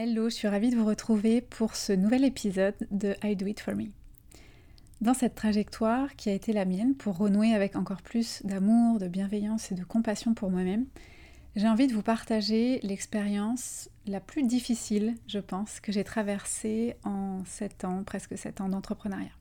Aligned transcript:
Hello, 0.00 0.28
je 0.28 0.34
suis 0.36 0.46
ravie 0.46 0.70
de 0.70 0.76
vous 0.76 0.84
retrouver 0.84 1.40
pour 1.40 1.74
ce 1.74 1.92
nouvel 1.92 2.22
épisode 2.22 2.76
de 2.92 3.16
I 3.24 3.34
Do 3.34 3.46
It 3.46 3.58
For 3.58 3.74
Me. 3.74 3.86
Dans 5.00 5.12
cette 5.12 5.34
trajectoire 5.34 6.14
qui 6.14 6.30
a 6.30 6.34
été 6.34 6.52
la 6.52 6.64
mienne 6.64 6.94
pour 6.94 7.16
renouer 7.16 7.52
avec 7.52 7.74
encore 7.74 8.02
plus 8.02 8.40
d'amour, 8.44 9.00
de 9.00 9.08
bienveillance 9.08 9.72
et 9.72 9.74
de 9.74 9.82
compassion 9.82 10.34
pour 10.34 10.50
moi-même, 10.50 10.86
j'ai 11.56 11.66
envie 11.66 11.88
de 11.88 11.94
vous 11.94 12.02
partager 12.02 12.78
l'expérience 12.84 13.90
la 14.06 14.20
plus 14.20 14.44
difficile, 14.44 15.16
je 15.26 15.40
pense, 15.40 15.80
que 15.80 15.90
j'ai 15.90 16.04
traversée 16.04 16.94
en 17.02 17.44
7 17.44 17.84
ans, 17.84 18.04
presque 18.04 18.38
7 18.38 18.60
ans 18.60 18.68
d'entrepreneuriat. 18.68 19.32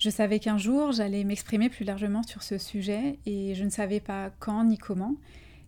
Je 0.00 0.10
savais 0.10 0.40
qu'un 0.40 0.58
jour 0.58 0.90
j'allais 0.90 1.22
m'exprimer 1.22 1.68
plus 1.68 1.84
largement 1.84 2.24
sur 2.24 2.42
ce 2.42 2.58
sujet 2.58 3.20
et 3.24 3.54
je 3.54 3.62
ne 3.62 3.70
savais 3.70 4.00
pas 4.00 4.30
quand 4.40 4.64
ni 4.64 4.78
comment. 4.78 5.14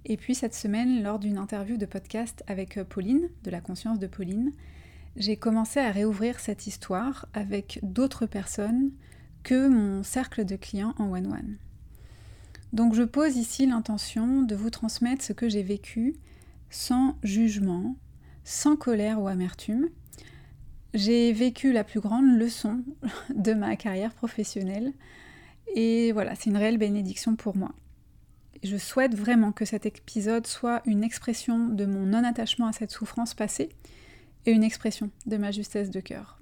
Et 0.08 0.16
puis 0.16 0.36
cette 0.36 0.54
semaine, 0.54 1.02
lors 1.02 1.18
d'une 1.18 1.36
interview 1.36 1.76
de 1.76 1.84
podcast 1.84 2.44
avec 2.46 2.78
euh, 2.78 2.84
Pauline, 2.84 3.28
de 3.42 3.50
la 3.50 3.60
conscience 3.60 3.98
de 3.98 4.06
Pauline, 4.06 4.52
j'ai 5.16 5.36
commencé 5.36 5.80
à 5.80 5.90
réouvrir 5.90 6.38
cette 6.38 6.68
histoire 6.68 7.26
avec 7.34 7.80
d'autres 7.82 8.26
personnes 8.26 8.92
que 9.42 9.66
mon 9.68 10.04
cercle 10.04 10.44
de 10.44 10.54
clients 10.54 10.94
en 10.98 11.10
one-one. 11.10 11.56
Donc 12.72 12.94
je 12.94 13.02
pose 13.02 13.36
ici 13.36 13.66
l'intention 13.66 14.42
de 14.42 14.54
vous 14.54 14.70
transmettre 14.70 15.24
ce 15.24 15.32
que 15.32 15.48
j'ai 15.48 15.64
vécu 15.64 16.14
sans 16.70 17.16
jugement, 17.24 17.96
sans 18.44 18.76
colère 18.76 19.20
ou 19.20 19.26
amertume. 19.26 19.88
J'ai 20.94 21.32
vécu 21.32 21.72
la 21.72 21.82
plus 21.82 21.98
grande 21.98 22.38
leçon 22.38 22.84
de 23.34 23.54
ma 23.54 23.74
carrière 23.74 24.14
professionnelle 24.14 24.92
et 25.74 26.12
voilà, 26.12 26.36
c'est 26.36 26.50
une 26.50 26.56
réelle 26.56 26.78
bénédiction 26.78 27.34
pour 27.34 27.56
moi 27.56 27.72
je 28.62 28.76
souhaite 28.76 29.14
vraiment 29.14 29.52
que 29.52 29.64
cet 29.64 29.86
épisode 29.86 30.46
soit 30.46 30.82
une 30.86 31.04
expression 31.04 31.68
de 31.68 31.86
mon 31.86 32.06
non-attachement 32.06 32.66
à 32.66 32.72
cette 32.72 32.90
souffrance 32.90 33.34
passée 33.34 33.70
et 34.46 34.52
une 34.52 34.64
expression 34.64 35.10
de 35.26 35.36
ma 35.36 35.50
justesse 35.50 35.90
de 35.90 36.00
cœur. 36.00 36.38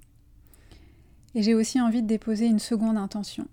Et 1.33 1.43
j'ai 1.43 1.53
aussi 1.53 1.81
envie 1.81 2.01
de 2.01 2.07
déposer 2.07 2.45
une 2.45 2.59
seconde 2.59 2.97
intention. 2.97 3.47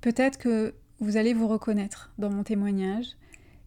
Peut-être 0.00 0.38
que 0.38 0.74
vous 1.00 1.16
allez 1.16 1.34
vous 1.34 1.48
reconnaître 1.48 2.10
dans 2.18 2.30
mon 2.30 2.42
témoignage 2.42 3.16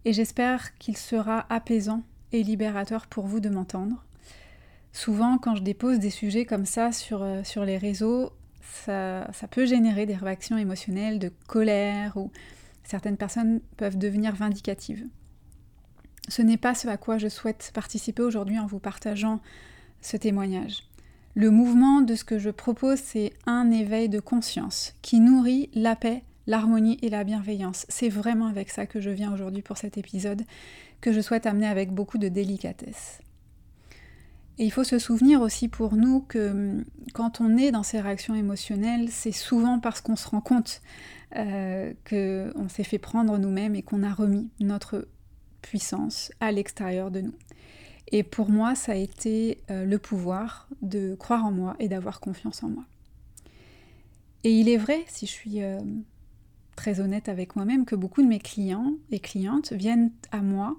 et 0.03 0.13
j'espère 0.13 0.77
qu'il 0.77 0.97
sera 0.97 1.45
apaisant 1.49 2.03
et 2.31 2.43
libérateur 2.43 3.07
pour 3.07 3.27
vous 3.27 3.39
de 3.39 3.49
m'entendre. 3.49 4.03
Souvent, 4.93 5.37
quand 5.37 5.55
je 5.55 5.61
dépose 5.61 5.99
des 5.99 6.09
sujets 6.09 6.45
comme 6.45 6.65
ça 6.65 6.91
sur, 6.91 7.23
euh, 7.23 7.41
les 7.65 7.77
réseaux, 7.77 8.31
ça, 8.61 9.29
ça 9.33 9.47
peut 9.47 9.65
générer 9.65 10.05
des 10.05 10.15
réactions 10.15 10.57
émotionnelles 10.57 11.19
de 11.19 11.31
colère 11.47 12.17
ou 12.17 12.31
Certaines 12.91 13.15
personnes 13.15 13.61
peuvent 13.77 13.97
devenir 13.97 14.35
vindicatives. 14.35 15.05
Ce 16.27 16.41
n'est 16.41 16.57
pas 16.57 16.75
ce 16.75 16.89
à 16.89 16.97
quoi 16.97 17.17
je 17.17 17.29
souhaite 17.29 17.71
participer 17.73 18.21
aujourd'hui 18.21 18.59
en 18.59 18.65
vous 18.65 18.79
partageant 18.79 19.39
ce 20.01 20.17
témoignage. 20.17 20.83
Le 21.33 21.51
mouvement 21.51 22.01
de 22.01 22.15
ce 22.15 22.25
que 22.25 22.37
je 22.37 22.49
propose, 22.49 22.99
c'est 22.99 23.31
un 23.45 23.71
éveil 23.71 24.09
de 24.09 24.19
conscience 24.19 24.93
qui 25.01 25.21
nourrit 25.21 25.69
la 25.73 25.95
paix, 25.95 26.23
l'harmonie 26.47 26.97
et 27.01 27.09
la 27.09 27.23
bienveillance. 27.23 27.85
C'est 27.87 28.09
vraiment 28.09 28.47
avec 28.47 28.69
ça 28.69 28.85
que 28.85 28.99
je 28.99 29.09
viens 29.09 29.33
aujourd'hui 29.33 29.61
pour 29.61 29.77
cet 29.77 29.97
épisode, 29.97 30.41
que 30.99 31.13
je 31.13 31.21
souhaite 31.21 31.45
amener 31.45 31.67
avec 31.67 31.93
beaucoup 31.93 32.17
de 32.17 32.27
délicatesse. 32.27 33.21
Et 34.57 34.65
il 34.65 34.71
faut 34.71 34.83
se 34.83 34.99
souvenir 34.99 35.41
aussi 35.41 35.67
pour 35.67 35.95
nous 35.95 36.21
que 36.21 36.51
hum, 36.51 36.85
quand 37.13 37.41
on 37.41 37.57
est 37.57 37.71
dans 37.71 37.83
ces 37.83 37.99
réactions 37.99 38.35
émotionnelles, 38.35 39.09
c'est 39.09 39.31
souvent 39.31 39.79
parce 39.79 40.01
qu'on 40.01 40.15
se 40.15 40.27
rend 40.27 40.41
compte 40.41 40.81
euh, 41.37 41.93
qu'on 42.09 42.69
s'est 42.69 42.83
fait 42.83 42.99
prendre 42.99 43.37
nous-mêmes 43.37 43.75
et 43.75 43.81
qu'on 43.81 44.03
a 44.03 44.13
remis 44.13 44.49
notre 44.59 45.07
puissance 45.61 46.31
à 46.39 46.51
l'extérieur 46.51 47.11
de 47.11 47.21
nous. 47.21 47.33
Et 48.11 48.23
pour 48.23 48.49
moi, 48.49 48.75
ça 48.75 48.91
a 48.91 48.95
été 48.95 49.59
euh, 49.69 49.85
le 49.85 49.97
pouvoir 49.97 50.67
de 50.81 51.15
croire 51.15 51.45
en 51.45 51.51
moi 51.51 51.75
et 51.79 51.87
d'avoir 51.87 52.19
confiance 52.19 52.63
en 52.63 52.69
moi. 52.69 52.83
Et 54.43 54.51
il 54.51 54.67
est 54.67 54.77
vrai, 54.77 55.03
si 55.07 55.25
je 55.25 55.31
suis 55.31 55.63
euh, 55.63 55.79
très 56.75 56.99
honnête 56.99 57.29
avec 57.29 57.55
moi-même, 57.55 57.85
que 57.85 57.95
beaucoup 57.95 58.21
de 58.21 58.27
mes 58.27 58.39
clients 58.39 58.93
et 59.11 59.19
clientes 59.19 59.71
viennent 59.71 60.11
à 60.31 60.41
moi 60.41 60.75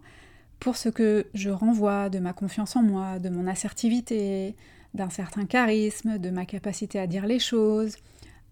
pour 0.62 0.76
ce 0.76 0.88
que 0.88 1.26
je 1.34 1.50
renvoie 1.50 2.08
de 2.08 2.20
ma 2.20 2.32
confiance 2.32 2.76
en 2.76 2.84
moi, 2.84 3.18
de 3.18 3.28
mon 3.28 3.48
assertivité, 3.48 4.54
d'un 4.94 5.10
certain 5.10 5.44
charisme, 5.44 6.18
de 6.18 6.30
ma 6.30 6.46
capacité 6.46 7.00
à 7.00 7.08
dire 7.08 7.26
les 7.26 7.40
choses, 7.40 7.96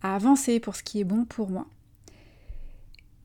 à 0.03 0.16
avancer 0.16 0.59
pour 0.59 0.75
ce 0.75 0.82
qui 0.82 0.98
est 0.98 1.04
bon 1.04 1.25
pour 1.25 1.50
moi. 1.50 1.69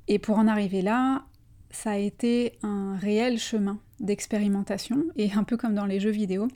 Et 0.08 0.20
pour 0.20 0.38
en 0.38 0.46
arriver 0.46 0.84
là, 0.84 1.24
ça 1.72 1.92
a 1.92 1.98
été 1.98 2.60
un 2.62 2.96
réel 2.96 3.40
chemin 3.40 3.80
d'expérimentation, 4.00 5.04
et 5.16 5.32
un 5.34 5.44
peu 5.44 5.58
comme 5.58 5.74
dans 5.74 5.88
les 5.88 6.00
jeux 6.00 6.12
vidéo, 6.12 6.48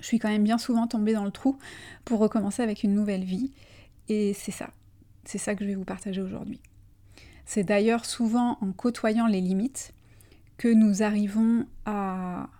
je 0.00 0.06
suis 0.06 0.18
quand 0.18 0.30
même 0.30 0.42
bien 0.42 0.58
souvent 0.58 0.88
tombée 0.88 1.12
dans 1.12 1.24
le 1.24 1.30
trou 1.30 1.56
pour 2.04 2.18
recommencer 2.18 2.62
avec 2.62 2.82
une 2.82 2.94
nouvelle 2.94 3.22
vie, 3.22 3.52
et 4.08 4.34
c'est 4.34 4.50
ça, 4.50 4.70
c'est 5.24 5.38
ça 5.38 5.54
que 5.54 5.62
je 5.62 5.68
vais 5.68 5.76
vous 5.76 5.84
partager 5.84 6.20
aujourd'hui. 6.20 6.58
C'est 7.46 7.62
d'ailleurs 7.62 8.06
souvent 8.06 8.58
en 8.60 8.72
côtoyant 8.72 9.28
les 9.28 9.40
limites 9.40 9.94
que 10.58 10.68
nous 10.68 11.02
arrivons 11.02 11.66
à 11.86 12.50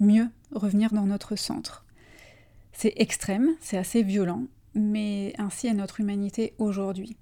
mieux 0.00 0.28
revenir 0.50 0.92
dans 0.92 1.06
notre 1.06 1.36
centre. 1.36 1.84
C'est 2.72 2.94
extrême, 2.96 3.50
c'est 3.60 3.76
assez 3.76 4.02
violent, 4.02 4.46
mais 4.74 5.34
ainsi 5.38 5.66
est 5.66 5.74
notre 5.74 6.00
humanité 6.00 6.54
aujourd'hui. 6.58 7.16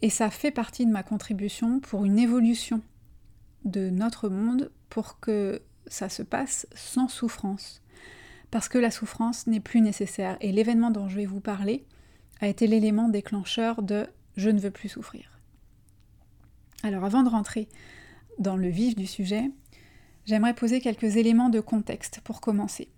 Et 0.00 0.10
ça 0.10 0.30
fait 0.30 0.50
partie 0.50 0.86
de 0.86 0.90
ma 0.90 1.02
contribution 1.02 1.78
pour 1.78 2.04
une 2.04 2.18
évolution 2.18 2.80
de 3.64 3.90
notre 3.90 4.28
monde 4.28 4.72
pour 4.88 5.20
que 5.20 5.62
ça 5.86 6.08
se 6.08 6.22
passe 6.22 6.66
sans 6.74 7.06
souffrance. 7.08 7.82
Parce 8.50 8.68
que 8.68 8.78
la 8.78 8.90
souffrance 8.90 9.46
n'est 9.46 9.60
plus 9.60 9.80
nécessaire. 9.80 10.36
Et 10.40 10.52
l'événement 10.52 10.90
dont 10.90 11.08
je 11.08 11.16
vais 11.16 11.26
vous 11.26 11.40
parler 11.40 11.86
a 12.40 12.48
été 12.48 12.66
l'élément 12.66 13.08
déclencheur 13.08 13.82
de 13.82 14.06
je 14.36 14.50
ne 14.50 14.58
veux 14.58 14.70
plus 14.70 14.88
souffrir. 14.88 15.38
Alors 16.82 17.04
avant 17.04 17.22
de 17.22 17.28
rentrer 17.28 17.68
dans 18.38 18.56
le 18.56 18.68
vif 18.68 18.96
du 18.96 19.06
sujet, 19.06 19.50
j'aimerais 20.26 20.54
poser 20.54 20.80
quelques 20.80 21.16
éléments 21.16 21.48
de 21.48 21.60
contexte 21.60 22.20
pour 22.24 22.40
commencer. 22.40 22.88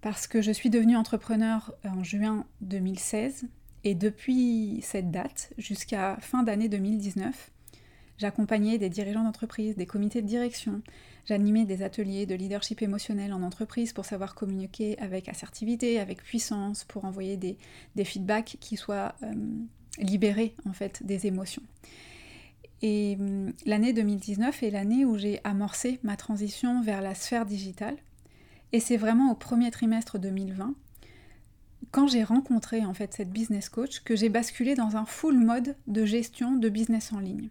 Parce 0.00 0.26
que 0.26 0.40
je 0.40 0.52
suis 0.52 0.70
devenue 0.70 0.96
entrepreneur 0.96 1.74
en 1.84 2.04
juin 2.04 2.46
2016 2.60 3.46
et 3.84 3.94
depuis 3.94 4.80
cette 4.82 5.10
date 5.10 5.52
jusqu'à 5.58 6.16
fin 6.20 6.42
d'année 6.42 6.68
2019, 6.68 7.50
j'accompagnais 8.18 8.78
des 8.78 8.90
dirigeants 8.90 9.24
d'entreprise, 9.24 9.76
des 9.76 9.86
comités 9.86 10.22
de 10.22 10.26
direction, 10.26 10.82
j'animais 11.26 11.64
des 11.64 11.82
ateliers 11.82 12.26
de 12.26 12.34
leadership 12.34 12.82
émotionnel 12.82 13.32
en 13.32 13.42
entreprise 13.42 13.92
pour 13.92 14.04
savoir 14.04 14.34
communiquer 14.34 14.98
avec 14.98 15.28
assertivité, 15.28 15.98
avec 16.00 16.22
puissance, 16.22 16.84
pour 16.84 17.04
envoyer 17.04 17.36
des, 17.36 17.56
feedbacks 18.04 18.56
qui 18.60 18.76
soient 18.76 19.14
euh, 19.22 19.32
libérés 19.98 20.54
en 20.64 20.72
fait 20.72 21.04
des 21.04 21.26
émotions. 21.26 21.62
Et 22.82 23.16
hum, 23.18 23.52
l'année 23.66 23.92
2019 23.92 24.62
est 24.62 24.70
l'année 24.70 25.04
où 25.04 25.16
j'ai 25.18 25.40
amorcé 25.44 25.98
ma 26.02 26.16
transition 26.16 26.82
vers 26.82 27.00
la 27.00 27.14
sphère 27.14 27.46
digitale. 27.46 27.96
Et 28.72 28.80
c'est 28.80 28.96
vraiment 28.96 29.32
au 29.32 29.34
premier 29.34 29.70
trimestre 29.70 30.18
2020, 30.18 30.74
quand 31.90 32.06
j'ai 32.06 32.22
rencontré 32.22 32.84
en 32.84 32.92
fait 32.92 33.14
cette 33.14 33.30
business 33.30 33.68
coach, 33.68 34.00
que 34.00 34.16
j'ai 34.16 34.28
basculé 34.28 34.74
dans 34.74 34.96
un 34.96 35.06
full 35.06 35.38
mode 35.38 35.76
de 35.86 36.04
gestion 36.04 36.56
de 36.56 36.68
business 36.68 37.12
en 37.12 37.20
ligne. 37.20 37.48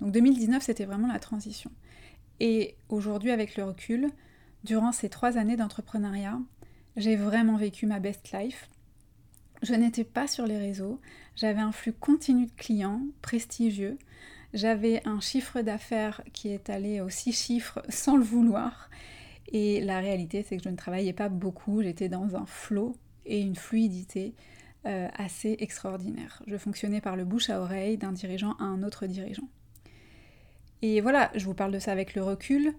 Donc 0.00 0.12
2019, 0.12 0.62
c'était 0.62 0.84
vraiment 0.84 1.08
la 1.08 1.18
transition. 1.18 1.70
Et 2.38 2.76
aujourd'hui, 2.88 3.30
avec 3.30 3.56
le 3.56 3.64
recul, 3.64 4.08
durant 4.64 4.92
ces 4.92 5.08
trois 5.08 5.36
années 5.36 5.56
d'entrepreneuriat, 5.56 6.38
j'ai 6.96 7.16
vraiment 7.16 7.56
vécu 7.56 7.86
ma 7.86 8.00
best 8.00 8.32
life. 8.32 8.68
Je 9.62 9.74
n'étais 9.74 10.04
pas 10.04 10.26
sur 10.26 10.46
les 10.46 10.56
réseaux, 10.56 11.00
j'avais 11.40 11.60
un 11.60 11.72
flux 11.72 11.94
continu 11.94 12.46
de 12.46 12.52
clients 12.52 13.00
prestigieux, 13.22 13.96
j'avais 14.52 15.00
un 15.08 15.20
chiffre 15.20 15.62
d'affaires 15.62 16.20
qui 16.34 16.48
est 16.48 16.68
allé 16.68 17.00
aux 17.00 17.08
six 17.08 17.32
chiffres 17.32 17.82
sans 17.88 18.16
le 18.16 18.24
vouloir. 18.24 18.90
Et 19.52 19.80
la 19.80 20.00
réalité, 20.00 20.44
c'est 20.46 20.58
que 20.58 20.62
je 20.62 20.68
ne 20.68 20.76
travaillais 20.76 21.14
pas 21.14 21.30
beaucoup, 21.30 21.82
j'étais 21.82 22.10
dans 22.10 22.36
un 22.36 22.44
flot 22.44 22.94
et 23.24 23.40
une 23.40 23.56
fluidité 23.56 24.34
euh, 24.86 25.08
assez 25.14 25.56
extraordinaire. 25.60 26.42
Je 26.46 26.58
fonctionnais 26.58 27.00
par 27.00 27.16
le 27.16 27.24
bouche 27.24 27.48
à 27.48 27.60
oreille 27.60 27.96
d'un 27.96 28.12
dirigeant 28.12 28.52
à 28.58 28.64
un 28.64 28.82
autre 28.82 29.06
dirigeant. 29.06 29.48
Et 30.82 31.00
voilà, 31.00 31.30
je 31.34 31.46
vous 31.46 31.54
parle 31.54 31.72
de 31.72 31.78
ça 31.78 31.92
avec 31.92 32.14
le 32.14 32.22
recul, 32.22 32.74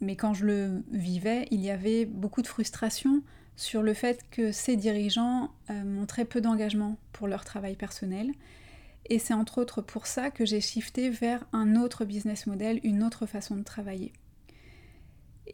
mais 0.00 0.14
quand 0.14 0.32
je 0.32 0.46
le 0.46 0.84
vivais, 0.92 1.48
il 1.50 1.60
y 1.60 1.70
avait 1.70 2.04
beaucoup 2.04 2.42
de 2.42 2.46
frustration 2.46 3.22
sur 3.56 3.82
le 3.82 3.94
fait 3.94 4.24
que 4.30 4.52
ces 4.52 4.76
dirigeants 4.76 5.50
euh, 5.70 5.84
montraient 5.84 6.24
peu 6.24 6.40
d'engagement 6.40 6.96
pour 7.12 7.28
leur 7.28 7.44
travail 7.44 7.76
personnel. 7.76 8.32
Et 9.06 9.18
c'est 9.18 9.34
entre 9.34 9.60
autres 9.60 9.82
pour 9.82 10.06
ça 10.06 10.30
que 10.30 10.44
j'ai 10.44 10.60
shifté 10.60 11.10
vers 11.10 11.44
un 11.52 11.76
autre 11.76 12.04
business 12.04 12.46
model, 12.46 12.80
une 12.82 13.02
autre 13.02 13.26
façon 13.26 13.56
de 13.56 13.62
travailler. 13.62 14.12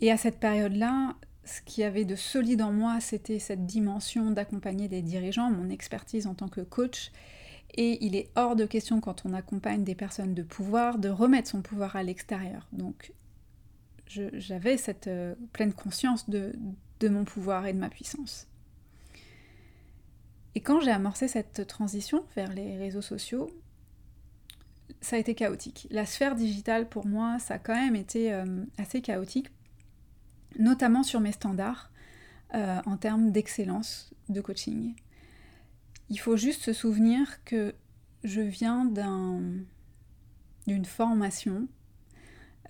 Et 0.00 0.12
à 0.12 0.16
cette 0.16 0.38
période-là, 0.38 1.16
ce 1.44 1.62
qui 1.62 1.82
avait 1.82 2.04
de 2.04 2.14
solide 2.14 2.62
en 2.62 2.72
moi, 2.72 3.00
c'était 3.00 3.38
cette 3.38 3.66
dimension 3.66 4.30
d'accompagner 4.30 4.86
des 4.88 5.02
dirigeants, 5.02 5.50
mon 5.50 5.70
expertise 5.70 6.26
en 6.26 6.34
tant 6.34 6.48
que 6.48 6.60
coach. 6.60 7.10
Et 7.74 8.04
il 8.04 8.16
est 8.16 8.30
hors 8.36 8.54
de 8.54 8.66
question 8.66 9.00
quand 9.00 9.24
on 9.24 9.32
accompagne 9.32 9.82
des 9.82 9.94
personnes 9.94 10.34
de 10.34 10.42
pouvoir 10.42 10.98
de 10.98 11.08
remettre 11.08 11.48
son 11.48 11.62
pouvoir 11.62 11.96
à 11.96 12.02
l'extérieur. 12.02 12.66
Donc 12.72 13.12
j'avais 14.06 14.76
cette 14.78 15.06
euh, 15.06 15.34
pleine 15.52 15.72
conscience 15.72 16.30
de, 16.30 16.52
de 17.00 17.08
mon 17.08 17.24
pouvoir 17.24 17.66
et 17.66 17.72
de 17.72 17.78
ma 17.78 17.88
puissance. 17.88 18.46
Et 20.54 20.60
quand 20.60 20.80
j'ai 20.80 20.90
amorcé 20.90 21.28
cette 21.28 21.66
transition 21.66 22.24
vers 22.34 22.52
les 22.52 22.76
réseaux 22.76 23.02
sociaux, 23.02 23.50
ça 25.00 25.16
a 25.16 25.18
été 25.18 25.34
chaotique. 25.34 25.86
La 25.90 26.06
sphère 26.06 26.34
digitale, 26.34 26.88
pour 26.88 27.06
moi, 27.06 27.38
ça 27.38 27.54
a 27.54 27.58
quand 27.58 27.74
même 27.74 27.96
été 27.96 28.32
euh, 28.32 28.64
assez 28.78 29.00
chaotique, 29.00 29.48
notamment 30.58 31.02
sur 31.02 31.20
mes 31.20 31.32
standards 31.32 31.90
euh, 32.54 32.80
en 32.86 32.96
termes 32.96 33.30
d'excellence 33.30 34.12
de 34.28 34.40
coaching. 34.40 34.94
Il 36.10 36.18
faut 36.18 36.36
juste 36.36 36.62
se 36.62 36.72
souvenir 36.72 37.44
que 37.44 37.74
je 38.24 38.40
viens 38.40 38.86
d'une 40.66 40.84
formation 40.84 41.68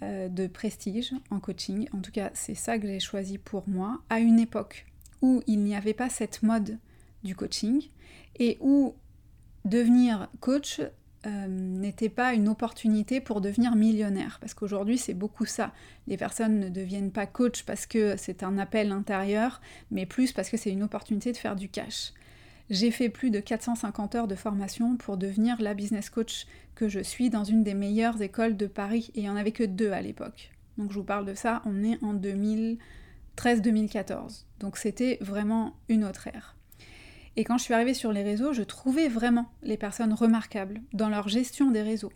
euh, 0.03 0.29
de 0.29 0.47
prestige 0.47 1.13
en 1.31 1.41
coaching. 1.41 1.89
En 1.93 1.99
tout 1.99 2.13
cas, 2.13 2.31
c'est 2.35 2.55
ça 2.55 2.79
que 2.79 2.87
j'ai 2.87 3.01
choisi 3.01 3.39
pour 3.39 3.69
moi, 3.69 4.01
à 4.11 4.21
une 4.21 4.39
époque 4.39 4.87
où 5.23 5.43
il 5.47 5.61
n'y 5.61 5.75
avait 5.75 5.95
pas 5.95 6.09
cette 6.09 6.43
mode 6.43 6.79
du 7.25 7.35
coaching 7.35 7.83
et 8.39 8.59
où 8.61 8.95
devenir 9.65 10.29
coach 10.41 10.81
euh, 11.27 11.47
n'était 11.49 12.09
pas 12.09 12.33
une 12.33 12.49
opportunité 12.49 13.21
pour 13.21 13.41
devenir 13.41 13.75
millionnaire. 13.75 14.39
Parce 14.41 14.55
qu'aujourd'hui, 14.55 14.99
c'est 14.99 15.15
beaucoup 15.15 15.47
ça. 15.47 15.73
Les 16.07 16.17
personnes 16.17 16.61
ne 16.61 16.69
deviennent 16.69 17.11
pas 17.11 17.27
coach 17.27 17.65
parce 17.65 17.87
que 17.87 18.15
c'est 18.17 18.45
un 18.45 18.57
appel 18.57 18.93
intérieur, 18.93 19.61
mais 19.91 20.07
plus 20.07 20.33
parce 20.33 20.49
que 20.49 20.57
c'est 20.57 20.71
une 20.71 20.85
opportunité 20.85 21.33
de 21.33 21.37
faire 21.37 21.57
du 21.57 21.69
cash. 21.69 22.13
J'ai 22.71 22.91
fait 22.91 23.09
plus 23.09 23.31
de 23.31 23.41
450 23.41 24.15
heures 24.15 24.29
de 24.29 24.35
formation 24.35 24.97
pour 24.97 25.17
devenir 25.17 25.61
la 25.61 25.75
business 25.75 26.11
coach 26.11 26.47
que 26.75 26.89
je 26.89 27.01
suis 27.01 27.31
dans 27.31 27.45
une 27.45 27.65
des 27.65 27.75
meilleures 27.75 28.21
écoles 28.21 28.57
de 28.57 28.67
Paris, 28.67 29.11
et 29.15 29.21
il 29.21 29.23
n'y 29.23 29.31
en 29.31 29.37
avait 29.37 29.53
que 29.53 29.65
deux 29.65 29.93
à 29.93 30.03
l'époque. 30.03 30.51
Donc 30.77 30.93
je 30.93 30.99
vous 30.99 31.05
parle 31.05 31.25
de 31.25 31.35
ça, 31.35 31.63
on 31.65 31.83
est 31.83 32.03
en 32.05 32.15
2013-2014. 32.15 34.45
Donc 34.61 34.77
c'était 34.77 35.19
vraiment 35.21 35.75
une 35.89 36.05
autre 36.05 36.27
ère. 36.27 36.57
Et 37.37 37.45
quand 37.45 37.57
je 37.57 37.65
suis 37.65 37.75
arrivée 37.75 37.95
sur 37.95 38.13
les 38.13 38.23
réseaux, 38.23 38.53
je 38.53 38.63
trouvais 38.63 39.09
vraiment 39.09 39.47
les 39.63 39.77
personnes 39.77 40.13
remarquables 40.13 40.83
dans 40.93 41.09
leur 41.09 41.29
gestion 41.29 41.71
des 41.71 41.83
réseaux. 41.83 42.13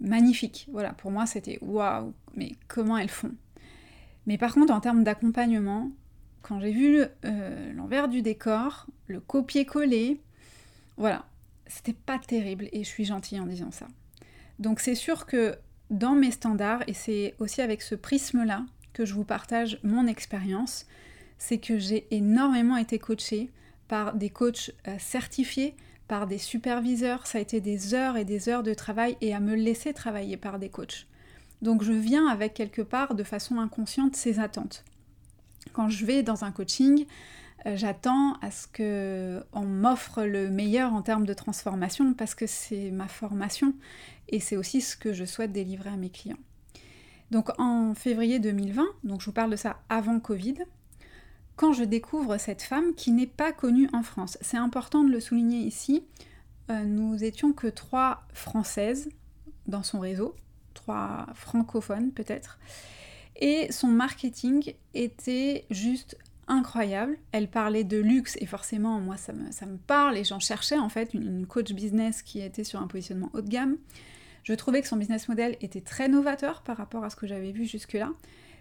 Magnifique. 0.00 0.68
Voilà, 0.70 0.92
pour 0.92 1.10
moi, 1.10 1.26
c'était 1.26 1.58
waouh, 1.62 2.12
mais 2.36 2.52
comment 2.68 2.96
elles 2.96 3.08
font? 3.08 3.34
Mais 4.26 4.38
par 4.38 4.54
contre, 4.54 4.72
en 4.72 4.80
termes 4.80 5.02
d'accompagnement, 5.02 5.90
quand 6.48 6.60
j'ai 6.60 6.72
vu 6.72 7.02
euh, 7.26 7.72
l'envers 7.74 8.08
du 8.08 8.22
décor, 8.22 8.86
le 9.06 9.20
copier-coller, 9.20 10.18
voilà, 10.96 11.26
c'était 11.66 11.92
pas 11.92 12.18
terrible 12.18 12.70
et 12.72 12.84
je 12.84 12.88
suis 12.88 13.04
gentille 13.04 13.38
en 13.38 13.44
disant 13.44 13.70
ça. 13.70 13.86
Donc 14.58 14.80
c'est 14.80 14.94
sûr 14.94 15.26
que 15.26 15.56
dans 15.90 16.14
mes 16.14 16.30
standards, 16.30 16.82
et 16.86 16.94
c'est 16.94 17.34
aussi 17.38 17.60
avec 17.60 17.82
ce 17.82 17.94
prisme-là 17.94 18.64
que 18.94 19.04
je 19.04 19.12
vous 19.12 19.24
partage 19.24 19.78
mon 19.82 20.06
expérience, 20.06 20.86
c'est 21.36 21.58
que 21.58 21.78
j'ai 21.78 22.06
énormément 22.10 22.78
été 22.78 22.98
coachée 22.98 23.50
par 23.86 24.14
des 24.14 24.30
coachs 24.30 24.70
euh, 24.86 24.96
certifiés, 24.98 25.76
par 26.08 26.26
des 26.26 26.38
superviseurs. 26.38 27.26
Ça 27.26 27.38
a 27.38 27.40
été 27.42 27.60
des 27.60 27.92
heures 27.92 28.16
et 28.16 28.24
des 28.24 28.48
heures 28.48 28.62
de 28.62 28.72
travail 28.72 29.18
et 29.20 29.34
à 29.34 29.40
me 29.40 29.54
laisser 29.54 29.92
travailler 29.92 30.38
par 30.38 30.58
des 30.58 30.70
coachs. 30.70 31.06
Donc 31.60 31.82
je 31.82 31.92
viens 31.92 32.26
avec 32.26 32.54
quelque 32.54 32.82
part 32.82 33.14
de 33.14 33.22
façon 33.22 33.60
inconsciente 33.60 34.16
ces 34.16 34.40
attentes. 34.40 34.84
Quand 35.72 35.88
je 35.88 36.04
vais 36.04 36.22
dans 36.22 36.44
un 36.44 36.52
coaching, 36.52 37.06
euh, 37.66 37.76
j'attends 37.76 38.34
à 38.40 38.50
ce 38.50 38.66
que 38.66 39.42
on 39.52 39.64
m'offre 39.64 40.22
le 40.22 40.48
meilleur 40.48 40.94
en 40.94 41.02
termes 41.02 41.26
de 41.26 41.34
transformation 41.34 42.14
parce 42.14 42.34
que 42.34 42.46
c'est 42.46 42.90
ma 42.90 43.08
formation 43.08 43.74
et 44.28 44.40
c'est 44.40 44.56
aussi 44.56 44.80
ce 44.80 44.96
que 44.96 45.12
je 45.12 45.24
souhaite 45.24 45.52
délivrer 45.52 45.90
à 45.90 45.96
mes 45.96 46.10
clients. 46.10 46.38
Donc 47.30 47.50
en 47.58 47.94
février 47.94 48.38
2020, 48.38 48.84
donc 49.04 49.20
je 49.20 49.26
vous 49.26 49.32
parle 49.32 49.50
de 49.50 49.56
ça 49.56 49.80
avant 49.88 50.18
Covid, 50.20 50.56
quand 51.56 51.72
je 51.72 51.84
découvre 51.84 52.38
cette 52.38 52.62
femme 52.62 52.94
qui 52.94 53.10
n'est 53.10 53.26
pas 53.26 53.52
connue 53.52 53.90
en 53.92 54.02
France. 54.02 54.38
C'est 54.40 54.56
important 54.56 55.02
de 55.02 55.10
le 55.10 55.20
souligner 55.20 55.58
ici. 55.58 56.04
Euh, 56.70 56.84
nous 56.84 57.22
étions 57.24 57.52
que 57.52 57.66
trois 57.66 58.22
Françaises 58.32 59.08
dans 59.66 59.82
son 59.82 59.98
réseau, 59.98 60.36
trois 60.74 61.26
francophones 61.34 62.12
peut-être. 62.12 62.58
Et 63.38 63.70
son 63.70 63.88
marketing 63.88 64.74
était 64.94 65.64
juste 65.70 66.16
incroyable. 66.48 67.18
Elle 67.32 67.48
parlait 67.48 67.84
de 67.84 67.98
luxe 67.98 68.36
et 68.40 68.46
forcément, 68.46 68.98
moi, 69.00 69.16
ça 69.16 69.32
me, 69.32 69.50
ça 69.52 69.66
me 69.66 69.76
parle 69.76 70.16
et 70.16 70.24
j'en 70.24 70.40
cherchais 70.40 70.78
en 70.78 70.88
fait 70.88 71.14
une, 71.14 71.46
coach 71.46 71.72
business 71.72 72.22
qui 72.22 72.40
était 72.40 72.64
sur 72.64 72.80
un 72.80 72.86
positionnement 72.86 73.30
haut 73.34 73.40
de 73.40 73.48
gamme. 73.48 73.76
Je 74.42 74.54
trouvais 74.54 74.80
que 74.80 74.88
son 74.88 74.96
business 74.96 75.28
model 75.28 75.56
était 75.60 75.80
très 75.80 76.08
novateur 76.08 76.62
par 76.62 76.76
rapport 76.76 77.04
à 77.04 77.10
ce 77.10 77.16
que 77.16 77.26
j'avais 77.26 77.52
vu 77.52 77.66
jusque-là 77.66 78.10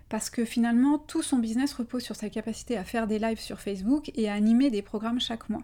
parce 0.10 0.30
que 0.30 0.46
finalement 0.46 0.98
tout 0.98 1.22
son 1.22 1.38
business 1.38 1.74
repose 1.74 2.04
sur 2.04 2.16
sa 2.16 2.30
capacité 2.30 2.78
à 2.78 2.84
faire 2.84 3.08
des 3.08 3.20
lives 3.20 3.40
sur 3.40 3.60
Facebook 3.60 4.12
et 4.16 4.30
à 4.30 4.34
animer 4.34 4.70
des 4.70 4.82
programmes 4.82 5.20
chaque 5.20 5.50
mois. 5.50 5.64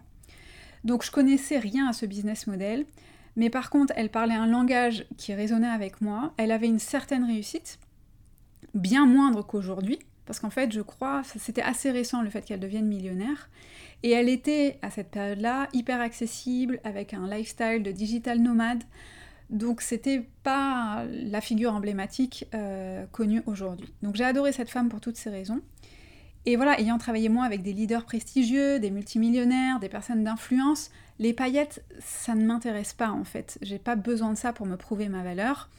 Donc 0.84 1.02
je 1.02 1.10
connaissais 1.10 1.58
rien 1.58 1.88
à 1.88 1.92
ce 1.92 2.04
business 2.04 2.46
model, 2.46 2.84
mais 3.36 3.48
par 3.48 3.70
contre 3.70 3.92
elle 3.96 4.10
parlait 4.10 4.34
un 4.34 4.46
langage 4.46 5.06
qui 5.16 5.32
résonnait 5.34 5.66
avec 5.66 6.00
moi, 6.00 6.34
elle 6.36 6.52
avait 6.52 6.66
une 6.66 6.78
certaine 6.78 7.24
réussite, 7.24 7.78
bien 8.74 9.06
moindre 9.06 9.42
qu'aujourd'hui, 9.46 9.98
parce 10.26 10.38
qu'en 10.38 10.50
fait 10.50 10.72
je 10.72 10.80
crois, 10.80 11.22
c'était 11.38 11.62
assez 11.62 11.90
récent 11.90 12.22
le 12.22 12.30
fait 12.30 12.44
qu'elle 12.44 12.60
devienne 12.60 12.86
millionnaire, 12.86 13.48
et 14.02 14.10
elle 14.10 14.28
était 14.28 14.78
à 14.82 14.90
cette 14.90 15.10
période-là 15.10 15.68
hyper 15.72 16.00
accessible, 16.00 16.80
avec 16.84 17.14
un 17.14 17.26
lifestyle 17.26 17.82
de 17.82 17.90
digital 17.90 18.38
nomade, 18.40 18.84
donc 19.50 19.82
c'était 19.82 20.26
pas 20.42 21.04
la 21.10 21.40
figure 21.40 21.74
emblématique 21.74 22.46
euh, 22.54 23.04
connue 23.12 23.42
aujourd'hui. 23.46 23.92
Donc 24.02 24.16
j'ai 24.16 24.24
adoré 24.24 24.52
cette 24.52 24.70
femme 24.70 24.88
pour 24.88 25.00
toutes 25.00 25.16
ces 25.16 25.30
raisons. 25.30 25.60
Et 26.46 26.56
voilà, 26.56 26.78
ayant 26.78 26.98
travaillé 26.98 27.28
moi 27.28 27.44
avec 27.44 27.62
des 27.62 27.72
leaders 27.72 28.04
prestigieux, 28.04 28.78
des 28.78 28.90
multimillionnaires, 28.90 29.80
des 29.80 29.88
personnes 29.88 30.24
d'influence, 30.24 30.90
les 31.18 31.32
paillettes, 31.32 31.82
ça 32.00 32.34
ne 32.34 32.44
m'intéresse 32.44 32.92
pas 32.92 33.10
en 33.10 33.24
fait. 33.24 33.58
J'ai 33.62 33.78
pas 33.78 33.96
besoin 33.96 34.30
de 34.30 34.36
ça 34.36 34.52
pour 34.52 34.66
me 34.66 34.76
prouver 34.76 35.08
ma 35.08 35.22
valeur. 35.22 35.70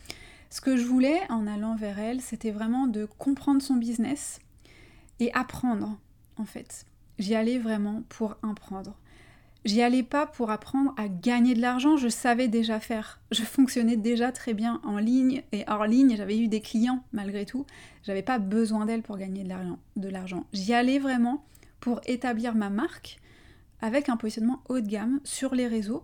Ce 0.50 0.62
que 0.62 0.78
je 0.78 0.86
voulais 0.86 1.20
en 1.30 1.48
allant 1.48 1.76
vers 1.76 2.00
elle, 2.00 2.22
c'était 2.22 2.52
vraiment 2.52 2.88
de 2.88 3.06
comprendre 3.06 3.62
son 3.62 3.76
business 3.76 4.40
et 5.20 5.34
apprendre 5.34 5.98
en 6.38 6.46
fait. 6.46 6.86
J'y 7.20 7.36
allais 7.36 7.58
vraiment 7.58 8.04
pour 8.10 8.38
apprendre. 8.44 8.96
J'y 9.64 9.82
allais 9.82 10.04
pas 10.04 10.28
pour 10.28 10.52
apprendre 10.52 10.94
à 10.96 11.08
gagner 11.08 11.56
de 11.56 11.62
l'argent, 11.62 11.98
je 11.98 12.08
savais 12.08 12.48
déjà 12.48 12.80
faire. 12.80 13.20
Je 13.32 13.42
fonctionnais 13.42 13.98
déjà 13.98 14.32
très 14.32 14.54
bien 14.54 14.80
en 14.84 14.98
ligne 14.98 15.42
et 15.52 15.64
hors 15.68 15.88
ligne, 15.88 16.16
j'avais 16.16 16.38
eu 16.38 16.48
des 16.48 16.62
clients 16.62 17.04
malgré 17.14 17.46
tout. 17.46 17.66
J'avais 18.04 18.22
pas 18.22 18.38
besoin 18.38 18.86
d'elle 18.86 19.02
pour 19.02 19.18
gagner 19.18 19.44
de 19.96 20.10
l'argent. 20.10 20.46
J'y 20.54 20.74
allais 20.74 21.00
vraiment 21.00 21.44
pour 21.80 22.00
établir 22.06 22.54
ma 22.54 22.70
marque 22.70 23.20
avec 23.82 24.08
un 24.08 24.18
positionnement 24.18 24.62
haut 24.70 24.82
de 24.82 24.88
gamme 24.88 25.20
sur 25.24 25.56
les 25.56 25.68
réseaux 25.68 26.04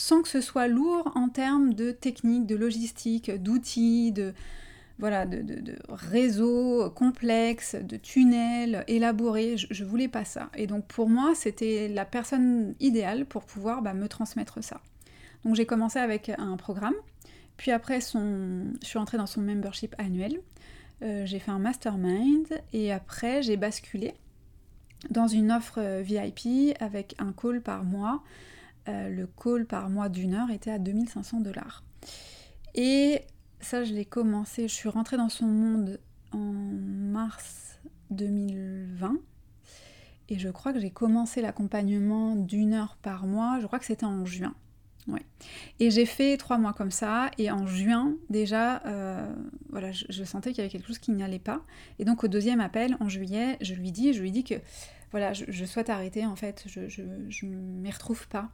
sans 0.00 0.22
que 0.22 0.30
ce 0.30 0.40
soit 0.40 0.66
lourd 0.66 1.12
en 1.14 1.28
termes 1.28 1.74
de 1.74 1.90
technique, 1.90 2.46
de 2.46 2.56
logistique, 2.56 3.30
d'outils, 3.30 4.12
de, 4.12 4.32
voilà, 4.98 5.26
de, 5.26 5.76
réseaux 5.90 6.88
complexes, 6.88 7.74
de 7.74 7.98
tunnels 7.98 8.82
élaborés. 8.88 9.58
Je, 9.58 9.84
ne 9.84 9.86
voulais 9.86 10.08
pas 10.08 10.24
ça. 10.24 10.48
Et 10.56 10.66
donc 10.66 10.86
pour 10.86 11.10
moi, 11.10 11.34
c'était 11.34 11.86
la 11.88 12.06
personne 12.06 12.74
idéale 12.80 13.26
pour 13.26 13.44
pouvoir 13.44 13.82
bah, 13.82 13.92
me 13.92 14.08
transmettre 14.08 14.64
ça. 14.64 14.80
Donc 15.44 15.54
j'ai 15.54 15.66
commencé 15.66 15.98
avec 15.98 16.30
un 16.30 16.56
programme, 16.56 16.96
puis 17.58 17.70
après 17.70 18.00
son... 18.00 18.72
je 18.80 18.86
suis 18.86 18.98
entrée 18.98 19.18
dans 19.18 19.26
son 19.26 19.42
membership 19.42 19.94
annuel. 19.98 20.40
Euh, 21.02 21.26
j'ai 21.26 21.38
fait 21.38 21.50
un 21.50 21.58
mastermind 21.58 22.46
et 22.72 22.90
après 22.90 23.42
j'ai 23.42 23.58
basculé 23.58 24.14
dans 25.10 25.26
une 25.26 25.52
offre 25.52 25.78
euh, 25.78 26.00
VIP 26.00 26.74
avec 26.80 27.16
un 27.18 27.32
call 27.32 27.60
par 27.60 27.84
mois. 27.84 28.22
Euh, 28.90 29.08
le 29.08 29.26
call 29.26 29.66
par 29.66 29.88
mois 29.88 30.08
d'une 30.08 30.34
heure 30.34 30.50
était 30.50 30.70
à 30.70 30.78
2500 30.78 31.40
dollars. 31.40 31.84
Et 32.74 33.22
ça, 33.60 33.84
je 33.84 33.92
l'ai 33.92 34.04
commencé, 34.04 34.68
je 34.68 34.74
suis 34.74 34.88
rentrée 34.88 35.16
dans 35.16 35.28
son 35.28 35.46
monde 35.46 36.00
en 36.32 36.38
mars 36.38 37.78
2020. 38.10 39.16
Et 40.28 40.38
je 40.38 40.48
crois 40.48 40.72
que 40.72 40.80
j'ai 40.80 40.90
commencé 40.90 41.42
l'accompagnement 41.42 42.36
d'une 42.36 42.72
heure 42.72 42.96
par 43.02 43.26
mois, 43.26 43.58
je 43.60 43.66
crois 43.66 43.78
que 43.78 43.84
c'était 43.84 44.06
en 44.06 44.24
juin. 44.24 44.54
Et 45.80 45.90
j'ai 45.90 46.06
fait 46.06 46.36
trois 46.36 46.58
mois 46.58 46.72
comme 46.72 46.92
ça, 46.92 47.30
et 47.36 47.50
en 47.50 47.66
juin, 47.66 48.14
déjà, 48.28 48.80
euh, 48.86 49.34
voilà, 49.70 49.90
je, 49.90 50.24
sentais 50.24 50.50
qu'il 50.50 50.58
y 50.58 50.60
avait 50.60 50.70
quelque 50.70 50.86
chose 50.86 51.00
qui 51.00 51.10
n'y 51.10 51.24
allait 51.24 51.40
pas. 51.40 51.62
Et 51.98 52.04
donc 52.04 52.22
au 52.22 52.28
deuxième 52.28 52.60
appel, 52.60 52.96
en 53.00 53.08
juillet, 53.08 53.56
je 53.60 53.74
lui 53.74 53.90
dis, 53.90 54.12
je 54.12 54.20
lui 54.20 54.30
dis 54.30 54.44
que 54.44 54.54
voilà, 55.10 55.32
je, 55.32 55.64
souhaite 55.64 55.90
arrêter, 55.90 56.26
en 56.26 56.36
fait, 56.36 56.66
je 56.68 57.02
ne 57.02 57.56
m'y 57.56 57.90
retrouve 57.90 58.28
pas 58.28 58.50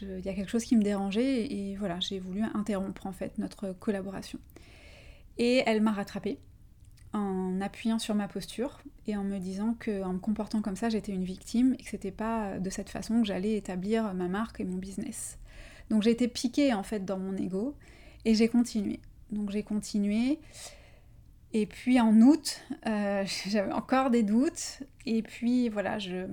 il 0.00 0.24
y 0.24 0.28
a 0.28 0.34
quelque 0.34 0.50
chose 0.50 0.64
qui 0.64 0.76
me 0.76 0.82
dérangeait 0.82 1.52
et, 1.52 1.76
voilà, 1.76 2.00
j'ai 2.00 2.18
voulu 2.18 2.42
interrompre 2.54 3.06
en 3.06 3.12
fait 3.12 3.38
notre 3.38 3.72
collaboration. 3.72 4.38
Et 5.38 5.62
elle 5.66 5.80
m'a 5.80 5.92
rattrapée 5.92 6.38
en 7.12 7.60
appuyant 7.60 7.98
sur 7.98 8.14
ma 8.14 8.26
posture 8.26 8.80
et 9.06 9.16
en 9.16 9.24
me 9.24 9.38
disant 9.38 9.76
qu'en 9.78 10.14
me 10.14 10.18
comportant 10.18 10.62
comme 10.62 10.76
ça, 10.76 10.88
j'étais 10.88 11.12
une 11.12 11.24
victime 11.24 11.74
et 11.78 11.82
que 11.82 11.90
c'était 11.90 12.10
pas 12.10 12.58
de 12.58 12.70
cette 12.70 12.88
façon 12.88 13.20
que 13.20 13.26
j'allais 13.26 13.56
établir 13.56 14.14
ma 14.14 14.28
marque 14.28 14.60
et 14.60 14.64
mon 14.64 14.76
business. 14.76 15.38
Donc 15.90 16.02
j'ai 16.02 16.10
été 16.10 16.28
piquée 16.28 16.72
en 16.72 16.82
fait 16.82 17.04
dans 17.04 17.18
mon 17.18 17.36
ego 17.36 17.76
et 18.24 18.34
j'ai 18.34 18.48
continué. 18.48 19.00
Donc 19.30 19.50
j'ai 19.50 19.62
continué. 19.62 20.38
Et 21.54 21.66
puis 21.66 22.00
en 22.00 22.18
août, 22.20 22.62
euh, 22.86 23.24
j'avais 23.48 23.72
encore 23.72 24.10
des 24.10 24.22
doutes. 24.22 24.82
Et 25.04 25.22
puis 25.22 25.68
voilà, 25.68 25.98
je, 25.98 26.26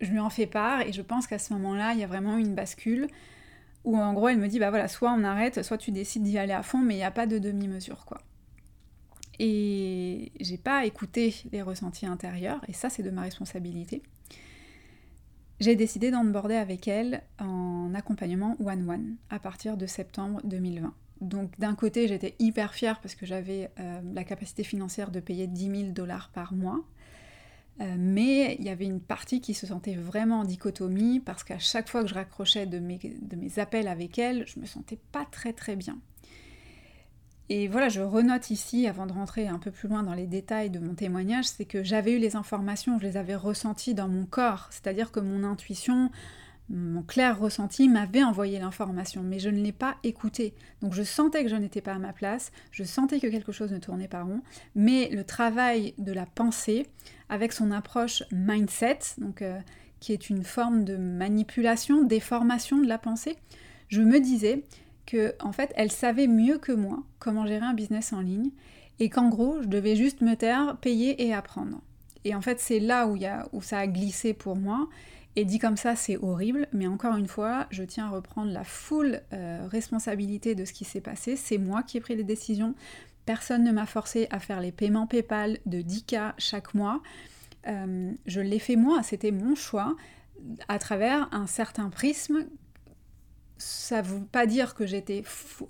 je, 0.00 0.10
lui 0.10 0.18
en 0.18 0.30
fais 0.30 0.46
part. 0.46 0.82
Et 0.82 0.92
je 0.92 1.02
pense 1.02 1.26
qu'à 1.26 1.38
ce 1.38 1.52
moment-là, 1.54 1.92
il 1.94 2.00
y 2.00 2.04
a 2.04 2.06
vraiment 2.06 2.36
une 2.36 2.54
bascule 2.54 3.08
où 3.84 3.98
en 3.98 4.12
gros, 4.14 4.28
elle 4.28 4.38
me 4.38 4.48
dit 4.48 4.58
bah 4.58 4.70
voilà, 4.70 4.88
soit 4.88 5.12
on 5.12 5.24
arrête, 5.24 5.62
soit 5.62 5.78
tu 5.78 5.90
décides 5.90 6.22
d'y 6.22 6.38
aller 6.38 6.52
à 6.52 6.62
fond, 6.62 6.78
mais 6.78 6.94
il 6.94 6.98
n'y 6.98 7.04
a 7.04 7.10
pas 7.10 7.26
de 7.26 7.38
demi-mesure 7.38 8.04
quoi. 8.06 8.20
Et 9.38 10.32
j'ai 10.40 10.58
pas 10.58 10.86
écouté 10.86 11.34
les 11.52 11.60
ressentis 11.60 12.06
intérieurs, 12.06 12.60
et 12.68 12.72
ça 12.72 12.88
c'est 12.88 13.02
de 13.02 13.10
ma 13.10 13.22
responsabilité. 13.22 14.02
J'ai 15.60 15.76
décidé 15.76 16.10
d'onboarder 16.10 16.56
avec 16.56 16.88
elle 16.88 17.22
en 17.38 17.92
accompagnement 17.94 18.56
one-one 18.64 19.16
à 19.30 19.38
partir 19.38 19.76
de 19.76 19.86
septembre 19.86 20.40
2020. 20.44 20.92
Donc 21.20 21.58
d'un 21.58 21.74
côté, 21.74 22.08
j'étais 22.08 22.34
hyper 22.38 22.74
fière 22.74 23.00
parce 23.00 23.14
que 23.14 23.24
j'avais 23.24 23.70
euh, 23.78 24.00
la 24.12 24.24
capacité 24.24 24.64
financière 24.64 25.10
de 25.10 25.20
payer 25.20 25.46
10 25.46 25.70
000 25.82 25.92
dollars 25.92 26.30
par 26.30 26.52
mois. 26.54 26.80
Euh, 27.80 27.96
mais 27.98 28.56
il 28.60 28.64
y 28.64 28.68
avait 28.68 28.84
une 28.84 29.00
partie 29.00 29.40
qui 29.40 29.52
se 29.52 29.66
sentait 29.66 29.96
vraiment 29.96 30.40
en 30.40 30.44
dichotomie 30.44 31.18
parce 31.18 31.42
qu'à 31.42 31.58
chaque 31.58 31.88
fois 31.88 32.02
que 32.02 32.08
je 32.08 32.14
raccrochais 32.14 32.66
de 32.66 32.78
mes, 32.78 32.98
de 32.98 33.36
mes 33.36 33.58
appels 33.58 33.88
avec 33.88 34.18
elle, 34.18 34.46
je 34.46 34.60
me 34.60 34.66
sentais 34.66 34.98
pas 35.10 35.26
très 35.30 35.52
très 35.52 35.74
bien. 35.74 35.98
Et 37.50 37.68
voilà, 37.68 37.88
je 37.90 38.00
renote 38.00 38.50
ici, 38.50 38.86
avant 38.86 39.06
de 39.06 39.12
rentrer 39.12 39.48
un 39.48 39.58
peu 39.58 39.70
plus 39.70 39.88
loin 39.88 40.02
dans 40.02 40.14
les 40.14 40.26
détails 40.26 40.70
de 40.70 40.78
mon 40.78 40.94
témoignage, 40.94 41.44
c'est 41.44 41.66
que 41.66 41.82
j'avais 41.82 42.12
eu 42.12 42.18
les 42.18 42.36
informations, 42.36 42.98
je 42.98 43.04
les 43.04 43.16
avais 43.18 43.34
ressenties 43.34 43.92
dans 43.92 44.08
mon 44.08 44.24
corps, 44.24 44.68
c'est-à-dire 44.70 45.12
que 45.12 45.20
mon 45.20 45.44
intuition, 45.44 46.10
mon 46.70 47.02
clair 47.02 47.38
ressenti 47.38 47.90
m'avait 47.90 48.24
envoyé 48.24 48.58
l'information, 48.58 49.22
mais 49.22 49.38
je 49.38 49.50
ne 49.50 49.60
l'ai 49.60 49.72
pas 49.72 49.96
écoutée. 50.04 50.54
Donc 50.80 50.94
je 50.94 51.02
sentais 51.02 51.42
que 51.42 51.50
je 51.50 51.56
n'étais 51.56 51.82
pas 51.82 51.92
à 51.92 51.98
ma 51.98 52.14
place, 52.14 52.50
je 52.70 52.82
sentais 52.82 53.20
que 53.20 53.26
quelque 53.26 53.52
chose 53.52 53.72
ne 53.72 53.78
tournait 53.78 54.08
pas 54.08 54.22
rond, 54.22 54.40
mais 54.74 55.10
le 55.10 55.24
travail 55.24 55.92
de 55.98 56.12
la 56.12 56.24
pensée, 56.24 56.86
avec 57.28 57.52
son 57.52 57.70
approche 57.70 58.22
mindset, 58.32 58.98
donc, 59.18 59.42
euh, 59.42 59.58
qui 60.00 60.12
est 60.12 60.28
une 60.28 60.44
forme 60.44 60.84
de 60.84 60.96
manipulation, 60.96 62.02
déformation 62.02 62.78
de 62.78 62.86
la 62.86 62.98
pensée, 62.98 63.36
je 63.88 64.02
me 64.02 64.20
disais 64.20 64.64
que 65.06 65.34
en 65.40 65.52
fait 65.52 65.72
elle 65.76 65.92
savait 65.92 66.26
mieux 66.26 66.58
que 66.58 66.72
moi 66.72 67.02
comment 67.18 67.46
gérer 67.46 67.66
un 67.66 67.74
business 67.74 68.14
en 68.14 68.20
ligne 68.20 68.50
et 69.00 69.10
qu'en 69.10 69.28
gros 69.28 69.62
je 69.62 69.68
devais 69.68 69.96
juste 69.96 70.22
me 70.22 70.34
taire, 70.34 70.78
payer 70.80 71.26
et 71.26 71.34
apprendre. 71.34 71.80
Et 72.24 72.34
en 72.34 72.40
fait 72.40 72.60
c'est 72.60 72.80
là 72.80 73.06
où, 73.06 73.16
y 73.16 73.26
a, 73.26 73.48
où 73.52 73.60
ça 73.60 73.78
a 73.78 73.86
glissé 73.86 74.32
pour 74.32 74.56
moi 74.56 74.88
et 75.36 75.44
dit 75.44 75.58
comme 75.58 75.76
ça, 75.76 75.96
c'est 75.96 76.16
horrible, 76.16 76.68
mais 76.72 76.86
encore 76.86 77.16
une 77.16 77.26
fois, 77.26 77.66
je 77.70 77.82
tiens 77.82 78.06
à 78.06 78.10
reprendre 78.10 78.52
la 78.52 78.62
full 78.62 79.20
euh, 79.32 79.66
responsabilité 79.68 80.54
de 80.54 80.64
ce 80.64 80.72
qui 80.72 80.84
s'est 80.84 81.00
passé. 81.00 81.34
C'est 81.34 81.58
moi 81.58 81.82
qui 81.82 81.96
ai 81.96 82.00
pris 82.00 82.14
les 82.14 82.22
décisions. 82.22 82.74
Personne 83.26 83.64
ne 83.64 83.72
m'a 83.72 83.86
forcé 83.86 84.26
à 84.30 84.38
faire 84.38 84.60
les 84.60 84.72
paiements 84.72 85.06
PayPal 85.06 85.58
de 85.66 85.80
10K 85.80 86.34
chaque 86.38 86.74
mois. 86.74 87.02
Euh, 87.66 88.12
je 88.26 88.40
l'ai 88.40 88.58
fait 88.58 88.76
moi, 88.76 89.02
c'était 89.02 89.30
mon 89.30 89.54
choix, 89.54 89.96
à 90.68 90.78
travers 90.78 91.28
un 91.32 91.46
certain 91.46 91.88
prisme. 91.88 92.46
Ça 93.56 94.02
ne 94.02 94.06
veut 94.06 94.24
pas 94.24 94.46
dire 94.46 94.74
que 94.74 94.84
j'étais 94.84 95.22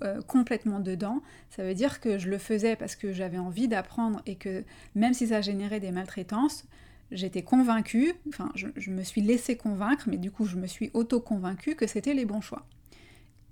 euh, 0.03 0.21
complètement 0.23 0.79
dedans, 0.79 1.21
ça 1.49 1.63
veut 1.63 1.75
dire 1.75 2.01
que 2.01 2.17
je 2.17 2.29
le 2.29 2.39
faisais 2.39 2.75
parce 2.75 2.95
que 2.95 3.13
j'avais 3.13 3.37
envie 3.37 3.67
d'apprendre 3.67 4.21
et 4.25 4.35
que 4.35 4.65
même 4.95 5.13
si 5.13 5.27
ça 5.27 5.41
générait 5.41 5.79
des 5.79 5.91
maltraitances, 5.91 6.65
j'étais 7.11 7.43
convaincue, 7.43 8.13
enfin 8.27 8.51
je, 8.55 8.89
me 8.89 9.03
suis 9.03 9.21
laissée 9.21 9.55
convaincre, 9.55 10.05
mais 10.07 10.17
du 10.17 10.31
coup 10.31 10.45
je 10.45 10.57
me 10.57 10.67
suis 10.67 10.89
auto-convaincue 10.93 11.75
que 11.75 11.87
c'était 11.87 12.13
les 12.13 12.25
bons 12.25 12.41
choix. 12.41 12.65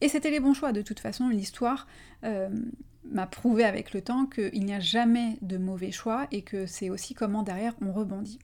Et 0.01 0.09
c'était 0.09 0.31
les 0.31 0.39
bons 0.39 0.53
choix, 0.53 0.71
de 0.71 0.81
toute 0.81 0.99
façon 0.99 1.29
l'histoire 1.29 1.87
euh, 2.23 2.49
m'a 3.05 3.27
prouvé 3.27 3.63
avec 3.63 3.93
le 3.93 4.01
temps 4.01 4.25
qu'il 4.25 4.65
n'y 4.65 4.73
a 4.73 4.79
jamais 4.79 5.37
de 5.41 5.57
mauvais 5.57 5.91
choix 5.91 6.27
et 6.31 6.41
que 6.41 6.65
c'est 6.65 6.89
aussi 6.89 7.13
comment 7.13 7.43
derrière 7.43 7.73
on 7.81 7.91
rebondit. 7.91 8.39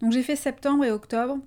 Donc 0.00 0.12
j'ai 0.12 0.22
fait 0.22 0.36
septembre 0.36 0.84
et 0.84 0.90
octobre 0.90 1.38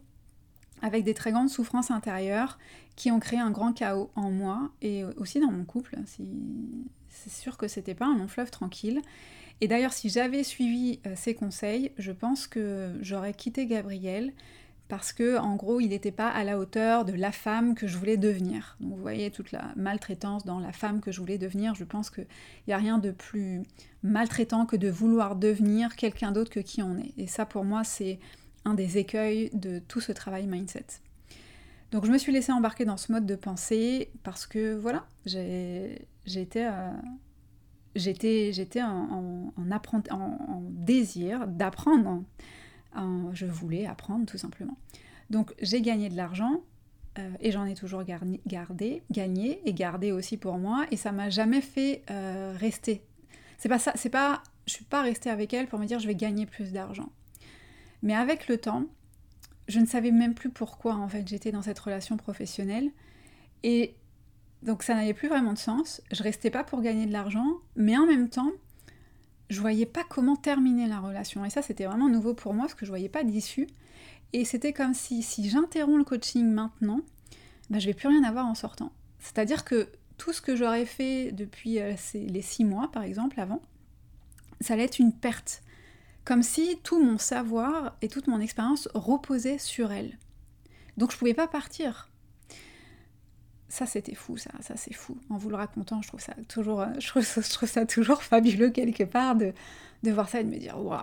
avec 0.82 1.04
des 1.04 1.14
très 1.14 1.32
grandes 1.32 1.50
souffrances 1.50 1.92
intérieures 1.92 2.60
qui 2.96 3.10
ont 3.10 3.20
créé 3.20 3.40
un 3.40 3.52
grand 3.52 3.74
chaos 3.74 4.12
en 4.16 4.30
moi 4.30 4.70
et 4.82 5.04
aussi 5.18 5.40
dans 5.40 5.52
mon 5.52 5.64
couple. 5.64 5.96
C'est 6.06 7.32
sûr 7.32 7.58
que 7.58 7.68
c'était 7.68 7.96
pas 7.96 8.06
un 8.06 8.18
long 8.18 8.28
fleuve 8.28 8.52
tranquille. 8.52 9.02
Et 9.62 9.68
d'ailleurs, 9.68 9.94
si 9.94 10.10
j'avais 10.10 10.44
suivi 10.44 11.00
euh, 11.08 11.14
ses 11.16 11.36
conseils, 11.36 11.92
je 11.98 12.12
pense 12.12 12.48
que 12.48 12.94
j'aurais 13.02 13.34
quitté 13.34 13.66
Gabriel 13.66 14.34
parce 14.94 15.12
que, 15.12 15.40
en 15.40 15.56
gros, 15.56 15.80
il 15.80 15.88
n'était 15.88 16.12
pas 16.12 16.30
à 16.30 16.44
la 16.44 16.60
hauteur 16.60 17.04
de 17.04 17.14
la 17.14 17.32
femme 17.32 17.74
que 17.74 17.88
je 17.88 17.98
voulais 17.98 18.16
devenir. 18.16 18.78
Donc, 18.80 18.92
vous 18.92 19.02
voyez 19.02 19.32
toute 19.32 19.52
la 19.52 19.72
maltraitance 19.76 20.46
dans 20.46 20.60
la 20.60 20.72
femme 20.72 21.02
que 21.02 21.12
je 21.12 21.20
voulais 21.20 21.40
devenir. 21.40 21.74
Je 21.74 21.84
pense 21.84 22.12
qu'il 22.12 22.28
n'y 22.68 22.76
a 22.76 22.78
rien 22.78 23.00
de 23.00 23.10
plus 23.10 23.64
maltraitant 24.04 24.68
que 24.68 24.76
de 24.76 24.90
vouloir 24.90 25.36
devenir 25.36 25.96
quelqu'un 25.96 26.32
d'autre 26.32 26.52
que 26.52 26.60
qui 26.60 26.84
on 26.84 26.96
est. 27.00 27.12
Et 27.18 27.26
ça, 27.26 27.48
pour 27.48 27.66
moi, 27.66 27.84
c'est 27.84 28.20
un 28.66 28.76
des 28.76 29.00
écueils 29.00 29.50
de 29.54 29.80
tout 29.80 30.00
ce 30.00 30.12
travail 30.12 30.46
mindset. 30.46 30.86
Donc 31.90 32.06
je 32.06 32.12
me 32.12 32.20
suis 32.20 32.32
laissée 32.32 32.52
embarquer 32.52 32.86
dans 32.86 32.98
ce 32.98 33.12
mode 33.12 33.26
de 33.26 33.36
pensée 33.36 34.12
parce 34.22 34.46
que 34.46 34.76
voilà, 34.76 35.08
euh, 35.34 35.96
j'étais, 36.28 36.68
j'étais 37.96 38.84
en, 38.84 39.52
désir 40.70 41.48
d'apprendre. 41.48 42.22
Je 43.34 43.46
voulais 43.46 43.86
apprendre 43.86 44.26
tout 44.26 44.38
simplement. 44.38 44.78
Donc 45.30 45.54
j'ai 45.62 45.82
gagné 45.82 46.10
de 46.10 46.16
l'argent 46.16 46.62
euh, 47.18 47.30
et 47.40 47.52
j'en 47.52 47.66
ai 47.66 47.76
toujours 47.76 48.04
gardé, 48.04 49.04
gagné 49.12 49.62
et 49.66 49.74
gardé 49.74 50.12
aussi 50.12 50.38
pour 50.38 50.58
moi 50.58 50.86
et 50.92 50.98
ça 50.98 51.12
m'a 51.12 51.30
jamais 51.30 51.62
fait 51.62 52.04
euh, 52.10 52.56
rester. 52.58 53.04
C'est 53.58 53.70
pas 53.70 53.80
ça, 53.80 53.94
c'est 53.96 54.10
pas, 54.10 54.44
je 54.68 54.74
suis 54.74 54.86
pas 54.86 55.02
restée 55.02 55.30
avec 55.30 55.54
elle 55.54 55.68
pour 55.68 55.80
me 55.80 55.86
dire 55.86 56.00
je 56.00 56.08
vais 56.08 56.16
gagner 56.16 56.46
plus 56.46 56.72
d'argent. 56.72 57.10
Mais 58.02 58.16
avec 58.16 58.48
le 58.48 58.58
temps, 58.58 58.86
je 59.68 59.80
ne 59.80 59.86
savais 59.86 60.12
même 60.12 60.34
plus 60.34 60.50
pourquoi 60.50 60.96
en 60.96 61.08
fait 61.08 61.28
j'étais 61.28 61.52
dans 61.52 61.62
cette 61.62 61.80
relation 61.80 62.18
professionnelle 62.18 62.90
et 63.64 63.96
donc 64.62 64.84
ça 64.84 64.96
n'avait 64.96 65.14
plus 65.14 65.28
vraiment 65.28 65.54
de 65.54 65.58
sens. 65.58 66.02
Je 66.12 66.24
restais 66.24 66.50
pas 66.50 66.64
pour 66.64 66.82
gagner 66.82 67.06
de 67.06 67.12
l'argent, 67.12 67.48
mais 67.76 67.98
en 67.98 68.06
même 68.06 68.30
temps, 68.30 68.52
je 69.50 69.60
voyais 69.60 69.86
pas 69.86 70.04
comment 70.10 70.36
terminer 70.36 70.88
la 70.88 71.00
relation. 71.00 71.46
Et 71.46 71.50
ça, 71.50 71.62
c'était 71.62 71.86
vraiment 71.86 72.10
nouveau 72.10 72.34
pour 72.34 72.54
moi 72.54 72.66
parce 72.66 72.76
que 72.76 72.86
je 72.86 72.92
voyais 72.92 73.10
pas 73.10 73.24
d'issue. 73.24 73.68
Et 74.34 74.46
c'était 74.46 74.74
comme 74.74 74.94
si, 74.94 75.22
si 75.22 75.50
j'interromps 75.50 75.98
le 75.98 76.04
coaching 76.04 76.46
maintenant, 76.46 77.02
ben, 77.70 77.80
je 77.80 77.88
vais 77.88 77.94
plus 77.94 78.08
rien 78.08 78.24
avoir 78.24 78.48
en 78.48 78.56
sortant. 78.56 78.92
C'est-à-dire 79.20 79.64
que 79.64 79.90
tout 80.18 80.34
ce 80.34 80.42
que 80.42 80.56
j'aurais 80.56 80.86
fait 80.86 81.32
depuis 81.32 81.80
euh, 81.80 81.94
les 82.14 82.42
six 82.42 82.66
mois, 82.66 82.90
par 82.92 83.04
exemple, 83.04 83.40
avant, 83.40 83.62
ça 84.62 84.74
allait 84.74 84.86
être 84.86 85.00
une 85.00 85.14
perte. 85.14 85.62
Comme 86.26 86.44
si 86.44 86.80
tout 86.84 87.04
mon 87.04 87.18
savoir 87.18 87.98
et 88.02 88.08
toute 88.08 88.28
mon 88.28 88.40
expérience 88.40 88.88
reposaient 88.94 89.58
sur 89.58 89.92
elle. 89.92 90.18
Donc 90.98 91.12
je 91.12 91.18
pouvais 91.18 91.34
pas 91.34 91.48
partir 91.48 92.10
ça 93.74 93.88
c'était 93.88 94.14
fou, 94.14 94.38
ça, 94.38 94.52
ça 94.62 94.76
c'est 94.78 94.94
fou. 94.94 95.18
En 95.32 95.38
vous 95.38 95.50
le 95.50 95.56
racontant, 95.56 96.00
je 96.04 96.08
trouve 96.08 96.20
ça 96.20 96.36
toujours, 96.48 96.82
euh, 96.82 97.22
ça 97.66 97.86
toujours 97.88 98.22
fabuleux 98.24 98.70
quelque 98.70 99.04
part 99.04 99.36
de, 99.36 99.52
de 100.04 100.12
voir 100.12 100.30
ça 100.30 100.42
et 100.42 100.44
de 100.44 100.50
me 100.50 100.58
dire 100.58 100.80
waouh, 100.80 101.00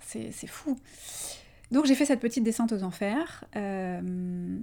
c'est 0.00 0.32
fou. 0.46 0.78
Donc 1.70 1.84
j'ai 1.84 1.94
fait 1.94 2.06
cette 2.06 2.20
petite 2.20 2.42
descente 2.42 2.72
aux 2.72 2.82
enfers. 2.82 3.44
Euh, 3.56 4.58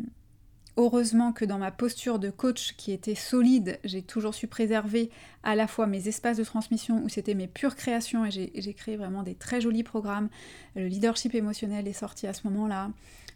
heureusement 0.75 1.34
que 1.34 1.46
dans 1.46 1.60
ma 1.60 1.70
posture 1.70 2.18
de 2.18 2.32
coach 2.32 2.74
qui 2.77 2.91
était 2.94 3.13
solide, 3.13 3.80
j'ai 3.84 4.01
toujours 4.01 4.34
su 4.34 4.48
préserver 4.48 5.12
à 5.44 5.56
la 5.56 5.68
fois 5.68 5.86
mes 5.86 6.08
espaces 6.08 6.38
de 6.38 6.44
transmission 6.44 7.03
où 7.03 7.10
c'était 7.10 7.36
mes 7.36 7.48
pures 7.48 7.75
créations 7.75 8.25
et 8.25 8.32
j'ai 8.32 8.74
créé 8.74 8.98
vraiment 8.98 9.22
des 9.22 9.36
très 9.36 9.62
jolis 9.62 9.84
programmes. 9.84 10.30
Le 10.75 10.88
leadership 10.88 11.36
émotionnel 11.36 11.88
est 11.88 11.94
sorti 11.94 12.25
à 12.25 12.34
ce 12.34 12.48
moment-là. 12.48 12.89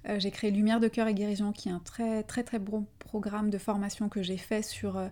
Euh, 0.10 0.20
j'ai 0.20 0.32
créé 0.32 0.52
Lumière 0.52 0.80
de 0.80 0.88
cœur 0.88 1.08
et 1.08 1.14
guérison, 1.14 1.52
qui 1.52 1.70
est 1.70 1.72
un 1.72 1.80
très 1.80 2.24
très 2.24 2.44
très 2.44 2.60
bon 2.60 2.86
programme 3.00 3.50
de 3.50 3.58
formation 3.58 4.10
que 4.10 4.22
j'ai 4.22 4.38
fait 4.38 4.62
sur 4.62 4.98
euh, 4.98 5.08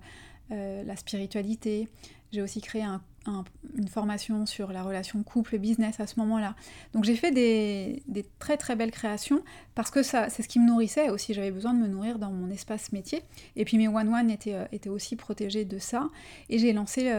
euh, 0.52 0.84
la 0.84 0.96
spiritualité. 0.96 1.88
J'ai 2.32 2.42
aussi 2.42 2.62
créé 2.62 2.84
une 2.84 3.88
formation 3.88 4.48
sur 4.48 4.72
la 4.72 4.82
relation 4.82 5.22
couple-business 5.22 6.00
à 6.00 6.08
ce 6.08 6.20
moment-là. 6.20 6.56
Donc 6.94 7.04
j'ai 7.04 7.16
fait 7.16 7.30
des, 7.32 8.02
très 8.40 8.58
très 8.58 8.76
belles 8.76 8.90
créations 8.90 9.44
parce 9.76 9.92
que 9.92 10.02
ça, 10.02 10.30
c'est 10.30 10.42
ce 10.42 10.48
qui 10.48 10.60
me 10.60 10.68
nourrissait 10.68 11.12
aussi. 11.12 11.36
J'avais 11.36 11.52
besoin 11.52 11.76
de 11.76 11.80
me 11.80 11.88
nourrir 11.88 12.18
dans 12.18 12.32
mon 12.32 12.50
espace 12.50 12.92
métier. 12.92 13.22
Et 13.56 13.66
puis 13.66 13.78
mes 13.78 13.88
one-one 13.88 14.32
étaient, 14.32 14.68
étaient, 14.72 14.90
aussi 14.90 15.16
protégés 15.16 15.64
de 15.64 15.78
ça. 15.78 16.10
Et 16.50 16.58
j'ai 16.58 16.74
lancé 16.74 17.14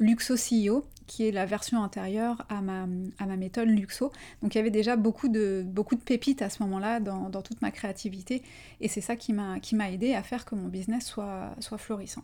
Luxo 0.00 0.34
CEO, 0.34 0.84
qui 1.10 1.26
est 1.26 1.32
la 1.32 1.44
version 1.44 1.82
intérieure 1.82 2.46
à 2.48 2.62
ma, 2.62 2.86
méthode 3.36 3.68
Luxo. 3.68 4.12
Donc 4.42 4.54
il 4.54 4.58
y 4.58 4.60
avait 4.60 4.70
déjà 4.70 4.94
beaucoup 4.94 5.28
de, 5.28 5.66
pépites 6.04 6.40
à 6.40 6.48
ce 6.48 6.62
moment-là 6.62 7.00
dans, 7.00 7.28
dans, 7.30 7.42
toute 7.42 7.60
ma 7.62 7.72
créativité, 7.72 8.44
et 8.80 8.86
c'est 8.86 9.00
ça 9.00 9.16
qui 9.16 9.32
m'a 9.32 9.90
aidé 9.90 10.14
à 10.14 10.22
faire 10.22 10.44
que 10.44 10.54
mon 10.54 10.68
business 10.68 11.04
soit, 11.04 11.50
soit 11.58 11.78
florissant. 11.78 12.22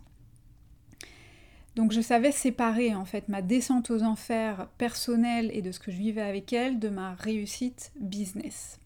Donc 1.75 1.91
je 1.91 1.99
savais 1.99 2.31
séparer 2.31 2.95
en 2.95 3.03
fait 3.03 3.27
ma 3.27 3.41
descente 3.41 3.91
aux 3.91 4.03
enfers 4.03 4.69
personnelle 4.77 5.51
et 5.53 5.61
de 5.61 5.73
ce 5.73 5.79
que 5.79 5.91
je 5.91 5.97
vivais 5.97 6.21
avec 6.21 6.53
elle 6.53 6.79
de 6.79 6.87
ma 6.87 7.13
réussite 7.15 7.91
business. 7.99 8.79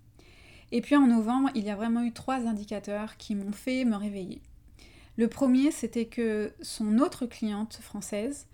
Et 0.72 0.81
puis 0.81 0.96
en 0.96 1.05
novembre, 1.05 1.51
il 1.53 1.63
y 1.63 1.70
a 1.70 1.75
vraiment 1.75 2.01
eu 2.01 2.12
trois 2.12 2.48
indicateurs 2.48 3.17
qui 3.17 3.36
m'ont 3.36 3.51
fait 3.51 3.86
me 3.86 3.96
réveiller. 3.96 4.41
Le 5.15 5.27
premier, 5.27 5.70
c'était 5.70 6.05
que 6.05 6.53
son 6.62 6.98
autre 6.98 7.27
cliente 7.27 7.75
française 7.75 8.48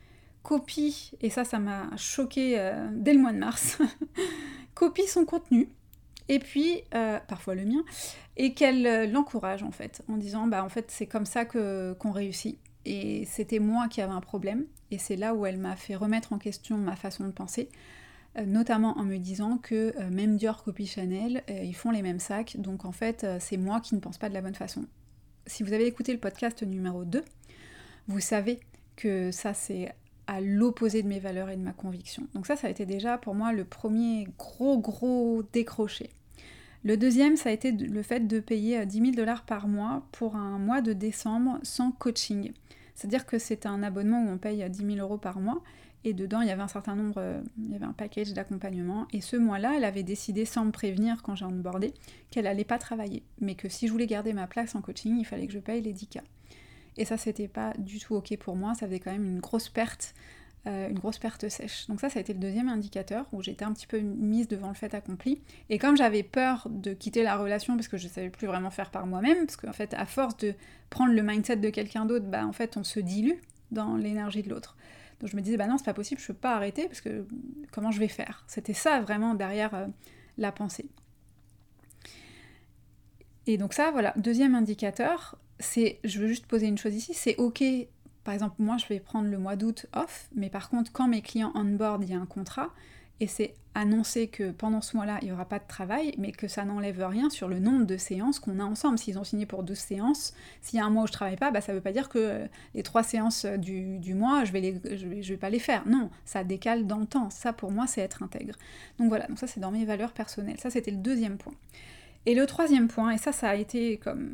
copie, 0.48 1.12
et 1.20 1.30
ça, 1.30 1.44
ça 1.44 1.60
m'a 1.60 1.90
choqué 1.98 2.58
euh, 2.58 2.88
dès 2.94 3.12
le 3.12 3.20
mois 3.20 3.34
de 3.34 3.38
mars, 3.38 3.80
copie 4.76 5.06
son 5.06 5.26
contenu, 5.26 5.68
et 6.30 6.40
puis, 6.40 6.84
euh, 6.96 7.20
parfois 7.28 7.54
le 7.54 7.66
mien, 7.66 7.84
et 8.38 8.54
qu'elle 8.54 9.12
l'encourage 9.12 9.62
en 9.64 9.72
fait, 9.72 10.04
en 10.08 10.16
disant, 10.16 10.48
bah 10.48 10.64
en 10.64 10.70
fait, 10.70 10.86
c'est 10.90 11.06
comme 11.06 11.26
ça 11.26 11.44
que 11.44 11.94
qu'on 12.00 12.12
réussit. 12.12 12.60
Et 12.86 13.26
c'était 13.26 13.60
moi 13.60 13.90
qui 13.90 14.00
avais 14.00 14.14
un 14.14 14.22
problème, 14.22 14.66
et 14.90 14.98
c'est 14.98 15.18
là 15.18 15.34
où 15.34 15.46
elle 15.46 15.58
m'a 15.58 15.76
fait 15.76 15.98
remettre 15.98 16.32
en 16.32 16.38
question 16.38 16.78
ma 16.78 16.96
façon 16.96 17.26
de 17.26 17.32
penser, 17.32 17.68
notamment 18.46 18.98
en 18.98 19.04
me 19.04 19.18
disant 19.18 19.58
que 19.58 19.94
même 20.10 20.38
Dior 20.38 20.64
copie 20.64 20.86
Chanel, 20.86 21.44
ils 21.50 21.76
font 21.76 21.92
les 21.92 22.02
mêmes 22.02 22.22
sacs, 22.22 22.56
donc 22.58 22.86
en 22.86 22.94
fait, 22.94 23.28
c'est 23.40 23.58
moi 23.58 23.82
qui 23.82 23.96
ne 23.96 24.00
pense 24.00 24.18
pas 24.18 24.30
de 24.30 24.34
la 24.34 24.42
bonne 24.42 24.56
façon. 24.56 24.86
Si 25.46 25.64
vous 25.64 25.74
avez 25.74 25.88
écouté 25.88 26.14
le 26.14 26.20
podcast 26.20 26.64
numéro 26.64 27.04
2, 27.04 27.26
vous 28.08 28.20
savez 28.22 28.62
que 28.96 29.32
ça 29.32 29.54
c'est 29.54 29.94
à 30.28 30.42
l'opposé 30.42 31.02
de 31.02 31.08
mes 31.08 31.20
valeurs 31.20 31.50
et 31.50 31.56
de 31.56 31.62
ma 31.62 31.74
conviction. 31.74 32.28
Donc 32.34 32.46
ça, 32.46 32.56
ça 32.56 32.68
a 32.68 32.70
été 32.70 32.86
déjà 32.86 33.18
pour 33.18 33.34
moi 33.34 33.54
le 33.54 33.64
premier 33.64 34.28
gros 34.38 34.78
gros 34.78 35.44
décroché. 35.54 36.10
Le 36.84 36.96
deuxième, 36.96 37.36
ça 37.38 37.50
a 37.50 37.52
été 37.52 37.72
le 37.72 38.02
fait 38.02 38.28
de 38.28 38.40
payer 38.40 38.86
10 38.86 39.00
000 39.00 39.12
dollars 39.12 39.44
par 39.44 39.68
mois 39.68 40.04
pour 40.12 40.36
un 40.36 40.60
mois 40.60 40.82
de 40.82 40.94
décembre 40.94 41.60
sans 41.64 41.92
coaching. 41.92 42.52
C'est-à-dire 42.96 43.26
que 43.26 43.40
c'est 43.40 43.66
un 43.66 43.84
abonnement 43.84 44.24
où 44.24 44.30
on 44.30 44.38
paye 44.38 44.68
10 44.70 44.96
000 44.96 44.98
euros 45.00 45.18
par 45.18 45.40
mois 45.40 45.62
et 46.04 46.14
dedans 46.14 46.42
il 46.42 46.48
y 46.48 46.52
avait 46.52 46.62
un 46.62 46.68
certain 46.68 46.96
nombre, 46.96 47.16
euh, 47.18 47.42
il 47.58 47.72
y 47.72 47.76
avait 47.76 47.86
un 47.86 47.94
package 47.94 48.34
d'accompagnement. 48.34 49.08
Et 49.12 49.22
ce 49.22 49.36
mois-là, 49.36 49.74
elle 49.78 49.84
avait 49.84 50.04
décidé 50.04 50.46
sans 50.46 50.66
me 50.66 50.72
prévenir 50.72 51.22
quand 51.24 51.36
j'ai 51.36 51.46
onboardé 51.46 51.94
qu'elle 52.32 52.46
n'allait 52.46 52.64
pas 52.64 52.78
travailler, 52.78 53.24
mais 53.42 53.56
que 53.56 53.70
si 53.70 53.88
je 53.88 53.92
voulais 53.92 54.08
garder 54.08 54.34
ma 54.34 54.48
place 54.48 54.76
en 54.76 54.82
coaching, 54.82 55.18
il 55.20 55.26
fallait 55.26 55.48
que 55.48 55.54
je 55.54 55.60
paye 55.60 55.82
les 55.82 55.94
10K. 55.94 56.22
Et 56.98 57.06
ça, 57.06 57.18
c'était 57.18 57.48
pas 57.48 57.74
du 57.78 58.00
tout 58.00 58.16
ok 58.16 58.36
pour 58.38 58.56
moi. 58.56 58.74
Ça 58.74 58.88
faisait 58.88 59.00
quand 59.00 59.12
même 59.12 59.26
une 59.26 59.40
grosse 59.40 59.70
perte, 59.70 60.14
euh, 60.66 60.90
une 60.90 60.98
grosse 60.98 61.20
perte 61.20 61.48
sèche. 61.48 61.88
Donc 61.88 62.02
ça, 62.02 62.10
ça 62.10 62.20
a 62.20 62.22
été 62.22 62.34
le 62.34 62.40
deuxième 62.40 62.70
indicateur 62.70 63.26
où 63.32 63.42
j'étais 63.42 63.66
un 63.66 63.74
petit 63.74 63.88
peu 63.88 64.00
mise 64.00 64.48
devant 64.48 64.70
le 64.70 64.74
fait 64.74 64.94
accompli. 64.94 65.42
Et 65.70 65.78
comme 65.78 65.96
j'avais 65.96 66.24
peur 66.24 66.68
de 66.70 66.94
quitter 66.94 67.24
la 67.24 67.38
relation 67.38 67.76
parce 67.76 67.88
que 67.88 67.98
je 67.98 68.08
savais 68.08 68.30
plus 68.30 68.48
vraiment 68.48 68.72
faire 68.72 68.90
par 68.90 69.06
moi-même, 69.06 69.46
parce 69.46 69.58
qu'en 69.58 69.74
fait, 69.74 69.94
à 69.94 70.06
force 70.06 70.38
de 70.38 70.56
prendre 70.90 71.14
le 71.14 71.22
mindset 71.22 71.58
de 71.58 71.70
quelqu'un 71.70 72.06
d'autre, 72.06 72.26
bah 72.26 72.46
en 72.46 72.54
fait, 72.54 72.78
on 72.78 72.84
se 72.84 73.00
dilue 73.00 73.40
dans 73.72 73.96
l'énergie 73.96 74.42
de 74.42 74.50
l'autre. 74.50 74.76
Donc 75.20 75.30
je 75.30 75.36
me 75.36 75.42
disais, 75.42 75.58
bah 75.58 75.68
non, 75.68 75.78
c'est 75.78 75.86
pas 75.86 75.94
possible, 75.94 76.22
je 76.22 76.28
peux 76.28 76.34
pas 76.34 76.56
arrêter 76.56 76.86
parce 76.88 77.02
que 77.02 77.26
comment 77.72 77.92
je 77.92 78.00
vais 78.00 78.08
faire? 78.08 78.44
C'était 78.48 78.74
ça 78.74 79.02
vraiment 79.02 79.34
derrière 79.34 79.74
euh, 79.74 79.88
la 80.38 80.52
pensée. 80.52 80.90
Et 83.48 83.58
donc 83.58 83.74
ça, 83.74 83.92
voilà, 83.92 84.14
deuxième 84.18 84.56
indicateur, 84.56 85.38
c'est, 85.60 86.00
je 86.04 86.20
veux 86.20 86.28
juste 86.28 86.46
poser 86.46 86.68
une 86.68 86.78
chose 86.78 86.96
ici, 86.96 87.14
c'est 87.14 87.36
ok, 87.38 87.64
par 88.24 88.34
exemple, 88.34 88.56
moi 88.60 88.78
je 88.78 88.86
vais 88.88 89.00
prendre 89.00 89.30
le 89.30 89.38
mois 89.38 89.56
d'août 89.56 89.86
off, 89.94 90.30
mais 90.36 90.50
par 90.50 90.70
contre, 90.70 90.92
quand 90.92 91.08
mes 91.08 91.22
clients 91.22 91.52
on 91.56 91.66
board, 91.66 92.04
il 92.04 92.12
y 92.12 92.14
a 92.14 92.20
un 92.20 92.26
contrat, 92.26 92.72
et 93.20 93.28
c'est 93.28 93.56
annoncer 93.74 94.28
que 94.28 94.52
pendant 94.52 94.82
ce 94.82 94.96
mois-là, 94.96 95.20
il 95.22 95.26
n'y 95.26 95.32
aura 95.32 95.46
pas 95.46 95.60
de 95.60 95.68
travail, 95.68 96.14
mais 96.18 96.32
que 96.32 96.48
ça 96.48 96.66
n'enlève 96.66 97.04
rien 97.06 97.30
sur 97.30 97.48
le 97.48 97.60
nombre 97.60 97.86
de 97.86 97.98
séances 97.98 98.40
qu'on 98.40 98.60
a 98.60 98.64
ensemble. 98.64 98.98
S'ils 98.98 99.18
ont 99.20 99.24
signé 99.24 99.46
pour 99.46 99.64
12 99.64 99.78
séances, 99.78 100.34
s'il 100.62 100.78
y 100.78 100.82
a 100.82 100.86
un 100.86 100.90
mois 100.90 101.04
où 101.04 101.08
je 101.08 101.12
ne 101.12 101.14
travaille 101.14 101.36
pas, 101.36 101.52
bah, 101.52 101.62
ça 101.62 101.72
ne 101.72 101.78
veut 101.78 101.84
pas 101.84 101.92
dire 101.92 102.10
que 102.10 102.18
euh, 102.18 102.48
les 102.74 102.84
trois 102.84 103.04
séances 103.04 103.46
du, 103.46 104.14
mois, 104.14 104.46
je 104.46 104.52
ne 104.52 104.60
vais, 104.60 105.22
je 105.22 105.30
vais 105.34 105.38
pas 105.38 105.50
les 105.50 105.60
faire. 105.60 105.88
Non, 105.88 106.10
ça 106.26 106.44
décale 106.44 106.88
dans 106.88 106.98
le 106.98 107.06
temps. 107.06 107.30
Ça, 107.30 107.54
pour 107.54 107.72
moi, 107.72 107.86
c'est 107.88 108.02
être 108.02 108.24
intègre. 108.24 108.56
Donc 109.00 109.10
voilà, 109.10 109.28
donc 109.28 109.40
ça, 109.40 109.48
c'est 109.48 109.60
dans 109.60 109.72
mes 109.72 109.86
valeurs 109.86 110.12
personnelles. 110.12 110.60
Ça, 110.60 110.70
c'était 110.70 110.92
le 110.92 110.98
deuxième 110.98 111.38
point. 111.38 111.54
Et 112.26 112.36
le 112.36 112.46
troisième 112.46 112.88
point, 112.88 113.12
et 113.12 113.18
ça, 113.18 113.32
ça 113.32 113.50
a 113.50 113.56
été 113.56 113.98
comme 113.98 114.34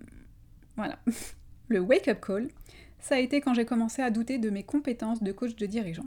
voilà. 0.76 1.00
Le 1.70 1.80
wake-up 1.80 2.20
call, 2.26 2.50
ça 3.00 3.16
a 3.16 3.20
été 3.20 3.42
quand 3.42 3.54
j'ai 3.54 3.66
commencé 3.66 4.02
à 4.02 4.12
douter 4.12 4.38
de 4.38 4.50
mes 4.50 4.64
compétences 4.64 5.24
de 5.24 5.32
coach 5.32 5.56
de 5.56 5.66
dirigeant. 5.66 6.06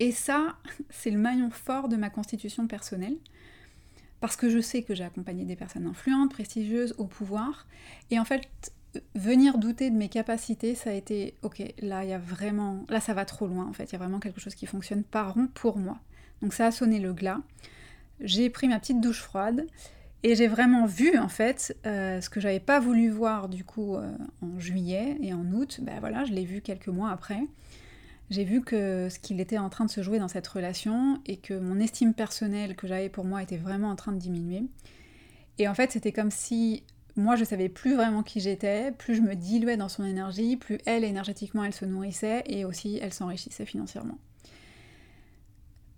Et 0.00 0.12
ça, 0.12 0.56
c'est 0.90 1.10
le 1.10 1.18
maillon 1.18 1.50
fort 1.50 1.88
de 1.88 1.96
ma 1.96 2.10
constitution 2.10 2.66
personnelle, 2.66 3.16
parce 4.20 4.36
que 4.36 4.48
je 4.48 4.60
sais 4.60 4.82
que 4.82 4.94
j'ai 4.94 5.04
accompagné 5.04 5.44
des 5.44 5.56
personnes 5.56 5.86
influentes, 5.86 6.30
prestigieuses, 6.30 6.94
au 6.98 7.04
pouvoir, 7.04 7.66
et 8.10 8.18
en 8.18 8.24
fait, 8.24 8.72
venir 9.14 9.58
douter 9.58 9.90
de 9.90 9.96
mes 9.96 10.08
capacités, 10.08 10.74
ça 10.74 10.90
a 10.90 10.92
été, 10.94 11.34
ok, 11.42 11.62
là, 11.80 12.04
il 12.04 12.10
y 12.10 12.12
a 12.12 12.18
vraiment, 12.18 12.84
là, 12.88 13.00
ça 13.00 13.14
va 13.14 13.24
trop 13.24 13.46
loin, 13.46 13.66
en 13.66 13.72
fait, 13.72 13.84
il 13.84 13.92
y 13.92 13.96
a 13.96 13.98
vraiment 13.98 14.18
quelque 14.18 14.40
chose 14.40 14.54
qui 14.54 14.66
fonctionne 14.66 15.04
pas 15.04 15.24
rond 15.24 15.48
pour 15.54 15.78
moi. 15.78 15.98
Donc 16.42 16.54
ça 16.54 16.66
a 16.66 16.70
sonné 16.70 16.98
le 17.00 17.12
glas. 17.12 17.40
J'ai 18.20 18.50
pris 18.50 18.68
ma 18.68 18.78
petite 18.78 19.00
douche 19.00 19.22
froide, 19.22 19.66
et 20.22 20.34
j'ai 20.34 20.48
vraiment 20.48 20.86
vu 20.86 21.16
en 21.16 21.28
fait 21.28 21.76
euh, 21.86 22.20
ce 22.20 22.28
que 22.28 22.40
j'avais 22.40 22.60
pas 22.60 22.80
voulu 22.80 23.08
voir 23.08 23.48
du 23.48 23.64
coup 23.64 23.94
euh, 23.94 24.10
en 24.42 24.58
juillet 24.58 25.16
et 25.22 25.32
en 25.32 25.44
août, 25.52 25.80
ben 25.82 26.00
voilà, 26.00 26.24
je 26.24 26.32
l'ai 26.32 26.44
vu 26.44 26.60
quelques 26.60 26.88
mois 26.88 27.10
après. 27.10 27.40
J'ai 28.30 28.44
vu 28.44 28.60
que 28.60 29.08
ce 29.08 29.18
qu'il 29.18 29.40
était 29.40 29.58
en 29.58 29.70
train 29.70 29.86
de 29.86 29.90
se 29.90 30.02
jouer 30.02 30.18
dans 30.18 30.28
cette 30.28 30.46
relation 30.46 31.20
et 31.24 31.38
que 31.38 31.54
mon 31.54 31.80
estime 31.80 32.12
personnelle 32.12 32.76
que 32.76 32.86
j'avais 32.86 33.08
pour 33.08 33.24
moi 33.24 33.42
était 33.42 33.56
vraiment 33.56 33.88
en 33.88 33.96
train 33.96 34.12
de 34.12 34.18
diminuer. 34.18 34.64
Et 35.58 35.66
en 35.66 35.74
fait, 35.74 35.92
c'était 35.92 36.12
comme 36.12 36.30
si 36.30 36.82
moi 37.16 37.36
je 37.36 37.44
savais 37.44 37.68
plus 37.68 37.94
vraiment 37.94 38.22
qui 38.22 38.40
j'étais, 38.40 38.92
plus 38.92 39.14
je 39.14 39.22
me 39.22 39.34
diluais 39.34 39.76
dans 39.76 39.88
son 39.88 40.04
énergie, 40.04 40.56
plus 40.56 40.78
elle 40.84 41.04
énergétiquement 41.04 41.64
elle 41.64 41.72
se 41.72 41.84
nourrissait 41.84 42.42
et 42.46 42.64
aussi 42.64 42.98
elle 43.00 43.12
s'enrichissait 43.12 43.66
financièrement. 43.66 44.18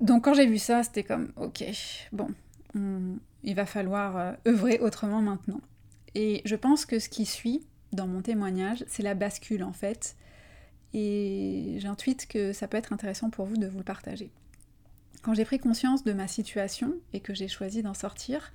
Donc 0.00 0.24
quand 0.24 0.34
j'ai 0.34 0.46
vu 0.46 0.58
ça, 0.58 0.82
c'était 0.82 1.04
comme 1.04 1.32
ok, 1.36 1.64
bon, 2.12 2.28
il 2.74 3.54
va 3.54 3.66
falloir 3.66 4.16
euh, 4.16 4.32
œuvrer 4.46 4.78
autrement 4.80 5.20
maintenant. 5.20 5.60
Et 6.14 6.42
je 6.44 6.56
pense 6.56 6.86
que 6.86 6.98
ce 6.98 7.08
qui 7.08 7.26
suit 7.26 7.62
dans 7.92 8.06
mon 8.06 8.22
témoignage, 8.22 8.84
c'est 8.88 9.02
la 9.02 9.14
bascule 9.14 9.62
en 9.64 9.72
fait. 9.72 10.16
Et 10.92 11.76
j'intuite 11.78 12.26
que 12.26 12.52
ça 12.52 12.66
peut 12.68 12.76
être 12.76 12.92
intéressant 12.92 13.30
pour 13.30 13.46
vous 13.46 13.56
de 13.56 13.66
vous 13.66 13.78
le 13.78 13.84
partager. 13.84 14.30
Quand 15.22 15.34
j'ai 15.34 15.44
pris 15.44 15.58
conscience 15.58 16.02
de 16.02 16.12
ma 16.12 16.26
situation 16.26 16.94
et 17.12 17.20
que 17.20 17.34
j'ai 17.34 17.48
choisi 17.48 17.82
d'en 17.82 17.94
sortir, 17.94 18.52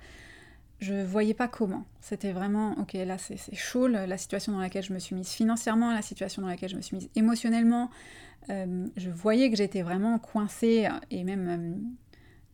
je 0.80 1.02
voyais 1.04 1.32
pas 1.32 1.48
comment. 1.48 1.86
C'était 2.00 2.32
vraiment, 2.32 2.72
ok, 2.78 2.92
là 2.94 3.16
c'est 3.18 3.38
chaud, 3.54 3.86
la 3.86 4.18
situation 4.18 4.52
dans 4.52 4.58
laquelle 4.58 4.82
je 4.82 4.92
me 4.92 4.98
suis 4.98 5.14
mise 5.14 5.30
financièrement, 5.30 5.92
la 5.92 6.02
situation 6.02 6.42
dans 6.42 6.48
laquelle 6.48 6.68
je 6.68 6.76
me 6.76 6.82
suis 6.82 6.96
mise 6.96 7.08
émotionnellement. 7.14 7.90
Euh, 8.50 8.86
je 8.96 9.10
voyais 9.10 9.50
que 9.50 9.56
j'étais 9.56 9.82
vraiment 9.82 10.18
coincée 10.18 10.88
et 11.10 11.24
même 11.24 11.48
euh, 11.48 11.74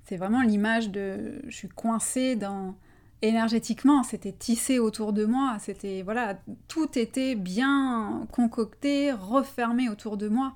c'est 0.04 0.16
vraiment 0.16 0.42
l'image 0.42 0.90
de 0.90 1.42
je 1.46 1.56
suis 1.56 1.68
coincée 1.68 2.36
dans 2.36 2.74
énergétiquement, 3.22 4.02
c'était 4.02 4.32
tissé 4.32 4.78
autour 4.78 5.12
de 5.12 5.24
moi, 5.24 5.56
c'était 5.60 6.02
voilà, 6.02 6.38
tout 6.68 6.98
était 6.98 7.36
bien 7.36 8.26
concocté, 8.32 9.12
refermé 9.12 9.88
autour 9.88 10.16
de 10.16 10.28
moi. 10.28 10.54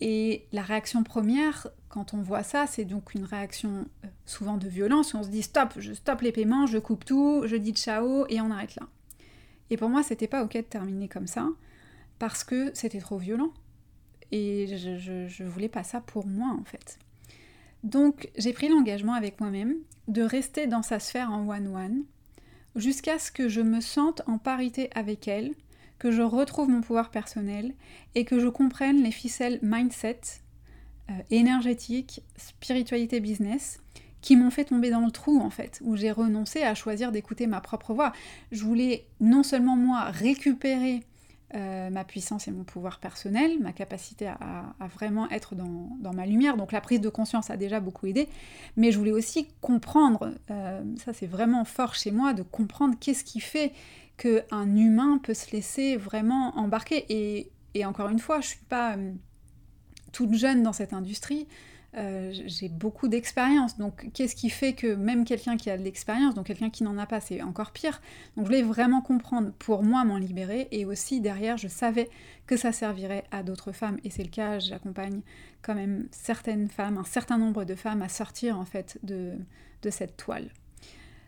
Et 0.00 0.46
la 0.52 0.62
réaction 0.62 1.02
première, 1.02 1.68
quand 1.88 2.14
on 2.14 2.18
voit 2.22 2.42
ça, 2.42 2.66
c'est 2.66 2.84
donc 2.84 3.14
une 3.14 3.24
réaction 3.24 3.86
euh, 4.04 4.08
souvent 4.26 4.56
de 4.56 4.68
violence, 4.68 5.14
on 5.14 5.22
se 5.22 5.28
dit 5.28 5.42
stop, 5.42 5.74
je 5.78 5.92
stoppe 5.92 6.20
les 6.20 6.32
paiements, 6.32 6.66
je 6.66 6.78
coupe 6.78 7.04
tout, 7.04 7.42
je 7.46 7.56
dis 7.56 7.72
ciao 7.72 8.26
et 8.28 8.40
on 8.40 8.50
arrête 8.50 8.76
là. 8.76 8.86
Et 9.70 9.76
pour 9.76 9.88
moi, 9.88 10.02
c'était 10.02 10.28
pas 10.28 10.44
ok 10.44 10.54
de 10.56 10.60
terminer 10.62 11.08
comme 11.08 11.26
ça, 11.26 11.48
parce 12.18 12.44
que 12.44 12.70
c'était 12.74 13.00
trop 13.00 13.18
violent. 13.18 13.52
Et 14.30 14.66
je, 14.76 14.98
je, 14.98 15.26
je 15.26 15.44
voulais 15.44 15.68
pas 15.68 15.84
ça 15.84 16.00
pour 16.00 16.26
moi 16.26 16.56
en 16.60 16.64
fait. 16.64 16.98
Donc 17.84 18.30
j'ai 18.36 18.52
pris 18.52 18.68
l'engagement 18.68 19.14
avec 19.14 19.40
moi-même 19.40 19.74
de 20.08 20.22
rester 20.22 20.66
dans 20.66 20.82
sa 20.82 20.98
sphère 20.98 21.30
en 21.30 21.48
one-one 21.48 22.04
jusqu'à 22.76 23.18
ce 23.18 23.30
que 23.30 23.48
je 23.48 23.60
me 23.60 23.80
sente 23.80 24.22
en 24.26 24.38
parité 24.38 24.90
avec 24.94 25.28
elle, 25.28 25.52
que 25.98 26.10
je 26.10 26.22
retrouve 26.22 26.68
mon 26.68 26.80
pouvoir 26.80 27.10
personnel 27.10 27.74
et 28.14 28.24
que 28.24 28.38
je 28.38 28.48
comprenne 28.48 29.02
les 29.02 29.10
ficelles 29.10 29.58
mindset, 29.62 30.20
euh, 31.10 31.14
énergétique, 31.30 32.22
spiritualité 32.36 33.20
business 33.20 33.80
qui 34.20 34.36
m'ont 34.36 34.50
fait 34.50 34.64
tomber 34.64 34.90
dans 34.90 35.04
le 35.04 35.10
trou 35.10 35.40
en 35.40 35.50
fait, 35.50 35.80
où 35.84 35.96
j'ai 35.96 36.10
renoncé 36.10 36.62
à 36.62 36.74
choisir 36.74 37.12
d'écouter 37.12 37.46
ma 37.46 37.60
propre 37.60 37.94
voix. 37.94 38.12
Je 38.52 38.64
voulais 38.64 39.06
non 39.20 39.42
seulement 39.42 39.76
moi 39.76 40.04
récupérer 40.04 41.04
euh, 41.54 41.88
ma 41.88 42.04
puissance 42.04 42.46
et 42.46 42.50
mon 42.50 42.62
pouvoir 42.62 43.00
personnel, 43.00 43.58
ma 43.60 43.72
capacité 43.72 44.26
à, 44.26 44.74
vraiment 44.94 45.30
être 45.30 45.54
dans, 45.54 46.12
ma 46.12 46.26
lumière. 46.26 46.58
Donc 46.58 46.72
la 46.72 46.82
prise 46.82 47.00
de 47.00 47.08
conscience 47.08 47.48
a 47.48 47.56
déjà 47.56 47.80
beaucoup 47.80 48.06
aidé, 48.06 48.28
mais 48.76 48.92
je 48.92 48.98
voulais 48.98 49.12
aussi 49.12 49.48
comprendre, 49.62 50.34
euh, 50.50 50.82
ça 50.98 51.14
c'est 51.14 51.26
vraiment 51.26 51.64
fort 51.64 51.94
chez 51.94 52.10
moi, 52.10 52.34
de 52.34 52.42
comprendre 52.42 52.96
qu'est-ce 53.00 53.24
qui 53.24 53.40
fait 53.40 53.72
qu'un 54.18 54.76
humain 54.76 55.18
peut 55.22 55.32
se 55.32 55.50
laisser 55.52 55.96
vraiment 55.96 56.54
embarquer. 56.58 57.06
Et, 57.08 57.84
encore 57.86 58.10
une 58.10 58.18
fois, 58.18 58.40
je 58.40 58.46
ne 58.46 58.50
suis 58.50 58.64
pas 58.68 58.96
euh, 58.96 59.12
toute 60.12 60.34
jeune 60.34 60.62
dans 60.62 60.74
cette 60.74 60.92
industrie. 60.92 61.46
Euh, 61.96 62.32
j'ai 62.46 62.68
beaucoup 62.68 63.08
d'expérience. 63.08 63.78
Donc, 63.78 64.10
qu'est-ce 64.12 64.36
qui 64.36 64.50
fait 64.50 64.74
que 64.74 64.94
même 64.94 65.24
quelqu'un 65.24 65.56
qui 65.56 65.70
a 65.70 65.78
de 65.78 65.82
l'expérience, 65.82 66.34
donc 66.34 66.46
quelqu'un 66.46 66.70
qui 66.70 66.84
n'en 66.84 66.98
a 66.98 67.06
pas, 67.06 67.20
c'est 67.20 67.42
encore 67.42 67.70
pire. 67.70 68.00
Donc, 68.36 68.44
je 68.44 68.50
voulais 68.50 68.62
vraiment 68.62 69.00
comprendre 69.00 69.52
pour 69.58 69.82
moi 69.82 70.04
m'en 70.04 70.18
libérer. 70.18 70.68
Et 70.70 70.84
aussi, 70.84 71.20
derrière, 71.20 71.56
je 71.56 71.68
savais 71.68 72.10
que 72.46 72.56
ça 72.56 72.72
servirait 72.72 73.24
à 73.30 73.42
d'autres 73.42 73.72
femmes. 73.72 73.98
Et 74.04 74.10
c'est 74.10 74.22
le 74.22 74.28
cas, 74.28 74.58
j'accompagne 74.58 75.22
quand 75.62 75.74
même 75.74 76.08
certaines 76.10 76.68
femmes, 76.68 76.98
un 76.98 77.04
certain 77.04 77.38
nombre 77.38 77.64
de 77.64 77.74
femmes 77.74 78.02
à 78.02 78.08
sortir 78.08 78.58
en 78.58 78.64
fait 78.64 78.98
de, 79.02 79.32
de 79.82 79.90
cette 79.90 80.16
toile. 80.16 80.50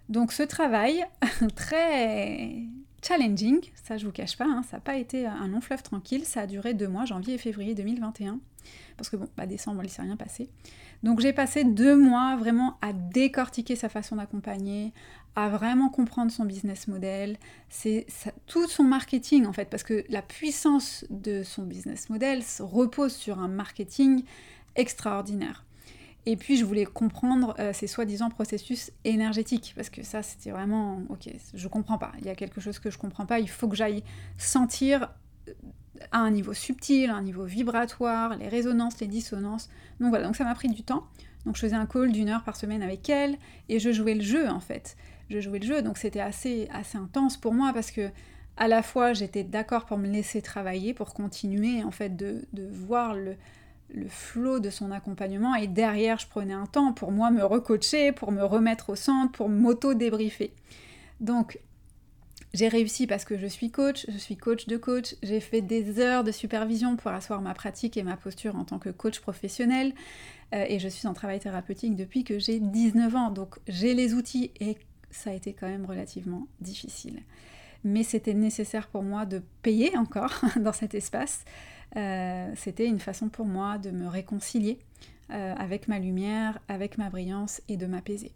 Donc, 0.08 0.32
ce 0.32 0.42
travail 0.42 1.04
très 1.56 2.54
challenging, 3.02 3.60
ça 3.82 3.96
je 3.96 4.04
vous 4.04 4.12
cache 4.12 4.36
pas, 4.36 4.44
hein, 4.44 4.62
ça 4.70 4.76
n'a 4.76 4.80
pas 4.80 4.96
été 4.96 5.24
un 5.26 5.48
long 5.48 5.62
fleuve 5.62 5.82
tranquille, 5.82 6.24
ça 6.26 6.42
a 6.42 6.46
duré 6.46 6.74
deux 6.74 6.88
mois, 6.88 7.06
janvier 7.06 7.34
et 7.34 7.38
février 7.38 7.74
2021. 7.74 8.40
Parce 8.96 9.08
que 9.10 9.16
bon, 9.16 9.28
bah, 9.36 9.46
décembre, 9.46 9.82
il 9.84 9.90
s'est 9.90 10.02
rien 10.02 10.16
passé. 10.16 10.48
Donc 11.02 11.20
j'ai 11.20 11.32
passé 11.32 11.64
deux 11.64 11.96
mois 11.96 12.36
vraiment 12.36 12.76
à 12.82 12.92
décortiquer 12.92 13.76
sa 13.76 13.88
façon 13.88 14.16
d'accompagner, 14.16 14.92
à 15.36 15.48
vraiment 15.48 15.88
comprendre 15.88 16.30
son 16.30 16.44
business 16.44 16.88
model, 16.88 17.38
c'est 17.68 18.06
tout 18.46 18.66
son 18.66 18.84
marketing 18.84 19.46
en 19.46 19.52
fait, 19.52 19.66
parce 19.70 19.82
que 19.82 20.04
la 20.08 20.22
puissance 20.22 21.04
de 21.08 21.42
son 21.42 21.62
business 21.62 22.10
model 22.10 22.42
repose 22.58 23.14
sur 23.14 23.38
un 23.38 23.48
marketing 23.48 24.24
extraordinaire. 24.76 25.64
Et 26.26 26.36
puis 26.36 26.56
je 26.56 26.64
voulais 26.64 26.84
comprendre 26.84 27.54
euh, 27.58 27.72
ces 27.72 27.86
soi-disant 27.86 28.28
processus 28.28 28.90
énergétiques, 29.04 29.72
parce 29.74 29.88
que 29.88 30.02
ça 30.02 30.22
c'était 30.22 30.50
vraiment, 30.50 31.02
ok, 31.08 31.30
je 31.54 31.68
comprends 31.68 31.96
pas, 31.96 32.12
il 32.18 32.26
y 32.26 32.28
a 32.28 32.34
quelque 32.34 32.60
chose 32.60 32.78
que 32.78 32.90
je 32.90 32.98
comprends 32.98 33.24
pas, 33.24 33.40
il 33.40 33.48
faut 33.48 33.68
que 33.68 33.76
j'aille 33.76 34.02
sentir 34.36 35.08
à 36.12 36.18
un 36.18 36.30
niveau 36.30 36.54
subtil, 36.54 37.10
un 37.10 37.22
niveau 37.22 37.44
vibratoire, 37.44 38.36
les 38.36 38.48
résonances, 38.48 39.00
les 39.00 39.06
dissonances. 39.06 39.68
Donc 40.00 40.10
voilà, 40.10 40.26
donc 40.26 40.36
ça 40.36 40.44
m'a 40.44 40.54
pris 40.54 40.68
du 40.68 40.82
temps. 40.82 41.04
Donc 41.46 41.56
je 41.56 41.60
faisais 41.60 41.76
un 41.76 41.86
call 41.86 42.12
d'une 42.12 42.28
heure 42.28 42.44
par 42.44 42.56
semaine 42.56 42.82
avec 42.82 43.08
elle, 43.08 43.38
et 43.68 43.78
je 43.78 43.92
jouais 43.92 44.14
le 44.14 44.22
jeu 44.22 44.48
en 44.48 44.60
fait. 44.60 44.96
Je 45.30 45.40
jouais 45.40 45.58
le 45.58 45.66
jeu, 45.66 45.82
donc 45.82 45.96
c'était 45.96 46.20
assez, 46.20 46.68
intense 46.94 47.36
pour 47.36 47.54
moi, 47.54 47.72
parce 47.72 47.90
que 47.90 48.10
à 48.56 48.68
la 48.68 48.82
fois 48.82 49.12
j'étais 49.12 49.44
d'accord 49.44 49.86
pour 49.86 49.96
me 49.96 50.06
laisser 50.06 50.42
travailler, 50.42 50.92
pour 50.92 51.14
continuer 51.14 51.82
en 51.82 51.90
fait 51.90 52.16
de, 52.16 52.44
de 52.52 52.66
voir 52.70 53.14
le, 53.14 53.36
le 53.94 54.08
flot 54.08 54.60
de 54.60 54.70
son 54.70 54.90
accompagnement 54.90 55.54
et 55.54 55.66
derrière 55.66 56.18
je 56.18 56.26
prenais 56.26 56.52
un 56.52 56.66
temps 56.66 56.92
pour 56.92 57.12
moi 57.12 57.30
me 57.30 57.44
recoacher, 57.44 58.12
pour 58.12 58.32
me 58.32 58.42
remettre 58.42 58.90
au 58.90 58.96
centre, 58.96 59.32
pour 59.32 59.48
m'auto-débriefer. 59.48 60.52
Donc 61.20 61.58
j'ai 62.52 62.68
réussi 62.68 63.06
parce 63.06 63.24
que 63.24 63.38
je 63.38 63.46
suis 63.46 63.70
coach, 63.70 64.06
je 64.08 64.18
suis 64.18 64.36
coach 64.36 64.66
de 64.66 64.76
coach, 64.76 65.14
j'ai 65.22 65.40
fait 65.40 65.60
des 65.60 66.00
heures 66.00 66.24
de 66.24 66.32
supervision 66.32 66.96
pour 66.96 67.10
asseoir 67.10 67.40
ma 67.40 67.54
pratique 67.54 67.96
et 67.96 68.02
ma 68.02 68.16
posture 68.16 68.56
en 68.56 68.64
tant 68.64 68.78
que 68.78 68.90
coach 68.90 69.20
professionnel 69.20 69.92
euh, 70.54 70.64
et 70.68 70.78
je 70.78 70.88
suis 70.88 71.06
en 71.06 71.14
travail 71.14 71.40
thérapeutique 71.40 71.94
depuis 71.94 72.24
que 72.24 72.38
j'ai 72.38 72.58
19 72.58 73.14
ans. 73.16 73.30
Donc 73.30 73.56
j'ai 73.68 73.94
les 73.94 74.14
outils 74.14 74.50
et 74.60 74.76
ça 75.10 75.30
a 75.30 75.32
été 75.32 75.52
quand 75.52 75.68
même 75.68 75.84
relativement 75.84 76.46
difficile. 76.60 77.20
Mais 77.84 78.02
c'était 78.02 78.34
nécessaire 78.34 78.88
pour 78.88 79.02
moi 79.02 79.26
de 79.26 79.42
payer 79.62 79.96
encore 79.96 80.40
dans 80.60 80.72
cet 80.72 80.94
espace 80.94 81.44
euh, 81.96 82.52
c'était 82.56 82.86
une 82.86 83.00
façon 83.00 83.28
pour 83.28 83.46
moi 83.46 83.78
de 83.78 83.90
me 83.90 84.06
réconcilier 84.06 84.78
euh, 85.30 85.54
avec 85.56 85.88
ma 85.88 85.98
lumière, 85.98 86.58
avec 86.68 86.98
ma 86.98 87.10
brillance 87.10 87.60
et 87.68 87.76
de 87.76 87.86
m'apaiser. 87.86 88.32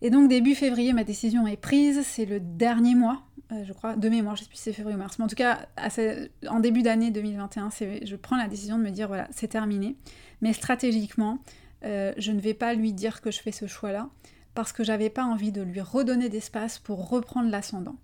Et 0.00 0.10
donc 0.10 0.28
début 0.28 0.54
février, 0.54 0.92
ma 0.92 1.04
décision 1.04 1.46
est 1.46 1.56
prise, 1.56 2.02
c'est 2.04 2.24
le 2.24 2.40
dernier 2.40 2.94
mois, 2.94 3.22
euh, 3.50 3.64
je 3.64 3.72
crois, 3.72 3.96
de 3.96 4.08
mémoire, 4.08 4.36
je 4.36 4.42
sais 4.42 4.48
plus 4.48 4.56
si 4.56 4.64
c'est 4.64 4.72
février 4.72 4.96
ou 4.96 4.98
mars, 4.98 5.18
mais 5.18 5.24
en 5.24 5.28
tout 5.28 5.34
cas, 5.34 5.66
en 6.48 6.60
début 6.60 6.82
d'année 6.82 7.10
2021, 7.10 7.70
je 8.04 8.16
prends 8.16 8.36
la 8.36 8.46
décision 8.46 8.78
de 8.78 8.84
me 8.84 8.90
dire, 8.90 9.08
voilà, 9.08 9.26
c'est 9.30 9.48
terminé, 9.48 9.96
mais 10.40 10.52
stratégiquement, 10.52 11.38
je 11.82 12.30
ne 12.30 12.40
vais 12.40 12.54
pas 12.54 12.74
lui 12.74 12.92
dire 12.92 13.20
que 13.20 13.30
je 13.30 13.40
fais 13.40 13.52
ce 13.52 13.66
choix-là, 13.66 14.08
parce 14.54 14.72
que 14.72 14.84
j'avais 14.84 15.10
pas 15.10 15.24
envie 15.24 15.52
de 15.52 15.62
lui 15.62 15.80
redonner 15.80 16.28
d'espace 16.28 16.78
pour 16.78 17.08
reprendre 17.08 17.50
l'ascendant. 17.50 17.96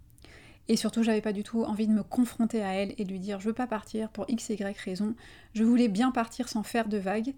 Et 0.68 0.76
surtout, 0.76 1.02
j'avais 1.02 1.20
pas 1.20 1.32
du 1.32 1.42
tout 1.42 1.64
envie 1.64 1.86
de 1.86 1.92
me 1.92 2.02
confronter 2.02 2.62
à 2.62 2.74
elle 2.74 2.94
et 2.96 3.04
de 3.04 3.10
lui 3.10 3.18
dire 3.18 3.40
je 3.40 3.46
veux 3.46 3.54
pas 3.54 3.66
partir 3.66 4.08
pour 4.08 4.24
x, 4.28 4.48
y 4.48 4.78
raison. 4.78 5.14
Je 5.52 5.62
voulais 5.62 5.88
bien 5.88 6.10
partir 6.10 6.48
sans 6.48 6.62
faire 6.62 6.88
de 6.88 6.96
vagues 6.96 7.34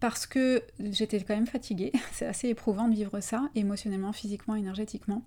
parce 0.00 0.26
que 0.26 0.62
j'étais 0.78 1.20
quand 1.20 1.34
même 1.34 1.46
fatiguée. 1.46 1.92
C'est 2.12 2.26
assez 2.26 2.48
éprouvant 2.48 2.88
de 2.88 2.94
vivre 2.94 3.20
ça, 3.20 3.48
émotionnellement, 3.54 4.12
physiquement, 4.12 4.54
énergétiquement. 4.54 5.22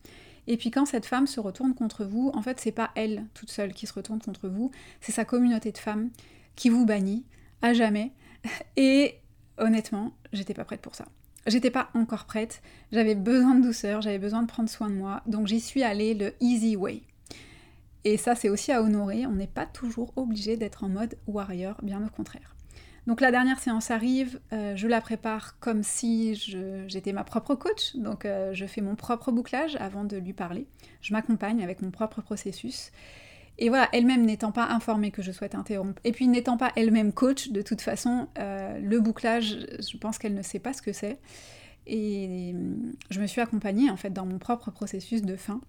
Et 0.47 0.57
puis 0.57 0.71
quand 0.71 0.85
cette 0.85 1.05
femme 1.05 1.27
se 1.27 1.39
retourne 1.39 1.73
contre 1.75 2.05
vous, 2.05 2.31
en 2.33 2.41
fait, 2.41 2.59
c'est 2.59 2.71
pas 2.71 2.89
elle 2.95 3.25
toute 3.35 3.51
seule 3.51 3.71
qui 3.71 3.85
se 3.85 3.93
retourne 3.93 4.19
contre 4.19 4.47
vous, 4.47 4.71
c'est 4.99 5.11
sa 5.11 5.23
communauté 5.23 5.71
de 5.71 5.77
femmes 5.77 6.09
qui 6.55 6.69
vous 6.69 6.85
bannit 6.85 7.23
à 7.61 7.73
jamais. 7.73 8.13
Et 8.75 9.15
honnêtement, 9.59 10.13
j'étais 10.33 10.55
pas 10.55 10.63
prête 10.63 10.81
pour 10.81 10.95
ça. 10.95 11.05
J'étais 11.45 11.69
pas 11.69 11.89
encore 11.93 12.25
prête, 12.25 12.61
j'avais 12.91 13.15
besoin 13.15 13.55
de 13.55 13.63
douceur, 13.63 14.01
j'avais 14.01 14.17
besoin 14.17 14.41
de 14.41 14.47
prendre 14.47 14.69
soin 14.69 14.89
de 14.89 14.95
moi, 14.95 15.21
donc 15.25 15.47
j'y 15.47 15.59
suis 15.59 15.83
allée 15.83 16.13
le 16.13 16.33
easy 16.41 16.75
way. 16.75 17.03
Et 18.03 18.17
ça, 18.17 18.35
c'est 18.35 18.49
aussi 18.49 18.71
à 18.71 18.81
honorer. 18.81 19.25
On 19.25 19.33
n'est 19.33 19.47
pas 19.47 19.65
toujours 19.65 20.13
obligé 20.15 20.57
d'être 20.57 20.83
en 20.83 20.89
mode 20.89 21.17
warrior, 21.27 21.75
bien 21.83 22.03
au 22.05 22.09
contraire. 22.09 22.55
Donc 23.09 23.21
la 23.21 23.31
dernière 23.31 23.59
séance 23.59 23.89
arrive, 23.89 24.39
euh, 24.53 24.75
je 24.75 24.87
la 24.87 25.01
prépare 25.01 25.57
comme 25.57 25.81
si 25.81 26.35
j'étais 26.85 27.11
ma 27.11 27.23
propre 27.23 27.55
coach, 27.55 27.95
donc 27.95 28.23
euh, 28.23 28.53
je 28.53 28.67
fais 28.67 28.81
mon 28.81 28.95
propre 28.95 29.31
bouclage 29.31 29.75
avant 29.77 30.03
de 30.03 30.15
lui 30.15 30.31
parler. 30.31 30.67
Je 31.01 31.11
m'accompagne 31.13 31.63
avec 31.63 31.81
mon 31.81 31.89
propre 31.89 32.21
processus. 32.21 32.91
Et 33.57 33.69
voilà, 33.69 33.89
elle-même 33.93 34.27
n'étant 34.27 34.51
pas 34.51 34.67
informée 34.67 35.09
que 35.09 35.23
je 35.23 35.31
souhaite 35.31 35.55
interrompre, 35.55 35.99
et 36.03 36.11
puis 36.11 36.27
n'étant 36.27 36.55
pas 36.55 36.71
elle-même 36.75 37.11
coach, 37.11 37.49
de 37.49 37.63
toute 37.63 37.81
façon, 37.81 38.27
euh, 38.37 38.77
le 38.77 38.99
bouclage, 38.99 39.57
je 39.79 39.97
pense 39.97 40.19
qu'elle 40.19 40.35
ne 40.35 40.43
sait 40.43 40.59
pas 40.59 40.73
ce 40.73 40.83
que 40.83 40.93
c'est. 40.93 41.17
Et 41.87 42.53
je 43.09 43.19
me 43.19 43.25
suis 43.25 43.41
accompagnée 43.41 43.89
en 43.89 43.97
fait 43.97 44.11
dans 44.11 44.27
mon 44.27 44.37
propre 44.37 44.69
processus 44.69 45.23
de 45.23 45.35
fin. 45.35 45.61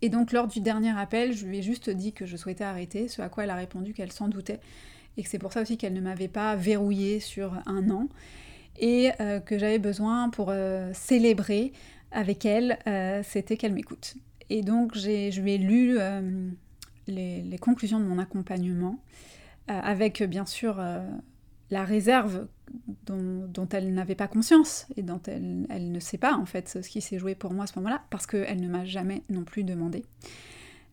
Et 0.00 0.08
donc 0.08 0.32
lors 0.32 0.48
du 0.48 0.60
dernier 0.60 0.98
appel, 0.98 1.34
je 1.34 1.44
lui 1.44 1.58
ai 1.58 1.62
juste 1.62 1.90
dit 1.90 2.14
que 2.14 2.24
je 2.24 2.38
souhaitais 2.38 2.64
arrêter, 2.64 3.06
ce 3.08 3.20
à 3.20 3.28
quoi 3.28 3.44
elle 3.44 3.50
a 3.50 3.54
répondu 3.54 3.92
qu'elle 3.92 4.12
s'en 4.12 4.28
doutait, 4.28 4.60
et 5.18 5.22
que 5.22 5.28
c'est 5.28 5.38
pour 5.38 5.52
ça 5.52 5.60
aussi 5.60 5.76
qu'elle 5.76 5.92
ne 5.92 6.00
m'avait 6.00 6.28
pas 6.28 6.56
verrouillé 6.56 7.20
sur 7.20 7.52
un 7.66 7.90
an, 7.90 8.08
et 8.78 9.10
euh, 9.20 9.40
que 9.40 9.58
j'avais 9.58 9.80
besoin 9.80 10.30
pour 10.30 10.48
euh, 10.50 10.92
célébrer 10.94 11.72
avec 12.12 12.46
elle, 12.46 12.78
euh, 12.86 13.22
c'était 13.24 13.56
qu'elle 13.56 13.74
m'écoute. 13.74 14.14
Et 14.48 14.62
donc 14.62 14.96
je 14.96 15.40
lui 15.40 15.52
ai 15.52 15.58
lu 15.58 15.98
les, 17.06 17.42
les, 17.42 17.58
conclusions 17.58 18.00
de 18.00 18.04
mon 18.04 18.18
accompagnement, 18.18 18.98
avec 19.66 20.22
bien 20.22 20.46
sûr 20.46 20.82
la 21.70 21.84
réserve 21.84 22.46
dont, 23.04 23.68
elle 23.70 23.92
n'avait 23.92 24.14
pas 24.14 24.26
conscience 24.26 24.86
et 24.96 25.02
dont 25.02 25.20
elle, 25.26 25.66
elle, 25.68 25.92
ne 25.92 26.00
sait 26.00 26.16
pas 26.16 26.34
en 26.34 26.46
fait 26.46 26.78
ce 26.82 26.88
qui 26.88 27.02
s'est 27.02 27.18
joué 27.18 27.34
pour 27.34 27.52
moi 27.52 27.64
à 27.64 27.66
ce 27.66 27.78
moment-là, 27.78 28.02
parce 28.08 28.26
qu'elle 28.26 28.62
ne 28.62 28.68
m'a 28.68 28.86
jamais 28.86 29.22
non 29.28 29.44
plus 29.44 29.64
demandé. 29.64 30.02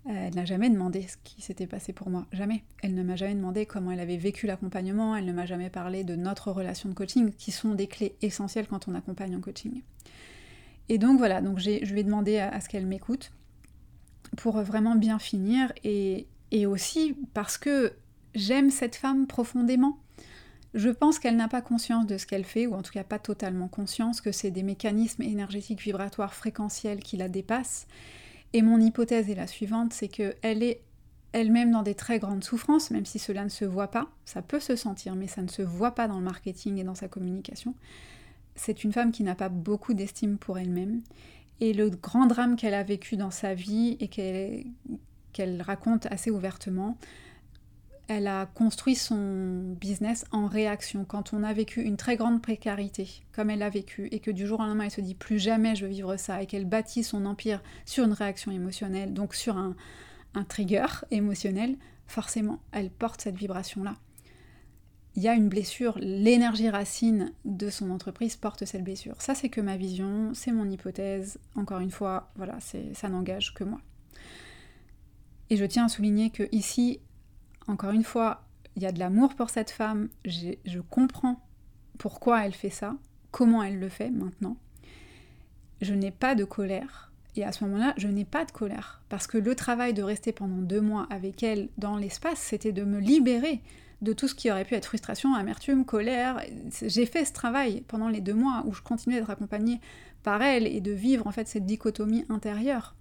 Elle 0.08 0.36
n'a 0.36 0.46
jamais 0.46 0.70
demandé 0.70 1.02
ce 1.04 1.18
qui 1.24 1.42
s'était 1.42 1.66
passé 1.66 1.92
pour 1.92 2.10
moi, 2.10 2.28
jamais. 2.32 2.64
Elle 2.84 2.94
ne 2.94 3.04
m'a 3.04 3.16
jamais 3.16 3.34
demandé 3.34 3.66
comment 3.66 3.92
elle 3.92 4.00
avait 4.00 4.18
vécu 4.18 4.46
l'accompagnement, 4.46 5.16
elle 5.16 5.26
ne 5.26 5.34
m'a 5.34 5.46
jamais 5.46 5.70
parlé 5.70 6.04
de 6.04 6.16
notre 6.16 6.52
relation 6.52 6.90
de 6.90 6.94
coaching, 6.94 7.32
qui 7.32 7.52
sont 7.52 7.74
des 7.74 7.88
clés 7.88 8.16
essentielles 8.22 8.68
quand 8.68 8.88
on 8.88 8.94
accompagne 8.94 9.36
en 9.36 9.42
coaching. 9.42 9.82
Et 10.90 11.00
donc 11.00 11.18
voilà, 11.18 11.42
donc 11.42 11.60
je 11.60 11.92
lui 11.92 12.00
ai 12.00 12.04
demandé 12.04 12.38
à, 12.38 12.62
ce 12.62 12.70
qu'elle 12.70 12.86
m'écoute 12.86 13.32
pour 14.38 14.62
vraiment 14.62 14.96
bien 14.96 15.18
finir 15.18 15.72
et, 15.84 16.28
et 16.52 16.68
aussi 16.68 17.16
parce 17.34 17.58
que 17.58 17.94
j'aime 18.36 18.70
cette 18.70 18.96
femme 18.96 19.26
profondément 19.26 19.98
je 20.76 20.90
pense 20.90 21.20
qu'elle 21.20 21.38
n'a 21.38 21.48
pas 21.48 21.62
conscience 21.62 22.06
de 22.06 22.18
ce 22.18 22.28
qu'elle 22.28 22.44
fait, 22.44 22.68
ou 22.68 22.74
en 22.74 22.82
tout 22.82 22.92
cas 22.92 23.06
pas 23.06 23.18
totalement 23.18 23.70
conscience 23.70 24.20
que 24.20 24.34
c'est 24.34 24.52
des 24.52 24.62
mécanismes 24.62 25.24
énergétiques 25.24 25.82
vibratoires 25.82 26.34
fréquentiels 26.34 27.00
qui 27.00 27.16
la 27.16 27.30
dépassent. 27.30 27.88
Et 28.56 28.62
mon 28.62 28.80
hypothèse 28.80 29.30
est 29.30 29.36
la 29.36 29.48
suivante, 29.48 29.92
c'est 29.92 30.08
qu'elle 30.08 30.64
est 30.64 30.80
elle-même 31.34 31.72
dans 31.72 31.82
des 31.82 31.94
très 31.94 32.20
grandes 32.20 32.46
souffrances, 32.46 32.90
même 32.90 33.06
si 33.06 33.20
cela 33.20 33.44
ne 33.44 33.50
se 33.50 33.66
voit 33.66 33.90
pas, 33.90 34.08
ça 34.24 34.42
peut 34.42 34.62
se 34.62 34.78
sentir, 34.78 35.14
mais 35.16 35.28
ça 35.28 35.42
ne 35.42 35.50
se 35.50 35.62
voit 35.62 35.94
pas 35.94 36.08
dans 36.08 36.20
le 36.20 36.24
marketing 36.24 36.78
et 36.78 36.86
dans 36.86 36.96
sa 36.96 37.10
communication. 37.10 37.76
C'est 38.56 38.86
une 38.86 38.94
femme 38.94 39.12
qui 39.12 39.24
n'a 39.24 39.36
pas 39.36 39.50
beaucoup 39.50 39.94
d'estime 39.94 40.38
pour 40.38 40.58
elle-même. 40.58 41.02
Et 41.60 41.74
le 41.74 41.90
grand 41.90 42.28
drame 42.28 42.56
qu'elle 42.56 42.76
a 42.76 42.84
vécu 42.84 43.18
dans 43.18 43.30
sa 43.30 43.56
vie 43.56 43.98
et 44.00 44.08
qu'elle 44.08 45.62
raconte 45.62 46.06
assez 46.06 46.32
ouvertement, 46.32 46.98
elle 48.08 48.28
a 48.28 48.46
construit 48.46 48.96
son 48.96 49.76
business 49.80 50.26
en 50.32 50.48
réaction. 50.48 51.06
Quand 51.06 51.34
on 51.34 51.44
a 51.44 51.54
vécu 51.54 51.82
une 51.82 51.98
très 51.98 52.18
grande 52.18 52.42
précarité, 52.42 53.24
comme 53.32 53.50
elle 53.50 53.64
a 53.64 53.70
vécu, 53.70 54.08
et 54.12 54.20
que 54.20 54.32
du 54.32 54.46
jour 54.46 54.60
au 54.60 54.64
lendemain 54.64 54.86
elle 54.86 54.92
se 54.92 55.02
dit 55.02 55.16
plus 55.16 55.40
jamais 55.40 55.76
je 55.76 55.86
veux 55.86 55.92
vivre 55.92 56.16
ça, 56.18 56.42
et 56.42 56.46
qu'elle 56.46 56.66
bâtit 56.66 57.04
son 57.04 57.26
empire 57.26 57.64
sur 57.86 58.06
une 58.06 58.14
réaction 58.14 58.52
émotionnelle, 58.52 59.14
donc 59.14 59.34
sur 59.34 59.58
un, 59.58 59.76
trigger 60.48 60.86
émotionnel, 61.12 61.78
forcément 62.08 62.60
elle 62.72 62.90
porte 62.90 63.22
cette 63.22 63.38
vibration-là. 63.38 63.96
Il 65.16 65.24
y 65.24 65.30
a 65.30 65.34
une 65.34 65.48
blessure, 65.48 65.98
l'énergie 66.00 66.70
racine 66.70 67.32
de 67.46 67.70
son 67.70 67.90
entreprise 67.90 68.36
porte 68.36 68.66
cette 68.66 68.84
blessure. 68.84 69.16
Ça 69.22 69.34
c'est 69.34 69.50
que 69.50 69.62
ma 69.62 69.78
vision, 69.78 70.34
c'est 70.34 70.52
mon 70.52 70.70
hypothèse, 70.70 71.40
encore 71.56 71.80
une 71.80 71.92
fois, 71.92 72.32
voilà, 72.36 72.58
ça 72.94 73.10
n'engage 73.10 73.54
que 73.54 73.64
moi. 73.64 73.80
Et 75.50 75.58
je 75.58 75.66
tiens 75.66 75.86
à 75.86 75.90
souligner 75.90 76.32
que 76.32 76.50
ici, 76.52 77.00
encore 77.68 77.92
une 77.92 78.04
fois, 78.04 78.44
il 78.76 78.84
y 78.84 78.86
a 78.86 78.92
de 78.92 79.00
l'amour 79.00 79.36
pour 79.36 79.50
cette 79.50 79.72
femme, 79.72 80.10
je 80.26 80.80
comprends 80.90 81.42
pourquoi 81.98 82.46
elle 82.46 82.54
fait 82.54 82.70
ça, 82.70 82.96
comment 83.32 83.64
elle 83.64 83.80
le 83.80 83.90
fait 83.90 84.10
maintenant. 84.10 84.58
Je 85.82 85.94
n'ai 85.94 86.12
pas 86.12 86.36
de 86.36 86.44
colère. 86.44 87.12
Et 87.36 87.44
à 87.44 87.52
ce 87.52 87.66
moment-là, 87.66 87.94
je 87.98 88.08
n'ai 88.08 88.24
pas 88.24 88.46
de 88.46 88.52
colère. 88.52 89.02
Parce 89.10 89.28
que 89.28 89.38
le 89.38 89.56
travail 89.56 89.94
de 89.94 90.04
rester 90.04 90.32
pendant 90.32 90.62
deux 90.62 90.80
mois 90.80 91.06
avec 91.10 91.44
elle 91.44 91.70
dans 91.78 91.98
l'espace, 91.98 92.40
c'était 92.40 92.72
de 92.72 92.84
me 92.84 93.00
libérer 93.00 93.62
de 94.02 94.14
tout 94.14 94.28
ce 94.28 94.36
qui 94.36 94.52
aurait 94.52 94.66
pu 94.66 94.76
être 94.76 94.86
frustration, 94.86 95.34
amertume, 95.36 95.86
colère. 95.86 96.42
J'ai 96.82 97.06
fait 97.06 97.26
ce 97.26 97.34
travail 97.34 97.82
pendant 97.88 98.08
les 98.08 98.22
deux 98.22 98.34
mois 98.34 98.64
où 98.66 98.74
je 98.74 98.82
continuais 98.82 99.20
d'être 99.20 99.30
accompagnée 99.30 99.82
par 100.24 100.42
elle 100.42 100.66
et 100.68 100.82
de 100.82 100.92
vivre 100.92 101.28
en 101.28 101.32
fait 101.32 101.48
cette 101.48 101.66
dichotomie 101.66 102.26
intérieure. 102.30 102.96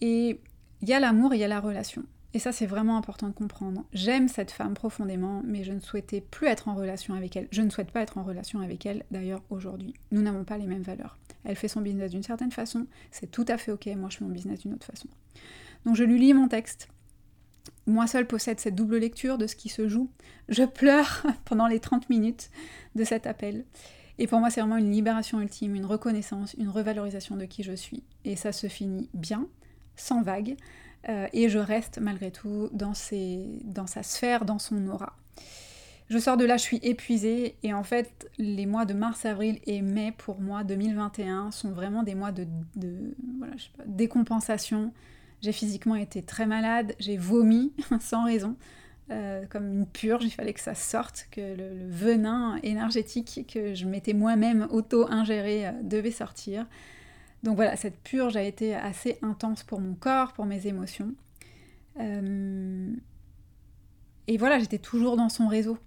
Et 0.00 0.40
il 0.82 0.88
y 0.88 0.92
a 0.92 1.00
l'amour, 1.00 1.34
il 1.34 1.40
y 1.40 1.44
a 1.44 1.48
la 1.48 1.60
relation. 1.60 2.04
Et 2.34 2.40
ça, 2.40 2.50
c'est 2.50 2.66
vraiment 2.66 2.96
important 2.96 3.28
de 3.28 3.32
comprendre. 3.32 3.84
J'aime 3.92 4.26
cette 4.28 4.50
femme 4.50 4.74
profondément, 4.74 5.42
mais 5.46 5.62
je 5.62 5.72
ne 5.72 5.78
souhaitais 5.78 6.20
plus 6.20 6.48
être 6.48 6.68
en 6.68 6.74
relation 6.74 7.14
avec 7.14 7.36
elle. 7.36 7.46
Je 7.52 7.62
ne 7.62 7.70
souhaite 7.70 7.92
pas 7.92 8.02
être 8.02 8.18
en 8.18 8.24
relation 8.24 8.58
avec 8.58 8.84
elle, 8.86 9.04
d'ailleurs, 9.12 9.40
aujourd'hui. 9.50 9.94
Nous 10.10 10.20
n'avons 10.20 10.42
pas 10.42 10.58
les 10.58 10.66
mêmes 10.66 10.82
valeurs. 10.82 11.16
Elle 11.44 11.54
fait 11.54 11.68
son 11.68 11.80
business 11.80 12.10
d'une 12.10 12.24
certaine 12.24 12.50
façon, 12.50 12.86
c'est 13.12 13.30
tout 13.30 13.44
à 13.48 13.56
fait 13.56 13.70
ok, 13.70 13.86
moi 13.96 14.08
je 14.10 14.16
fais 14.16 14.24
mon 14.24 14.30
business 14.30 14.60
d'une 14.60 14.74
autre 14.74 14.86
façon. 14.86 15.08
Donc 15.84 15.94
je 15.94 16.04
lui 16.04 16.18
lis 16.18 16.34
mon 16.34 16.48
texte. 16.48 16.88
Moi 17.86 18.06
seule 18.06 18.26
possède 18.26 18.58
cette 18.58 18.74
double 18.74 18.96
lecture 18.96 19.38
de 19.38 19.46
ce 19.46 19.54
qui 19.54 19.68
se 19.68 19.88
joue. 19.88 20.10
Je 20.48 20.64
pleure 20.64 21.24
pendant 21.44 21.66
les 21.66 21.80
30 21.80 22.08
minutes 22.08 22.50
de 22.94 23.04
cet 23.04 23.26
appel. 23.26 23.64
Et 24.18 24.26
pour 24.26 24.38
moi, 24.38 24.48
c'est 24.48 24.60
vraiment 24.60 24.76
une 24.76 24.92
libération 24.92 25.40
ultime, 25.40 25.74
une 25.74 25.84
reconnaissance, 25.84 26.54
une 26.54 26.68
revalorisation 26.68 27.36
de 27.36 27.44
qui 27.46 27.64
je 27.64 27.72
suis. 27.72 28.04
Et 28.24 28.36
ça 28.36 28.52
se 28.52 28.68
finit 28.68 29.10
bien, 29.12 29.48
sans 29.96 30.22
vague, 30.22 30.56
euh, 31.08 31.26
et 31.32 31.48
je 31.48 31.58
reste 31.58 31.98
malgré 31.98 32.30
tout 32.30 32.68
dans, 32.72 32.92
dans 33.64 33.86
sa 33.86 34.02
sphère, 34.02 34.44
dans 34.44 34.58
son 34.58 34.86
aura. 34.88 35.16
Je 36.10 36.18
sors 36.18 36.36
de 36.36 36.44
là, 36.44 36.58
je 36.58 36.62
suis 36.62 36.80
épuisée, 36.82 37.56
et 37.62 37.72
en 37.72 37.82
fait, 37.82 38.30
les 38.36 38.66
mois 38.66 38.84
de 38.84 38.92
mars, 38.92 39.24
avril 39.24 39.58
et 39.64 39.80
mai 39.80 40.12
pour 40.16 40.38
moi 40.38 40.62
2021 40.62 41.50
sont 41.50 41.70
vraiment 41.70 42.02
des 42.02 42.14
mois 42.14 42.30
de, 42.30 42.46
décompensation. 43.86 44.92
J'ai 45.40 45.52
physiquement 45.52 45.96
été 45.96 46.22
très 46.22 46.46
malade, 46.46 46.94
j'ai 46.98 47.16
vomi 47.16 47.72
sans 48.00 48.24
raison. 48.24 48.56
Euh, 49.10 49.44
comme 49.50 49.70
une 49.70 49.86
purge, 49.86 50.24
il 50.24 50.30
fallait 50.30 50.54
que 50.54 50.60
ça 50.60 50.74
sorte, 50.74 51.26
que 51.30 51.40
le, 51.40 51.88
venin 51.88 52.58
énergétique 52.62 53.46
que 53.52 53.74
je 53.74 53.86
m'étais 53.86 54.14
moi-même 54.14 54.66
auto-ingéré 54.70 55.66
euh, 55.66 55.72
devait 55.82 56.10
sortir. 56.10 56.66
Donc 57.44 57.56
voilà, 57.56 57.76
cette 57.76 57.98
purge 57.98 58.36
a 58.36 58.42
été 58.42 58.74
assez 58.74 59.18
intense 59.20 59.62
pour 59.62 59.78
mon 59.78 59.94
corps, 59.94 60.32
pour 60.32 60.46
mes 60.46 60.66
émotions. 60.66 61.14
Euh, 62.00 62.90
et 64.26 64.38
voilà, 64.38 64.58
j'étais 64.58 64.78
toujours 64.78 65.18
dans 65.18 65.28
son 65.28 65.46
réseau. 65.46 65.78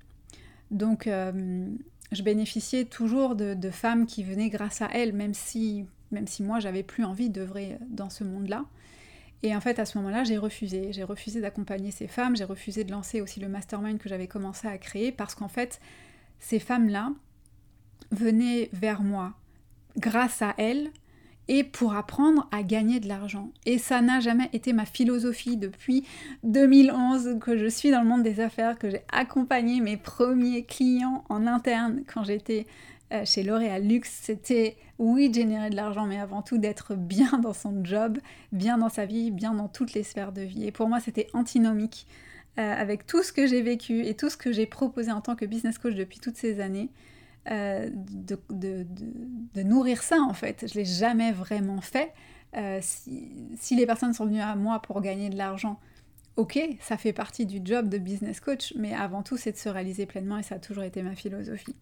Donc 0.69 1.07
je 1.07 2.23
bénéficiais 2.23 2.85
toujours 2.85 3.35
de, 3.35 3.55
de, 3.55 3.69
femmes 3.71 4.05
qui 4.05 4.23
venaient 4.23 4.49
grâce 4.49 4.83
à 4.83 4.89
elle, 4.93 5.13
même 5.13 5.33
si, 5.33 5.87
même 6.11 6.27
si 6.27 6.43
moi 6.43 6.59
j'avais 6.59 6.83
plus 6.83 7.03
envie 7.03 7.31
d'œuvrer 7.31 7.79
dans 7.89 8.11
ce 8.11 8.23
monde-là. 8.23 8.65
Et 9.41 9.55
en 9.55 9.61
fait, 9.61 9.79
à 9.79 9.85
ce 9.85 9.97
moment-là, 9.97 10.23
j'ai 10.23 10.37
refusé. 10.37 10.93
J'ai 10.93 11.03
refusé 11.03 11.41
d'accompagner 11.41 11.89
ces 11.89 12.07
femmes, 12.07 12.35
j'ai 12.35 12.43
refusé 12.43 12.83
de 12.83 12.91
lancer 12.91 13.19
aussi 13.19 13.39
le 13.39 13.49
mastermind 13.49 13.97
que 13.97 14.09
j'avais 14.09 14.27
commencé 14.27 14.67
à 14.67 14.77
créer 14.77 15.11
parce 15.11 15.33
qu'en 15.33 15.47
fait, 15.47 15.79
ces 16.39 16.59
femmes-là 16.59 17.13
venaient 18.11 18.69
vers 18.73 19.01
moi 19.01 19.33
grâce 19.97 20.43
à 20.43 20.53
elles 20.59 20.91
et 21.47 21.63
pour 21.63 21.95
apprendre 21.95 22.47
à 22.51 22.63
gagner 22.63 22.99
de 22.99 23.07
l'argent. 23.07 23.51
Et 23.65 23.77
ça 23.77 24.01
n'a 24.01 24.19
jamais 24.19 24.49
été 24.53 24.73
ma 24.73 24.85
philosophie 24.85 25.57
depuis 25.57 26.05
2011 26.43 27.37
que 27.39 27.57
je 27.57 27.67
suis 27.67 27.91
dans 27.91 28.01
le 28.01 28.07
monde 28.07 28.23
des 28.23 28.39
affaires, 28.39 28.77
que 28.77 28.89
j'ai 28.89 29.01
accompagné 29.11 29.81
mes 29.81 29.97
premiers 29.97 30.63
clients 30.63 31.23
en 31.29 31.47
interne 31.47 32.01
quand 32.11 32.23
j'étais 32.23 32.65
euh, 33.13 33.23
chez 33.23 33.43
L'Oréal 33.43 33.87
Luxe, 33.87 34.19
c'était 34.21 34.75
oui, 34.99 35.31
générer 35.33 35.69
de 35.69 35.75
l'argent, 35.75 36.05
mais 36.05 36.19
avant 36.19 36.41
tout 36.41 36.57
d'être 36.57 36.95
bien 36.95 37.39
dans 37.39 37.53
son 37.53 37.83
job, 37.85 38.17
bien 38.51 38.77
dans 38.77 38.89
sa 38.89 39.05
vie, 39.05 39.31
bien 39.31 39.53
dans 39.53 39.67
toutes 39.67 39.93
les 39.93 40.03
sphères 40.03 40.31
de 40.31 40.41
vie. 40.41 40.65
Et 40.65 40.71
pour 40.71 40.89
moi, 40.89 40.99
c'était 40.99 41.27
antinomique 41.33 42.07
euh, 42.59 42.73
avec 42.73 43.05
tout 43.05 43.23
ce 43.23 43.31
que 43.31 43.47
j'ai 43.47 43.61
vécu 43.61 44.05
et 44.05 44.15
tout 44.15 44.29
ce 44.29 44.37
que 44.37 44.51
j'ai 44.51 44.65
proposé 44.65 45.11
en 45.11 45.21
tant 45.21 45.35
que 45.35 45.45
business 45.45 45.77
coach 45.77 45.93
depuis 45.93 46.19
toutes 46.19 46.35
ces 46.37 46.59
années. 46.59 46.89
Euh, 47.49 47.89
de, 47.93 48.37
de, 48.49 49.63
nourrir 49.63 50.03
ça 50.03 50.17
en 50.19 50.33
fait. 50.33 50.65
Je 50.67 50.77
l'ai 50.77 50.85
jamais 50.85 51.31
vraiment 51.31 51.81
fait. 51.81 52.13
si, 52.81 53.31
si, 53.57 53.75
les 53.75 53.85
personnes 53.85 54.13
sont 54.13 54.25
venues 54.25 54.41
à 54.41 54.55
moi 54.55 54.81
pour 54.81 55.01
gagner 55.01 55.29
de 55.29 55.37
l'argent, 55.37 55.79
ok, 56.35 56.59
ça 56.81 56.97
fait 56.97 57.13
partie 57.13 57.45
du 57.45 57.61
job 57.63 57.89
de 57.89 57.97
business 57.97 58.39
coach, 58.39 58.73
mais 58.77 58.93
avant 58.93 59.23
tout 59.23 59.37
c'est 59.37 59.51
de 59.51 59.57
se 59.57 59.69
réaliser 59.69 60.05
pleinement 60.05 60.37
et 60.37 60.43
ça 60.43 60.55
a 60.55 60.59
toujours 60.59 60.83
été 60.83 61.01
ma 61.01 61.15
philosophie. 61.15 61.75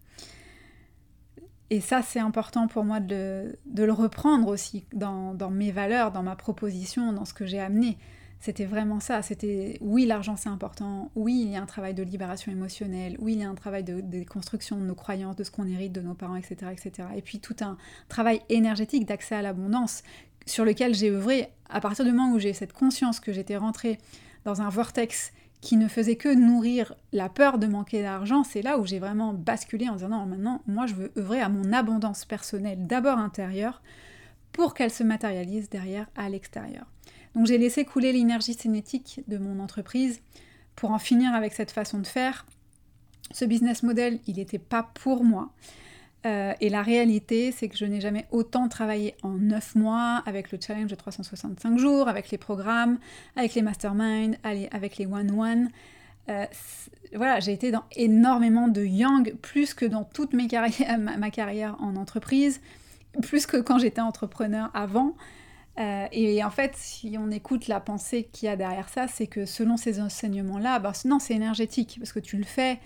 Et 1.70 1.80
ça, 1.80 2.02
c'est 2.02 2.20
important 2.20 2.68
pour 2.68 2.84
moi 2.84 3.00
de, 3.00 3.58
le 3.74 3.92
reprendre 3.92 4.48
aussi 4.48 4.86
dans, 4.92 5.34
mes 5.50 5.72
valeurs, 5.72 6.12
dans 6.12 6.22
ma 6.22 6.36
proposition, 6.36 7.12
dans 7.12 7.24
ce 7.24 7.34
que 7.34 7.44
j'ai 7.44 7.58
amené. 7.58 7.98
C'était 8.46 8.64
vraiment 8.64 9.00
ça. 9.00 9.22
C'était 9.22 9.76
oui, 9.80 10.06
l'argent 10.06 10.36
c'est 10.36 10.48
important. 10.48 11.10
Oui, 11.16 11.42
il 11.46 11.50
y 11.50 11.56
a 11.56 11.60
un 11.60 11.66
travail 11.66 11.94
de 11.94 12.04
libération 12.04 12.52
émotionnelle. 12.52 13.16
Oui, 13.18 13.32
il 13.32 13.40
y 13.40 13.42
a 13.42 13.50
un 13.50 13.56
travail 13.56 13.82
de, 13.82 14.00
de 14.00 14.22
construction 14.22 14.76
de 14.76 14.82
nos 14.82 14.94
croyances, 14.94 15.34
de 15.34 15.42
ce 15.42 15.50
qu'on 15.50 15.66
hérite 15.66 15.90
de 15.90 16.00
nos 16.00 16.14
parents, 16.14 16.36
etc., 16.36 16.70
etc. 16.70 17.08
Et 17.16 17.22
puis 17.22 17.40
tout 17.40 17.56
un 17.60 17.76
travail 18.08 18.42
énergétique 18.48 19.04
d'accès 19.04 19.34
à 19.34 19.42
l'abondance 19.42 20.04
sur 20.46 20.64
lequel 20.64 20.94
j'ai 20.94 21.10
œuvré 21.10 21.48
à 21.68 21.80
partir 21.80 22.04
du 22.04 22.12
moment 22.12 22.34
où 22.34 22.38
j'ai 22.38 22.52
cette 22.52 22.72
conscience 22.72 23.18
que 23.18 23.32
j'étais 23.32 23.56
rentrée 23.56 23.98
dans 24.44 24.62
un 24.62 24.68
vortex 24.68 25.32
qui 25.60 25.76
ne 25.76 25.88
faisait 25.88 26.14
que 26.14 26.32
nourrir 26.32 26.94
la 27.12 27.28
peur 27.28 27.58
de 27.58 27.66
manquer 27.66 28.02
d'argent, 28.02 28.44
c'est 28.44 28.62
là 28.62 28.78
où 28.78 28.86
j'ai 28.86 29.00
vraiment 29.00 29.32
basculé 29.32 29.88
en 29.88 29.94
disant 29.94 30.10
non, 30.10 30.24
maintenant, 30.24 30.62
moi 30.68 30.86
je 30.86 30.94
veux 30.94 31.10
œuvrer 31.18 31.40
à 31.40 31.48
mon 31.48 31.72
abondance 31.72 32.24
personnelle, 32.24 32.86
d'abord 32.86 33.18
intérieure, 33.18 33.82
pour 34.52 34.72
qu'elle 34.72 34.92
se 34.92 35.02
matérialise 35.02 35.68
derrière 35.68 36.06
à 36.14 36.28
l'extérieur. 36.28 36.86
Donc 37.36 37.46
j'ai 37.46 37.58
laissé 37.58 37.84
couler 37.84 38.12
l'énergie 38.12 38.54
cinétique 38.54 39.20
de 39.28 39.36
mon 39.36 39.60
entreprise 39.60 40.20
pour 40.74 40.90
en 40.90 40.98
finir 40.98 41.34
avec 41.34 41.52
cette 41.52 41.70
façon 41.70 41.98
de 41.98 42.06
faire. 42.06 42.46
Ce 43.30 43.44
business 43.44 43.82
model, 43.82 44.20
il 44.26 44.36
n'était 44.36 44.58
pas 44.58 44.90
pour 44.94 45.22
moi. 45.22 45.50
Euh, 46.24 46.54
et 46.60 46.70
la 46.70 46.82
réalité, 46.82 47.52
c'est 47.52 47.68
que 47.68 47.76
je 47.76 47.84
n'ai 47.84 48.00
jamais 48.00 48.26
autant 48.30 48.68
travaillé 48.68 49.14
en 49.22 49.32
9 49.32 49.74
mois 49.76 50.22
avec 50.24 50.50
le 50.50 50.58
challenge 50.60 50.90
de 50.90 50.94
365 50.94 51.78
jours, 51.78 52.08
avec 52.08 52.30
les 52.30 52.38
programmes, 52.38 52.98
avec 53.36 53.54
les 53.54 53.62
masterminds, 53.62 54.36
avec 54.42 54.96
les 54.96 55.06
one-one. 55.06 55.68
Euh, 56.28 56.46
voilà, 57.14 57.38
j'ai 57.38 57.52
été 57.52 57.70
dans 57.70 57.84
énormément 57.94 58.66
de 58.66 58.82
yang, 58.82 59.34
plus 59.36 59.74
que 59.74 59.84
dans 59.84 60.04
toute 60.04 60.32
ma, 61.18 61.30
carrière 61.30 61.76
en 61.80 61.96
entreprise, 61.96 62.60
plus 63.22 63.46
que 63.46 63.58
quand 63.58 63.78
j'étais 63.78 64.00
entrepreneur 64.00 64.70
avant. 64.74 65.14
Euh, 65.78 66.06
et 66.10 66.42
en 66.42 66.50
fait, 66.50 66.72
si 66.74 67.16
on 67.18 67.30
écoute 67.30 67.68
la 67.68 67.80
pensée 67.80 68.28
qu'il 68.32 68.46
y 68.46 68.48
a 68.48 68.56
derrière 68.56 68.88
ça, 68.88 69.08
c'est 69.08 69.26
que 69.26 69.44
selon 69.44 69.76
ces 69.76 70.00
enseignements-là, 70.00 70.78
bah, 70.78 70.92
non, 71.04 71.18
c'est 71.18 71.34
énergétique, 71.34 71.96
parce 71.98 72.12
que 72.12 72.20
tu 72.20 72.38
le 72.38 72.44
fais, 72.44 72.78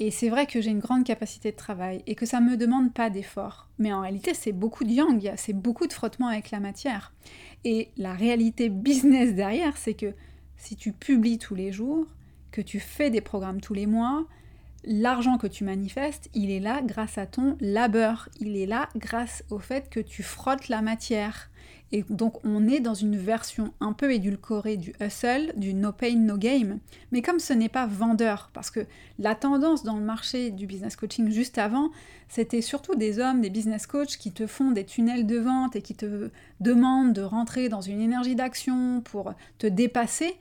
et 0.00 0.10
c'est 0.10 0.30
vrai 0.30 0.46
que 0.46 0.62
j'ai 0.62 0.70
une 0.70 0.78
grande 0.78 1.04
capacité 1.04 1.52
de 1.52 1.56
travail 1.56 2.02
et 2.06 2.14
que 2.14 2.24
ça 2.24 2.40
ne 2.40 2.50
me 2.50 2.56
demande 2.56 2.92
pas 2.92 3.10
d'effort. 3.10 3.68
Mais 3.78 3.92
en 3.92 4.00
réalité, 4.00 4.32
c'est 4.32 4.52
beaucoup 4.52 4.84
de 4.84 4.90
yang, 4.90 5.32
c'est 5.36 5.52
beaucoup 5.52 5.86
de 5.86 5.92
frottement 5.92 6.28
avec 6.28 6.50
la 6.50 6.58
matière. 6.58 7.12
Et 7.64 7.90
la 7.98 8.14
réalité 8.14 8.70
business 8.70 9.34
derrière, 9.34 9.76
c'est 9.76 9.92
que 9.92 10.14
si 10.56 10.74
tu 10.74 10.92
publies 10.92 11.36
tous 11.36 11.54
les 11.54 11.70
jours, 11.70 12.06
que 12.50 12.62
tu 12.62 12.80
fais 12.80 13.10
des 13.10 13.20
programmes 13.20 13.60
tous 13.60 13.74
les 13.74 13.86
mois, 13.86 14.24
l'argent 14.84 15.36
que 15.36 15.46
tu 15.46 15.64
manifestes, 15.64 16.30
il 16.32 16.50
est 16.50 16.60
là 16.60 16.80
grâce 16.82 17.18
à 17.18 17.26
ton 17.26 17.58
labeur. 17.60 18.30
Il 18.40 18.56
est 18.56 18.66
là 18.66 18.88
grâce 18.96 19.44
au 19.50 19.58
fait 19.58 19.90
que 19.90 20.00
tu 20.00 20.22
frottes 20.22 20.70
la 20.70 20.80
matière. 20.80 21.49
Et 21.92 22.04
donc 22.08 22.44
on 22.44 22.68
est 22.68 22.80
dans 22.80 22.94
une 22.94 23.16
version 23.16 23.72
un 23.80 23.92
peu 23.92 24.12
édulcorée 24.12 24.76
du 24.76 24.92
hustle, 25.00 25.52
du 25.56 25.74
no 25.74 25.92
pain, 25.92 26.14
no 26.16 26.36
game. 26.36 26.78
Mais 27.10 27.20
comme 27.20 27.40
ce 27.40 27.52
n'est 27.52 27.68
pas 27.68 27.86
vendeur, 27.86 28.50
parce 28.52 28.70
que 28.70 28.86
la 29.18 29.34
tendance 29.34 29.82
dans 29.82 29.96
le 29.96 30.04
marché 30.04 30.50
du 30.50 30.66
business 30.66 30.94
coaching 30.94 31.30
juste 31.30 31.58
avant, 31.58 31.90
c'était 32.28 32.62
surtout 32.62 32.94
des 32.94 33.18
hommes, 33.18 33.40
des 33.40 33.50
business 33.50 33.86
coachs 33.88 34.16
qui 34.16 34.30
te 34.30 34.46
font 34.46 34.70
des 34.70 34.84
tunnels 34.84 35.26
de 35.26 35.38
vente 35.38 35.74
et 35.74 35.82
qui 35.82 35.96
te 35.96 36.30
demandent 36.60 37.12
de 37.12 37.22
rentrer 37.22 37.68
dans 37.68 37.80
une 37.80 38.00
énergie 38.00 38.36
d'action 38.36 39.00
pour 39.00 39.34
te 39.58 39.66
dépasser. 39.66 40.36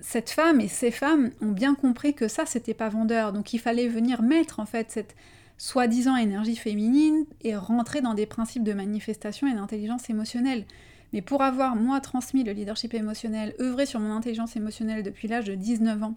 Cette 0.00 0.30
femme 0.30 0.62
et 0.62 0.68
ces 0.68 0.90
femmes 0.90 1.30
ont 1.42 1.52
bien 1.52 1.74
compris 1.74 2.14
que 2.14 2.26
ça, 2.26 2.46
c'était 2.46 2.72
pas 2.72 2.88
vendeur. 2.88 3.34
Donc 3.34 3.52
il 3.52 3.58
fallait 3.58 3.88
venir 3.88 4.22
mettre 4.22 4.60
en 4.60 4.66
fait 4.66 4.90
cette 4.90 5.14
soi-disant 5.58 6.16
énergie 6.16 6.56
féminine 6.56 7.26
et 7.42 7.56
rentrer 7.56 8.00
dans 8.00 8.14
des 8.14 8.26
principes 8.26 8.64
de 8.64 8.72
manifestation 8.72 9.46
et 9.48 9.54
d'intelligence 9.54 10.08
émotionnelle. 10.08 10.64
Mais 11.12 11.22
pour 11.22 11.42
avoir, 11.42 11.74
moi, 11.74 12.00
transmis 12.00 12.44
le 12.44 12.52
leadership 12.52 12.94
émotionnel, 12.94 13.54
œuvré 13.60 13.86
sur 13.86 14.00
mon 14.00 14.12
intelligence 14.12 14.56
émotionnelle 14.56 15.02
depuis 15.02 15.26
l'âge 15.26 15.46
de 15.46 15.54
19 15.54 16.02
ans, 16.02 16.14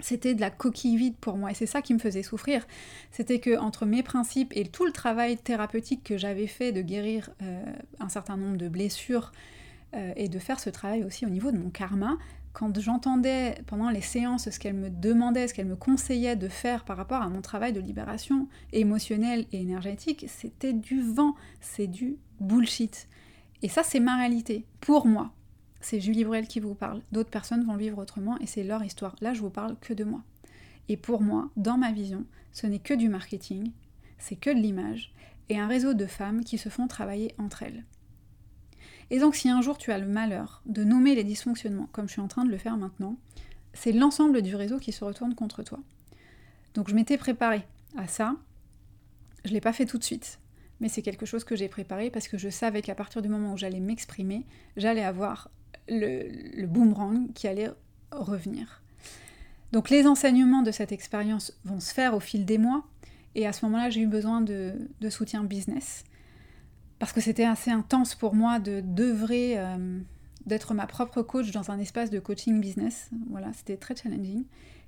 c'était 0.00 0.34
de 0.34 0.40
la 0.40 0.50
coquille 0.50 0.96
vide 0.96 1.16
pour 1.20 1.36
moi 1.36 1.50
et 1.50 1.54
c'est 1.54 1.66
ça 1.66 1.80
qui 1.82 1.94
me 1.94 1.98
faisait 1.98 2.22
souffrir. 2.22 2.66
C'était 3.10 3.40
que 3.40 3.58
entre 3.58 3.86
mes 3.86 4.02
principes 4.02 4.52
et 4.54 4.64
tout 4.64 4.84
le 4.84 4.92
travail 4.92 5.38
thérapeutique 5.38 6.04
que 6.04 6.18
j'avais 6.18 6.46
fait 6.46 6.72
de 6.72 6.82
guérir 6.82 7.30
euh, 7.42 7.64
un 7.98 8.08
certain 8.08 8.36
nombre 8.36 8.58
de 8.58 8.68
blessures 8.68 9.32
euh, 9.94 10.12
et 10.16 10.28
de 10.28 10.38
faire 10.38 10.60
ce 10.60 10.68
travail 10.68 11.02
aussi 11.04 11.24
au 11.24 11.30
niveau 11.30 11.50
de 11.50 11.58
mon 11.58 11.70
karma, 11.70 12.18
quand 12.56 12.80
j'entendais 12.80 13.60
pendant 13.66 13.90
les 13.90 14.00
séances 14.00 14.48
ce 14.48 14.58
qu'elle 14.58 14.76
me 14.76 14.88
demandait, 14.88 15.46
ce 15.46 15.52
qu'elle 15.52 15.66
me 15.66 15.76
conseillait 15.76 16.36
de 16.36 16.48
faire 16.48 16.86
par 16.86 16.96
rapport 16.96 17.20
à 17.20 17.28
mon 17.28 17.42
travail 17.42 17.74
de 17.74 17.80
libération 17.80 18.48
émotionnelle 18.72 19.44
et 19.52 19.60
énergétique, 19.60 20.24
c'était 20.26 20.72
du 20.72 21.02
vent, 21.02 21.34
c'est 21.60 21.86
du 21.86 22.16
bullshit. 22.40 23.10
Et 23.60 23.68
ça, 23.68 23.82
c'est 23.82 24.00
ma 24.00 24.16
réalité, 24.16 24.64
pour 24.80 25.06
moi. 25.06 25.34
C'est 25.82 26.00
Julie 26.00 26.24
Brel 26.24 26.48
qui 26.48 26.60
vous 26.60 26.74
parle. 26.74 27.02
D'autres 27.12 27.28
personnes 27.28 27.62
vont 27.62 27.74
le 27.74 27.80
vivre 27.80 27.98
autrement 27.98 28.38
et 28.38 28.46
c'est 28.46 28.64
leur 28.64 28.82
histoire. 28.82 29.16
Là, 29.20 29.34
je 29.34 29.42
vous 29.42 29.50
parle 29.50 29.76
que 29.78 29.92
de 29.92 30.04
moi. 30.04 30.22
Et 30.88 30.96
pour 30.96 31.20
moi, 31.20 31.50
dans 31.58 31.76
ma 31.76 31.92
vision, 31.92 32.24
ce 32.52 32.66
n'est 32.66 32.78
que 32.78 32.94
du 32.94 33.10
marketing, 33.10 33.72
c'est 34.16 34.36
que 34.36 34.48
de 34.48 34.58
l'image 34.58 35.12
et 35.50 35.58
un 35.58 35.66
réseau 35.66 35.92
de 35.92 36.06
femmes 36.06 36.42
qui 36.42 36.56
se 36.56 36.70
font 36.70 36.86
travailler 36.86 37.34
entre 37.36 37.64
elles. 37.64 37.84
Et 39.10 39.18
donc 39.18 39.36
si 39.36 39.48
un 39.48 39.62
jour 39.62 39.78
tu 39.78 39.92
as 39.92 39.98
le 39.98 40.06
malheur 40.06 40.62
de 40.66 40.84
nommer 40.84 41.14
les 41.14 41.24
dysfonctionnements, 41.24 41.88
comme 41.92 42.08
je 42.08 42.12
suis 42.12 42.20
en 42.20 42.28
train 42.28 42.44
de 42.44 42.50
le 42.50 42.58
faire 42.58 42.76
maintenant, 42.76 43.16
c'est 43.72 43.92
l'ensemble 43.92 44.42
du 44.42 44.54
réseau 44.56 44.78
qui 44.78 44.92
se 44.92 45.04
retourne 45.04 45.34
contre 45.34 45.62
toi. 45.62 45.78
Donc 46.74 46.88
je 46.88 46.94
m'étais 46.94 47.18
préparée 47.18 47.66
à 47.96 48.06
ça. 48.06 48.36
Je 49.44 49.50
ne 49.50 49.54
l'ai 49.54 49.60
pas 49.60 49.72
fait 49.72 49.86
tout 49.86 49.98
de 49.98 50.04
suite, 50.04 50.40
mais 50.80 50.88
c'est 50.88 51.02
quelque 51.02 51.26
chose 51.26 51.44
que 51.44 51.54
j'ai 51.56 51.68
préparé 51.68 52.10
parce 52.10 52.26
que 52.28 52.38
je 52.38 52.48
savais 52.48 52.82
qu'à 52.82 52.94
partir 52.94 53.22
du 53.22 53.28
moment 53.28 53.52
où 53.52 53.56
j'allais 53.56 53.80
m'exprimer, 53.80 54.44
j'allais 54.76 55.04
avoir 55.04 55.50
le, 55.88 56.28
le 56.60 56.66
boomerang 56.66 57.32
qui 57.34 57.46
allait 57.46 57.70
revenir. 58.10 58.82
Donc 59.72 59.90
les 59.90 60.06
enseignements 60.06 60.62
de 60.62 60.70
cette 60.70 60.92
expérience 60.92 61.52
vont 61.64 61.80
se 61.80 61.92
faire 61.92 62.14
au 62.14 62.20
fil 62.20 62.44
des 62.44 62.58
mois, 62.58 62.86
et 63.36 63.46
à 63.46 63.52
ce 63.52 63.66
moment-là, 63.66 63.90
j'ai 63.90 64.00
eu 64.00 64.06
besoin 64.06 64.40
de, 64.40 64.72
soutien 65.10 65.44
business, 65.44 66.04
parce 66.98 67.12
que 67.12 67.20
c'était 67.20 67.44
assez 67.44 67.70
intense 67.70 68.14
pour 68.14 68.34
moi 68.34 68.58
de 68.58 68.80
d'œuvrer, 68.80 69.58
euh, 69.58 69.98
d'être 70.46 70.74
ma 70.74 70.86
propre 70.86 71.22
coach 71.22 71.50
dans 71.50 71.70
un 71.70 71.78
espace 71.78 72.10
de 72.10 72.18
coaching 72.18 72.60
business. 72.60 73.10
Voilà, 73.30 73.52
c'était 73.52 73.76
très 73.76 73.94
challenging. 73.94 74.44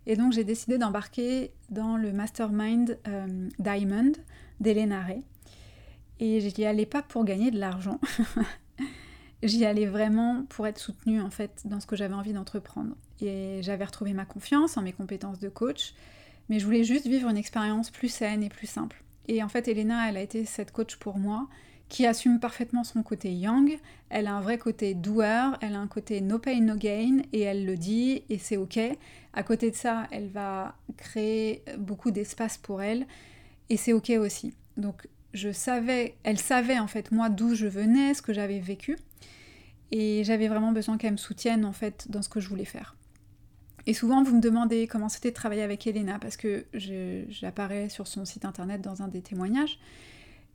Et 0.06 0.16
donc 0.16 0.32
j'ai 0.32 0.44
décidé 0.44 0.78
d'embarquer 0.78 1.52
dans 1.70 1.96
le 1.96 2.12
mastermind 2.12 2.98
euh, 3.06 3.48
Diamond 3.58 4.12
d'Elena 4.60 5.02
Ray. 5.02 5.22
Et 6.20 6.40
j'y 6.40 6.64
allais 6.64 6.86
pas 6.86 7.02
pour 7.02 7.24
gagner 7.24 7.50
de 7.50 7.58
l'argent. 7.58 8.00
j'y 9.42 9.64
allais 9.64 9.86
vraiment 9.86 10.44
pour 10.48 10.66
être 10.66 10.78
soutenue 10.78 11.20
en 11.20 11.30
fait 11.30 11.62
dans 11.66 11.78
ce 11.78 11.86
que 11.86 11.94
j'avais 11.94 12.14
envie 12.14 12.32
d'entreprendre. 12.32 12.96
Et 13.20 13.60
j'avais 13.62 13.84
retrouvé 13.84 14.14
ma 14.14 14.24
confiance 14.24 14.76
en 14.76 14.82
mes 14.82 14.92
compétences 14.92 15.38
de 15.38 15.48
coach, 15.48 15.94
mais 16.48 16.58
je 16.58 16.64
voulais 16.64 16.84
juste 16.84 17.06
vivre 17.06 17.28
une 17.28 17.36
expérience 17.36 17.90
plus 17.90 18.08
saine 18.08 18.42
et 18.42 18.48
plus 18.48 18.66
simple. 18.66 19.02
Et 19.28 19.42
en 19.42 19.48
fait, 19.48 19.68
Elena, 19.68 20.08
elle 20.08 20.16
a 20.16 20.22
été 20.22 20.44
cette 20.44 20.72
coach 20.72 20.96
pour 20.96 21.18
moi 21.18 21.48
qui 21.88 22.06
assume 22.06 22.38
parfaitement 22.40 22.84
son 22.84 23.02
côté 23.02 23.32
young. 23.32 23.78
Elle 24.10 24.26
a 24.26 24.34
un 24.34 24.40
vrai 24.40 24.58
côté 24.58 24.94
doueur, 24.94 25.58
elle 25.60 25.74
a 25.74 25.78
un 25.78 25.86
côté 25.86 26.20
no 26.20 26.38
pain, 26.38 26.60
no 26.60 26.76
gain, 26.76 27.22
et 27.32 27.40
elle 27.40 27.64
le 27.64 27.76
dit, 27.76 28.22
et 28.28 28.38
c'est 28.38 28.56
ok. 28.56 28.78
À 29.32 29.42
côté 29.42 29.70
de 29.70 29.76
ça, 29.76 30.06
elle 30.10 30.28
va 30.28 30.76
créer 30.96 31.62
beaucoup 31.78 32.10
d'espace 32.10 32.58
pour 32.58 32.82
elle, 32.82 33.06
et 33.70 33.76
c'est 33.76 33.92
ok 33.92 34.10
aussi. 34.18 34.54
Donc, 34.76 35.08
je 35.34 35.52
savais, 35.52 36.14
elle 36.22 36.38
savait 36.38 36.78
en 36.78 36.86
fait 36.86 37.12
moi 37.12 37.28
d'où 37.28 37.54
je 37.54 37.66
venais, 37.66 38.14
ce 38.14 38.22
que 38.22 38.32
j'avais 38.32 38.60
vécu, 38.60 38.96
et 39.90 40.24
j'avais 40.24 40.48
vraiment 40.48 40.72
besoin 40.72 40.98
qu'elle 40.98 41.12
me 41.12 41.16
soutienne 41.16 41.64
en 41.64 41.72
fait 41.72 42.10
dans 42.10 42.22
ce 42.22 42.28
que 42.28 42.40
je 42.40 42.48
voulais 42.48 42.64
faire. 42.64 42.96
Et 43.86 43.94
souvent 43.94 44.22
vous 44.22 44.36
me 44.36 44.40
demandez 44.40 44.86
comment 44.86 45.08
c'était 45.08 45.30
de 45.30 45.34
travailler 45.34 45.62
avec 45.62 45.86
Elena 45.86 46.18
parce 46.18 46.36
que 46.36 46.66
j'apparais 47.28 47.88
sur 47.88 48.06
son 48.06 48.26
site 48.26 48.44
internet 48.44 48.82
dans 48.82 49.02
un 49.02 49.08
des 49.08 49.22
témoignages. 49.22 49.78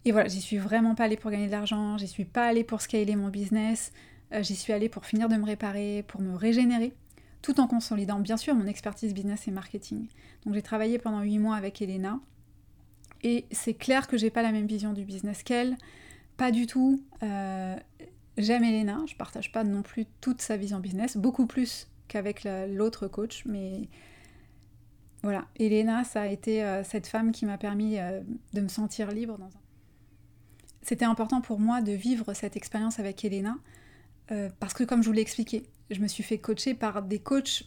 Et 0.05 0.11
voilà, 0.11 0.27
j'y 0.27 0.41
suis 0.41 0.57
vraiment 0.57 0.95
pas 0.95 1.05
allée 1.05 1.17
pour 1.17 1.31
gagner 1.31 1.47
de 1.47 1.51
l'argent, 1.51 1.97
j'y 1.97 2.07
suis 2.07 2.25
pas 2.25 2.45
allée 2.45 2.63
pour 2.63 2.81
scaler 2.81 3.15
mon 3.15 3.29
business, 3.29 3.93
euh, 4.33 4.43
j'y 4.43 4.55
suis 4.55 4.73
allée 4.73 4.89
pour 4.89 5.05
finir 5.05 5.29
de 5.29 5.35
me 5.35 5.45
réparer, 5.45 6.03
pour 6.07 6.21
me 6.21 6.35
régénérer, 6.35 6.93
tout 7.41 7.59
en 7.59 7.67
consolidant 7.67 8.19
bien 8.19 8.37
sûr 8.37 8.53
mon 8.53 8.67
expertise 8.67 9.13
business 9.13 9.47
et 9.47 9.51
marketing. 9.51 10.07
Donc 10.45 10.55
j'ai 10.55 10.61
travaillé 10.61 10.99
pendant 10.99 11.21
8 11.21 11.39
mois 11.39 11.55
avec 11.55 11.81
Elena 11.81 12.19
et 13.21 13.45
c'est 13.51 13.73
clair 13.73 14.07
que 14.07 14.17
j'ai 14.17 14.29
pas 14.29 14.41
la 14.41 14.51
même 14.51 14.67
vision 14.67 14.91
du 14.91 15.05
business 15.05 15.41
qu'elle, 15.43 15.77
pas 16.35 16.51
du 16.51 16.67
tout. 16.67 17.01
Euh, 17.21 17.75
J'aime 18.35 18.63
Elena, 18.63 18.99
je 19.07 19.15
partage 19.15 19.51
pas 19.51 19.63
non 19.63 19.83
plus 19.83 20.07
toute 20.19 20.41
sa 20.41 20.57
vision 20.57 20.79
business, 20.79 21.17
beaucoup 21.17 21.45
plus 21.45 21.87
qu'avec 22.07 22.47
l'autre 22.67 23.07
coach, 23.07 23.43
mais 23.45 23.87
voilà, 25.21 25.45
Elena, 25.55 26.03
ça 26.03 26.21
a 26.21 26.25
été 26.25 26.63
euh, 26.63 26.83
cette 26.83 27.05
femme 27.05 27.31
qui 27.31 27.45
m'a 27.45 27.59
permis 27.59 27.97
de 28.53 28.61
me 28.61 28.67
sentir 28.67 29.11
libre 29.11 29.37
dans 29.37 29.45
un... 29.45 29.62
C'était 30.83 31.05
important 31.05 31.39
pour 31.39 31.59
moi 31.59 31.81
de 31.81 31.93
vivre 31.93 32.33
cette 32.33 32.57
expérience 32.57 32.99
avec 32.99 33.23
Elena, 33.23 33.55
euh, 34.31 34.49
parce 34.59 34.73
que 34.73 34.83
comme 34.83 35.01
je 35.01 35.07
vous 35.07 35.13
l'ai 35.13 35.21
expliqué, 35.21 35.63
je 35.89 35.99
me 36.01 36.07
suis 36.07 36.23
fait 36.23 36.37
coacher 36.37 36.73
par 36.73 37.01
des 37.01 37.19
coachs 37.19 37.63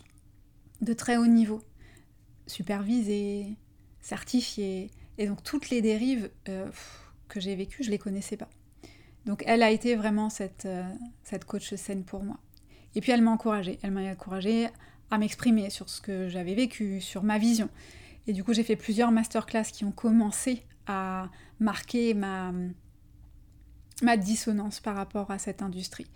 de 0.83 0.93
très 0.93 1.17
haut 1.17 1.27
niveau, 1.27 1.63
supervisés, 2.47 3.57
certifiés, 4.01 4.91
et 5.17 5.27
donc 5.27 5.43
toutes 5.43 5.71
les 5.71 5.81
dérives 5.81 6.31
que 7.29 7.41
j'ai 7.41 7.57
vécues, 7.57 7.83
je 7.83 7.91
les 7.91 7.99
connaissais 7.99 8.37
pas. 8.37 8.51
Donc 9.25 9.43
elle 9.47 9.63
a 9.63 9.71
été 9.71 9.97
vraiment 9.97 10.29
cette, 10.29 10.67
euh, 10.67 10.85
cette 11.25 11.47
coach 11.47 11.75
saine 11.75 12.05
pour 12.05 12.23
moi. 12.23 12.39
Et 12.95 13.01
puis 13.01 13.13
elle 13.13 13.23
m'a 13.23 13.31
encouragée, 13.31 13.79
elle 13.83 13.93
m'a 13.93 14.03
encouragée 14.03 14.69
à 15.11 15.19
m'exprimer 15.19 15.71
sur 15.71 15.89
ce 15.89 16.03
que 16.03 16.29
j'avais 16.29 16.55
vécu, 16.55 17.01
sur 17.01 17.23
ma 17.23 17.39
vision. 17.39 17.71
Et 18.27 18.35
du 18.35 18.45
coup 18.45 18.53
j'ai 18.53 18.63
fait 18.63 18.77
plusieurs 18.77 19.11
masterclass 19.11 19.65
qui 19.73 19.85
ont 19.85 19.93
commencé 19.93 20.63
à 20.87 21.31
marquer 21.59 22.15
ma, 22.15 22.53
ma 24.03 24.17
dissonance 24.17 24.81
par 24.81 24.97
rapport 24.97 25.31
à 25.31 25.39
cette 25.39 25.63
industrie. 25.63 26.07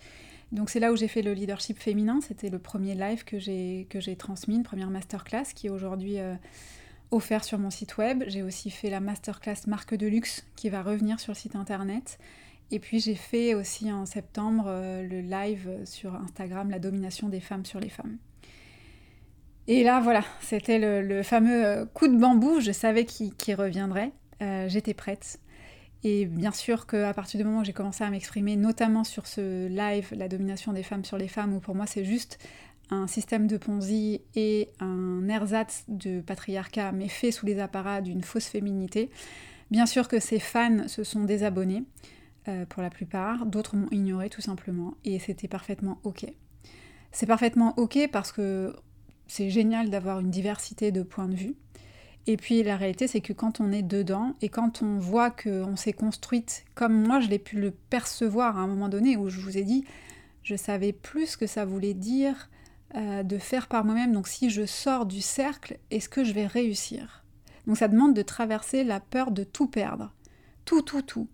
Donc 0.52 0.68
c'est 0.68 0.80
là 0.80 0.92
où 0.92 0.96
j'ai 0.96 1.08
fait 1.08 1.22
le 1.22 1.32
leadership 1.32 1.78
féminin, 1.78 2.20
c'était 2.20 2.50
le 2.50 2.58
premier 2.58 2.94
live 2.94 3.24
que 3.24 3.38
j'ai 3.38 4.16
transmis, 4.18 4.56
une 4.56 4.62
première 4.64 4.90
masterclass 4.90 5.44
qui 5.54 5.68
est 5.68 5.70
aujourd'hui 5.70 6.18
euh, 6.18 6.34
offert 7.10 7.44
sur 7.44 7.58
mon 7.58 7.70
site 7.70 7.96
web. 7.98 8.24
J'ai 8.26 8.42
aussi 8.42 8.70
fait 8.70 8.90
la 8.90 9.00
masterclass 9.00 9.66
marque 9.66 9.94
de 9.94 10.06
luxe 10.06 10.44
qui 10.56 10.68
va 10.68 10.82
revenir 10.82 11.20
sur 11.20 11.32
le 11.32 11.36
site 11.36 11.54
internet. 11.54 12.18
Et 12.72 12.78
puis 12.78 13.00
j'ai 13.00 13.14
fait 13.14 13.54
aussi 13.54 13.90
en 13.92 14.06
septembre 14.06 14.64
euh, 14.66 15.02
le 15.02 15.20
live 15.20 15.68
sur 15.84 16.14
Instagram, 16.14 16.70
la 16.70 16.78
domination 16.78 17.28
des 17.28 17.40
femmes 17.40 17.64
sur 17.64 17.80
les 17.80 17.88
femmes. 17.88 18.18
Et 19.66 19.84
là, 19.84 20.00
voilà, 20.00 20.24
c'était 20.40 20.78
le, 20.78 21.22
fameux 21.22 21.64
euh, 21.64 21.84
coup 21.86 22.08
de 22.08 22.16
bambou, 22.16 22.60
je 22.60 22.72
savais 22.72 23.04
qu'il 23.04 23.54
reviendrait, 23.54 24.10
euh, 24.42 24.68
j'étais 24.68 24.94
prête. 24.94 25.38
Et 26.02 26.24
bien 26.24 26.52
sûr 26.52 26.86
qu'à 26.86 27.12
partir 27.12 27.38
du 27.38 27.44
moment 27.44 27.60
où 27.60 27.64
j'ai 27.64 27.72
commencé 27.72 28.02
à 28.04 28.10
m'exprimer, 28.10 28.56
notamment 28.56 29.04
sur 29.04 29.26
ce 29.26 29.68
live, 29.68 30.08
la 30.12 30.28
domination 30.28 30.72
des 30.72 30.82
femmes 30.82 31.04
sur 31.04 31.18
les 31.18 31.28
femmes, 31.28 31.54
où 31.54 31.60
pour 31.60 31.74
moi 31.74 31.86
c'est 31.86 32.04
juste 32.04 32.38
un 32.90 33.06
système 33.06 33.46
de 33.46 33.56
Ponzi 33.56 34.22
et 34.34 34.70
un 34.80 35.28
ersatz 35.28 35.84
de 35.88 36.20
patriarcat, 36.20 36.92
mais 36.92 37.08
fait 37.08 37.30
sous 37.30 37.46
les 37.46 37.60
apparats 37.60 38.00
d'une 38.00 38.22
fausse 38.22 38.46
féminité, 38.46 39.10
bien 39.70 39.86
sûr 39.86 40.08
que 40.08 40.18
ces 40.20 40.40
fans 40.40 40.88
se 40.88 41.04
sont 41.04 41.24
désabonnés. 41.24 41.84
Euh, 42.48 42.64
pour 42.64 42.82
la 42.82 42.88
plupart, 42.88 43.44
d'autres 43.44 43.76
m'ont 43.76 43.90
ignoré 43.90 44.30
tout 44.30 44.40
simplement, 44.40 44.94
et 45.04 45.18
c'était 45.18 45.48
parfaitement 45.48 45.98
ok. 46.04 46.26
C'est 47.12 47.26
parfaitement 47.26 47.74
ok 47.76 48.08
parce 48.10 48.32
que 48.32 48.74
c'est 49.26 49.50
génial 49.50 49.90
d'avoir 49.90 50.20
une 50.20 50.30
diversité 50.30 50.90
de 50.90 51.02
points 51.02 51.28
de 51.28 51.36
vue. 51.36 51.54
Et 52.26 52.36
puis 52.36 52.62
la 52.62 52.76
réalité, 52.76 53.08
c'est 53.08 53.20
que 53.20 53.32
quand 53.32 53.60
on 53.60 53.72
est 53.72 53.82
dedans 53.82 54.34
et 54.42 54.48
quand 54.48 54.82
on 54.82 54.98
voit 54.98 55.30
qu'on 55.30 55.76
s'est 55.76 55.92
construite 55.92 56.64
comme 56.74 57.06
moi, 57.06 57.20
je 57.20 57.28
l'ai 57.28 57.38
pu 57.38 57.56
le 57.56 57.70
percevoir 57.70 58.58
à 58.58 58.60
un 58.60 58.66
moment 58.66 58.88
donné 58.88 59.16
où 59.16 59.28
je 59.28 59.40
vous 59.40 59.58
ai 59.58 59.62
dit, 59.62 59.84
je 60.42 60.54
savais 60.54 60.92
plus 60.92 61.26
ce 61.26 61.36
que 61.36 61.46
ça 61.46 61.64
voulait 61.64 61.94
dire 61.94 62.50
euh, 62.94 63.22
de 63.22 63.38
faire 63.38 63.68
par 63.68 63.84
moi-même. 63.84 64.12
Donc 64.12 64.28
si 64.28 64.50
je 64.50 64.66
sors 64.66 65.06
du 65.06 65.20
cercle, 65.20 65.78
est-ce 65.90 66.08
que 66.08 66.24
je 66.24 66.32
vais 66.32 66.46
réussir? 66.46 67.24
Donc 67.66 67.78
ça 67.78 67.88
demande 67.88 68.14
de 68.14 68.22
traverser 68.22 68.84
la 68.84 69.00
peur 69.00 69.30
de 69.30 69.44
tout 69.44 69.66
perdre. 69.66 70.12
Tout, 70.64 70.82
tout, 70.82 71.02
tout 71.02 71.28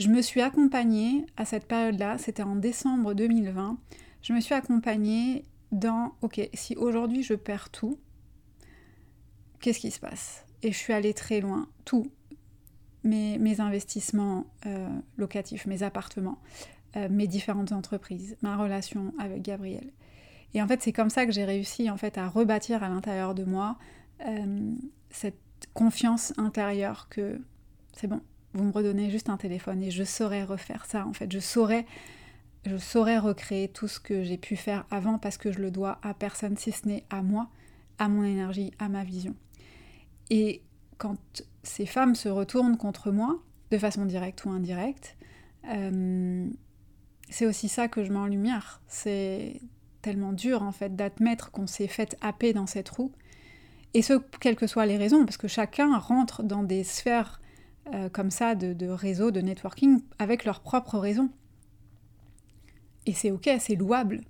je 0.00 0.08
me 0.08 0.22
suis 0.22 0.40
accompagnée 0.40 1.26
à 1.36 1.44
cette 1.44 1.68
période-là, 1.68 2.16
c'était 2.16 2.42
en 2.42 2.56
décembre 2.56 3.12
2020, 3.12 3.76
je 4.22 4.32
me 4.32 4.40
suis 4.40 4.54
accompagnée 4.54 5.44
dans, 5.72 6.14
ok, 6.22 6.48
si 6.54 6.74
aujourd'hui 6.76 7.22
je 7.22 7.34
perds 7.34 7.68
tout, 7.68 7.98
qu'est-ce 9.60 9.80
qui 9.80 9.90
se 9.90 10.00
passe? 10.00 10.44
Et 10.62 10.72
je 10.72 10.76
suis 10.76 10.92
allée 10.92 11.14
très 11.14 11.40
loin, 11.40 11.68
tout, 11.84 12.10
mes, 13.04 13.60
investissements 13.60 14.46
euh, 14.66 14.88
locatifs, 15.16 15.66
mes 15.66 15.82
appartements, 15.82 16.38
euh, 16.96 17.08
mes 17.10 17.26
différentes 17.26 17.72
entreprises, 17.72 18.36
ma 18.42 18.56
relation 18.56 19.14
avec 19.18 19.42
Gabriel. 19.42 19.90
Et 20.54 20.62
en 20.62 20.66
fait, 20.66 20.82
c'est 20.82 20.92
comme 20.92 21.10
ça 21.10 21.26
que 21.26 21.32
j'ai 21.32 21.44
réussi 21.44 21.90
en 21.90 21.96
fait 21.96 22.18
à 22.18 22.28
rebâtir 22.28 22.82
à 22.82 22.88
l'intérieur 22.88 23.34
de 23.34 23.44
moi 23.44 23.78
euh, 24.26 24.72
cette 25.10 25.38
confiance 25.74 26.32
intérieure 26.36 27.08
que 27.08 27.40
c'est 27.96 28.06
bon, 28.06 28.20
vous 28.54 28.64
me 28.64 28.72
redonnez 28.72 29.10
juste 29.10 29.28
un 29.28 29.36
téléphone 29.36 29.82
et 29.82 29.90
je 29.90 30.02
saurais 30.02 30.42
refaire 30.42 30.86
ça 30.86 31.06
en 31.06 31.12
fait. 31.12 31.30
Je 31.30 31.38
saurais, 31.38 31.86
je 32.66 32.76
saurais 32.76 33.18
recréer 33.18 33.68
tout 33.68 33.88
ce 33.88 34.00
que 34.00 34.24
j'ai 34.24 34.38
pu 34.38 34.56
faire 34.56 34.84
avant 34.90 35.18
parce 35.18 35.38
que 35.38 35.52
je 35.52 35.60
le 35.60 35.70
dois 35.70 35.98
à 36.02 36.14
personne 36.14 36.56
si 36.56 36.72
ce 36.72 36.88
n'est 36.88 37.04
à 37.10 37.22
moi, 37.22 37.48
à 37.98 38.08
mon 38.08 38.24
énergie, 38.24 38.72
à 38.78 38.88
ma 38.88 39.04
vision. 39.04 39.34
Et 40.30 40.62
quand 40.98 41.16
ces 41.62 41.86
femmes 41.86 42.14
se 42.14 42.28
retournent 42.28 42.76
contre 42.76 43.10
moi, 43.10 43.40
de 43.70 43.78
façon 43.78 44.04
directe 44.04 44.44
ou 44.44 44.50
indirecte, 44.50 45.16
euh, 45.68 46.48
c'est 47.28 47.46
aussi 47.46 47.68
ça 47.68 47.88
que 47.88 48.04
je 48.04 48.12
mets 48.12 48.28
lumière. 48.28 48.80
C'est 48.86 49.60
tellement 50.02 50.32
dur 50.32 50.62
en 50.62 50.72
fait 50.72 50.96
d'admettre 50.96 51.50
qu'on 51.50 51.66
s'est 51.66 51.88
fait 51.88 52.16
happer 52.20 52.52
dans 52.52 52.66
cette 52.66 52.88
roue. 52.88 53.12
Et 53.92 54.02
ce, 54.02 54.14
quelles 54.40 54.56
que 54.56 54.66
soient 54.66 54.86
les 54.86 54.96
raisons, 54.96 55.24
parce 55.24 55.36
que 55.36 55.48
chacun 55.48 55.96
rentre 55.98 56.42
dans 56.42 56.62
des 56.62 56.84
sphères 56.84 57.40
euh, 57.92 58.08
comme 58.08 58.30
ça 58.30 58.54
de, 58.54 58.72
de 58.72 58.86
réseaux, 58.88 59.30
de 59.30 59.40
networking, 59.40 60.00
avec 60.18 60.44
leurs 60.44 60.60
propres 60.60 60.98
raisons. 60.98 61.30
Et 63.06 63.12
c'est 63.12 63.30
ok, 63.30 63.50
c'est 63.58 63.74
louable. 63.74 64.20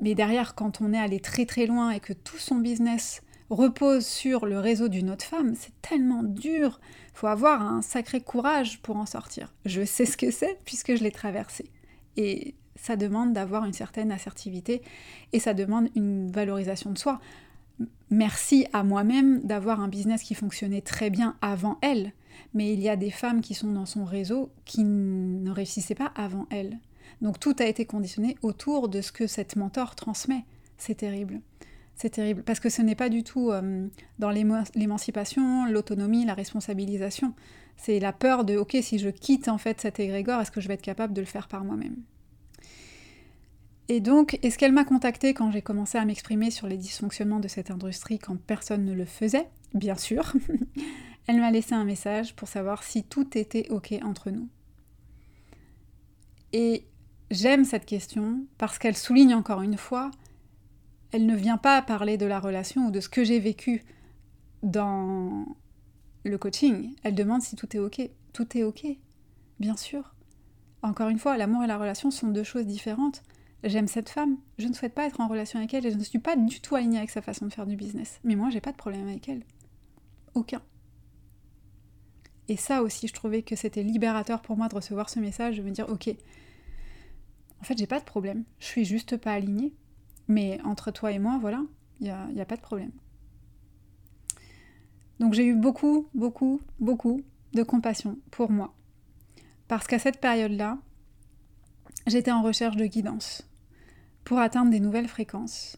Mais 0.00 0.14
derrière, 0.14 0.54
quand 0.54 0.80
on 0.80 0.92
est 0.92 0.98
allé 0.98 1.20
très 1.20 1.46
très 1.46 1.66
loin 1.66 1.90
et 1.90 2.00
que 2.00 2.12
tout 2.12 2.38
son 2.38 2.56
business 2.56 3.22
repose 3.54 4.06
sur 4.06 4.46
le 4.46 4.58
réseau 4.58 4.88
d'une 4.88 5.10
autre 5.10 5.24
femme, 5.24 5.54
c'est 5.56 5.80
tellement 5.82 6.22
dur. 6.22 6.80
Il 7.12 7.18
faut 7.18 7.26
avoir 7.26 7.62
un 7.62 7.82
sacré 7.82 8.20
courage 8.20 8.80
pour 8.80 8.96
en 8.96 9.06
sortir. 9.06 9.54
Je 9.64 9.84
sais 9.84 10.06
ce 10.06 10.16
que 10.16 10.30
c'est 10.30 10.58
puisque 10.64 10.96
je 10.96 11.02
l'ai 11.02 11.10
traversé. 11.10 11.70
Et 12.16 12.54
ça 12.76 12.96
demande 12.96 13.32
d'avoir 13.32 13.64
une 13.64 13.72
certaine 13.72 14.10
assertivité 14.10 14.82
et 15.32 15.40
ça 15.40 15.54
demande 15.54 15.88
une 15.94 16.30
valorisation 16.30 16.90
de 16.90 16.98
soi. 16.98 17.20
Merci 18.10 18.66
à 18.72 18.84
moi-même 18.84 19.40
d'avoir 19.40 19.80
un 19.80 19.88
business 19.88 20.22
qui 20.22 20.34
fonctionnait 20.34 20.80
très 20.80 21.10
bien 21.10 21.36
avant 21.40 21.78
elle, 21.82 22.12
mais 22.52 22.72
il 22.72 22.80
y 22.80 22.88
a 22.88 22.96
des 22.96 23.10
femmes 23.10 23.40
qui 23.40 23.54
sont 23.54 23.72
dans 23.72 23.86
son 23.86 24.04
réseau 24.04 24.50
qui 24.64 24.84
ne 24.84 25.50
réussissaient 25.50 25.94
pas 25.94 26.12
avant 26.14 26.46
elle. 26.50 26.78
Donc 27.22 27.40
tout 27.40 27.56
a 27.58 27.64
été 27.64 27.86
conditionné 27.86 28.36
autour 28.42 28.88
de 28.88 29.00
ce 29.00 29.12
que 29.12 29.26
cette 29.26 29.56
mentor 29.56 29.94
transmet. 29.94 30.44
C'est 30.76 30.96
terrible. 30.96 31.40
C'est 31.96 32.10
terrible 32.10 32.42
parce 32.42 32.60
que 32.60 32.68
ce 32.68 32.82
n'est 32.82 32.96
pas 32.96 33.08
du 33.08 33.22
tout 33.22 33.50
euh, 33.50 33.86
dans 34.18 34.30
l'émancipation, 34.30 35.66
l'autonomie, 35.66 36.24
la 36.24 36.34
responsabilisation. 36.34 37.34
C'est 37.76 38.00
la 38.00 38.12
peur 38.12 38.44
de 38.44 38.56
OK, 38.56 38.76
si 38.82 38.98
je 38.98 39.08
quitte 39.08 39.48
en 39.48 39.58
fait 39.58 39.80
cet 39.80 40.00
égrégore, 40.00 40.40
est-ce 40.40 40.50
que 40.50 40.60
je 40.60 40.68
vais 40.68 40.74
être 40.74 40.82
capable 40.82 41.12
de 41.12 41.20
le 41.20 41.26
faire 41.26 41.48
par 41.48 41.64
moi-même? 41.64 41.96
Et 43.88 44.00
donc, 44.00 44.38
est-ce 44.42 44.56
qu'elle 44.56 44.72
m'a 44.72 44.84
contacté 44.84 45.34
quand 45.34 45.50
j'ai 45.50 45.60
commencé 45.60 45.98
à 45.98 46.04
m'exprimer 46.04 46.50
sur 46.50 46.66
les 46.66 46.78
dysfonctionnements 46.78 47.40
de 47.40 47.48
cette 47.48 47.70
industrie 47.70 48.18
quand 48.18 48.36
personne 48.38 48.84
ne 48.84 48.94
le 48.94 49.04
faisait? 49.04 49.48
Bien 49.74 49.96
sûr. 49.96 50.32
elle 51.26 51.38
m'a 51.38 51.50
laissé 51.50 51.74
un 51.74 51.84
message 51.84 52.34
pour 52.34 52.48
savoir 52.48 52.82
si 52.82 53.04
tout 53.04 53.36
était 53.36 53.68
OK 53.70 53.94
entre 54.02 54.30
nous. 54.30 54.48
Et 56.52 56.86
j'aime 57.30 57.64
cette 57.64 57.84
question 57.84 58.46
parce 58.56 58.78
qu'elle 58.78 58.96
souligne 58.96 59.34
encore 59.34 59.60
une 59.60 59.76
fois 59.76 60.10
elle 61.14 61.26
ne 61.26 61.36
vient 61.36 61.58
pas 61.58 61.80
parler 61.80 62.16
de 62.16 62.26
la 62.26 62.40
relation 62.40 62.88
ou 62.88 62.90
de 62.90 62.98
ce 62.98 63.08
que 63.08 63.22
j'ai 63.22 63.38
vécu 63.38 63.84
dans 64.64 65.46
le 66.24 66.36
coaching. 66.38 66.92
Elle 67.04 67.14
demande 67.14 67.40
si 67.40 67.54
tout 67.54 67.76
est 67.76 67.78
OK. 67.78 68.00
Tout 68.32 68.58
est 68.58 68.64
OK, 68.64 68.84
bien 69.60 69.76
sûr. 69.76 70.12
Encore 70.82 71.10
une 71.10 71.20
fois, 71.20 71.36
l'amour 71.36 71.62
et 71.62 71.68
la 71.68 71.78
relation 71.78 72.10
sont 72.10 72.26
deux 72.26 72.42
choses 72.42 72.66
différentes. 72.66 73.22
J'aime 73.62 73.86
cette 73.86 74.08
femme, 74.08 74.38
je 74.58 74.66
ne 74.66 74.72
souhaite 74.72 74.92
pas 74.92 75.06
être 75.06 75.20
en 75.20 75.28
relation 75.28 75.60
avec 75.60 75.72
elle 75.72 75.86
et 75.86 75.92
je 75.92 75.96
ne 75.96 76.02
suis 76.02 76.18
pas 76.18 76.34
du 76.34 76.60
tout 76.60 76.74
alignée 76.74 76.98
avec 76.98 77.10
sa 77.10 77.22
façon 77.22 77.46
de 77.46 77.52
faire 77.52 77.66
du 77.66 77.76
business. 77.76 78.18
Mais 78.24 78.34
moi, 78.34 78.50
j'ai 78.50 78.60
pas 78.60 78.72
de 78.72 78.76
problème 78.76 79.06
avec 79.06 79.28
elle. 79.28 79.44
Aucun. 80.34 80.62
Et 82.48 82.56
ça 82.56 82.82
aussi, 82.82 83.06
je 83.06 83.14
trouvais 83.14 83.42
que 83.42 83.54
c'était 83.54 83.84
libérateur 83.84 84.42
pour 84.42 84.56
moi 84.56 84.66
de 84.66 84.74
recevoir 84.74 85.08
ce 85.08 85.20
message, 85.20 85.58
de 85.58 85.62
me 85.62 85.70
dire, 85.70 85.88
ok, 85.88 86.08
en 87.60 87.64
fait, 87.64 87.78
j'ai 87.78 87.86
pas 87.86 88.00
de 88.00 88.04
problème, 88.04 88.42
je 88.58 88.66
suis 88.66 88.84
juste 88.84 89.16
pas 89.16 89.32
alignée. 89.32 89.72
Mais 90.28 90.60
entre 90.64 90.90
toi 90.90 91.12
et 91.12 91.18
moi, 91.18 91.38
voilà, 91.40 91.62
il 92.00 92.04
n'y 92.04 92.10
a, 92.10 92.42
a 92.42 92.44
pas 92.46 92.56
de 92.56 92.62
problème. 92.62 92.92
Donc 95.20 95.34
j'ai 95.34 95.46
eu 95.46 95.54
beaucoup, 95.54 96.08
beaucoup, 96.14 96.60
beaucoup 96.80 97.20
de 97.52 97.62
compassion 97.62 98.18
pour 98.30 98.50
moi. 98.50 98.74
Parce 99.68 99.86
qu'à 99.86 99.98
cette 99.98 100.20
période-là, 100.20 100.78
j'étais 102.06 102.32
en 102.32 102.42
recherche 102.42 102.76
de 102.76 102.86
guidance 102.86 103.48
pour 104.24 104.38
atteindre 104.38 104.70
des 104.70 104.80
nouvelles 104.80 105.08
fréquences, 105.08 105.76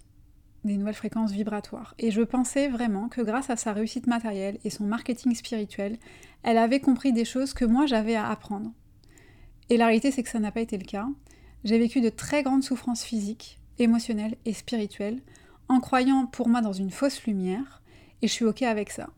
des 0.64 0.76
nouvelles 0.76 0.94
fréquences 0.94 1.32
vibratoires. 1.32 1.94
Et 1.98 2.10
je 2.10 2.22
pensais 2.22 2.68
vraiment 2.68 3.08
que 3.08 3.20
grâce 3.20 3.50
à 3.50 3.56
sa 3.56 3.72
réussite 3.72 4.06
matérielle 4.06 4.58
et 4.64 4.70
son 4.70 4.84
marketing 4.84 5.34
spirituel, 5.34 5.98
elle 6.42 6.58
avait 6.58 6.80
compris 6.80 7.12
des 7.12 7.24
choses 7.24 7.54
que 7.54 7.64
moi 7.64 7.86
j'avais 7.86 8.16
à 8.16 8.28
apprendre. 8.28 8.72
Et 9.68 9.76
la 9.76 9.86
réalité, 9.86 10.12
c'est 10.12 10.22
que 10.22 10.28
ça 10.28 10.38
n'a 10.38 10.52
pas 10.52 10.60
été 10.60 10.78
le 10.78 10.84
cas. 10.84 11.08
J'ai 11.64 11.78
vécu 11.78 12.00
de 12.00 12.08
très 12.08 12.42
grandes 12.42 12.62
souffrances 12.62 13.02
physiques, 13.02 13.58
émotionnelle 13.78 14.36
et 14.44 14.52
spirituelle, 14.52 15.20
en 15.68 15.80
croyant 15.80 16.26
pour 16.26 16.48
moi 16.48 16.60
dans 16.60 16.72
une 16.72 16.90
fausse 16.90 17.24
lumière, 17.24 17.82
et 18.22 18.28
je 18.28 18.32
suis 18.32 18.44
ok 18.44 18.62
avec 18.62 18.90
ça. 18.90 19.10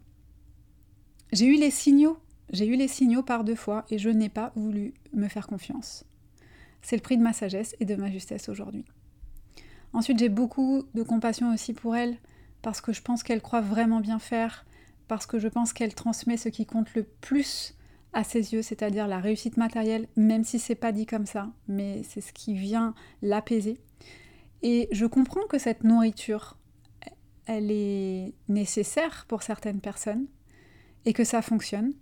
J'ai 1.32 1.46
eu 1.46 1.56
les 1.56 1.70
signaux, 1.70 2.18
j'ai 2.50 2.66
eu 2.66 2.76
les 2.76 2.88
signaux 2.88 3.22
par 3.22 3.44
deux 3.44 3.54
fois, 3.54 3.84
et 3.90 3.98
je 3.98 4.09
n'ai 4.09 4.28
pas 4.28 4.52
voulu 4.56 4.94
me 5.12 5.28
faire 5.28 5.46
confiance. 5.46 6.04
C'est 6.82 6.96
le 6.96 7.02
prix 7.02 7.18
de 7.18 7.22
ma 7.22 7.32
sagesse 7.32 7.76
et 7.80 7.84
de 7.84 7.96
ma 7.96 8.11
justesse 8.11 8.48
aujourd'hui. 8.48 8.84
Ensuite, 9.92 10.18
j'ai 10.18 10.28
beaucoup 10.28 10.84
de 10.94 11.02
compassion 11.02 11.52
aussi 11.52 11.72
pour 11.72 11.96
elle, 11.96 12.16
parce 12.62 12.80
que 12.80 12.92
je 12.92 13.02
pense 13.02 13.22
qu'elle 13.22 13.42
croit 13.42 13.61
vraiment 13.61 14.00
bien 14.00 14.18
faire, 14.18 14.66
parce 15.06 15.26
que 15.26 15.38
je 15.38 15.48
pense 15.48 15.72
qu'elle 15.72 15.94
transmet 15.94 16.36
ce 16.36 16.48
qui 16.48 16.66
compte 16.66 16.94
le 16.94 17.02
plus 17.02 17.74
à 18.12 18.24
ses 18.24 18.52
yeux, 18.52 18.62
c'est-à-dire 18.62 19.06
la 19.06 19.20
réussite 19.20 19.56
matérielle, 19.56 20.09
même 20.16 20.44
si 20.44 20.59
c'est 20.59 20.74
pas 20.74 20.92
dit 20.92 21.06
comme 21.06 21.26
ça, 21.26 21.50
mais 21.66 22.02
c'est 22.02 22.20
ce 22.20 22.32
qui 22.32 22.54
vient 22.54 22.94
l'apaiser. 23.22 23.80
Et 24.62 24.88
je 24.90 25.06
comprends 25.06 25.46
que 25.48 25.59
cette 25.59 25.84
nourriture, 25.84 26.56
elle 27.46 27.70
est 27.70 28.34
nécessaire 28.48 29.24
pour 29.28 29.42
certaines 29.42 29.80
personnes 29.80 30.26
et 31.04 31.12
que 31.12 31.24
ça 31.24 31.42
fonctionne, 31.42 31.92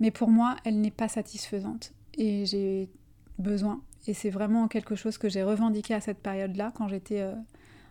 mais 0.00 0.10
pour 0.10 0.30
moi, 0.30 0.56
elle 0.64 0.80
n'est 0.80 0.90
pas 0.90 1.08
satisfaisante. 1.08 1.92
Et 2.14 2.46
j'ai 2.46 2.90
besoin, 3.38 3.82
et 4.06 4.14
c'est 4.14 4.30
vraiment 4.30 4.68
quelque 4.68 4.96
chose 4.96 5.18
que 5.18 5.28
j'ai 5.28 5.42
revendiqué 5.42 5.94
à 5.94 6.00
cette 6.00 6.18
période-là, 6.18 6.72
quand 6.74 6.88
j'étais 6.88 7.20
euh, 7.20 7.34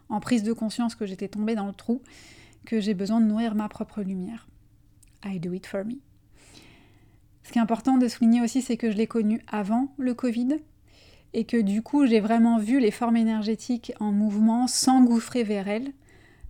en 0.09 0.19
prise 0.19 0.43
de 0.43 0.53
conscience 0.53 0.95
que 0.95 1.05
j'étais 1.05 1.27
tombée 1.27 1.55
dans 1.55 1.67
le 1.67 1.73
trou, 1.73 2.01
que 2.65 2.79
j'ai 2.79 2.93
besoin 2.93 3.21
de 3.21 3.25
nourrir 3.25 3.55
ma 3.55 3.69
propre 3.69 4.01
lumière. 4.01 4.47
I 5.23 5.39
do 5.39 5.53
it 5.53 5.65
for 5.65 5.85
me. 5.85 5.95
Ce 7.43 7.51
qui 7.51 7.59
est 7.59 7.61
important 7.61 7.97
de 7.97 8.07
souligner 8.07 8.41
aussi, 8.41 8.61
c'est 8.61 8.75
que 8.75 8.89
je 8.89 8.97
l'ai 8.97 9.07
connu 9.07 9.41
avant 9.47 9.93
le 9.97 10.15
Covid, 10.15 10.57
et 11.35 11.43
que 11.43 11.57
du 11.57 11.83
coup 11.83 12.07
j'ai 12.07 12.21
vraiment 12.21 12.57
vu 12.57 12.79
les 12.79 12.91
formes 12.91 13.17
énergétiques 13.17 13.93
en 13.99 14.13
mouvement 14.13 14.67
s'engouffrer 14.67 15.43
vers 15.43 15.67
elles 15.67 15.91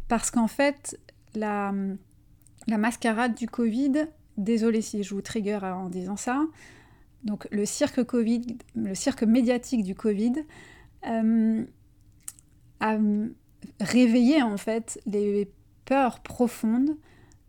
parce 0.07 0.29
qu'en 0.29 0.47
fait 0.47 0.99
la, 1.33 1.73
mascarade 2.67 3.33
du 3.33 3.47
Covid, 3.47 4.07
désolé 4.37 4.81
si 4.81 5.03
je 5.03 5.13
vous 5.15 5.21
trigger 5.21 5.59
en 5.63 5.89
disant 5.89 6.15
ça, 6.15 6.45
donc 7.23 7.47
le 7.51 7.65
cirque 7.65 8.03
Covid, 8.03 8.45
le 8.75 8.93
cirque 8.93 9.23
médiatique 9.23 9.83
du 9.83 9.95
Covid 9.95 10.33
euh, 11.07 11.65
a 12.79 12.97
réveillé 13.79 14.43
en 14.43 14.57
fait 14.57 15.01
les 15.07 15.51
peurs 15.85 16.19
profondes 16.19 16.95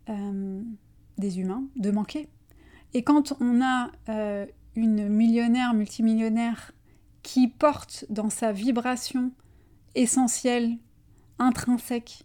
euh, 0.09 0.63
des 1.19 1.39
humains 1.39 1.65
de 1.77 1.91
manquer. 1.91 2.29
Et 2.95 3.03
quand 3.03 3.35
on 3.41 3.61
a 3.63 3.91
euh, 4.09 4.47
une 4.75 5.09
millionnaire, 5.09 5.75
multimillionnaire 5.75 6.73
qui 7.27 7.49
porte 7.49 8.05
dans 8.09 8.31
sa 8.31 8.53
vibration 8.53 9.33
essentielle, 9.97 10.77
intrinsèque, 11.41 12.25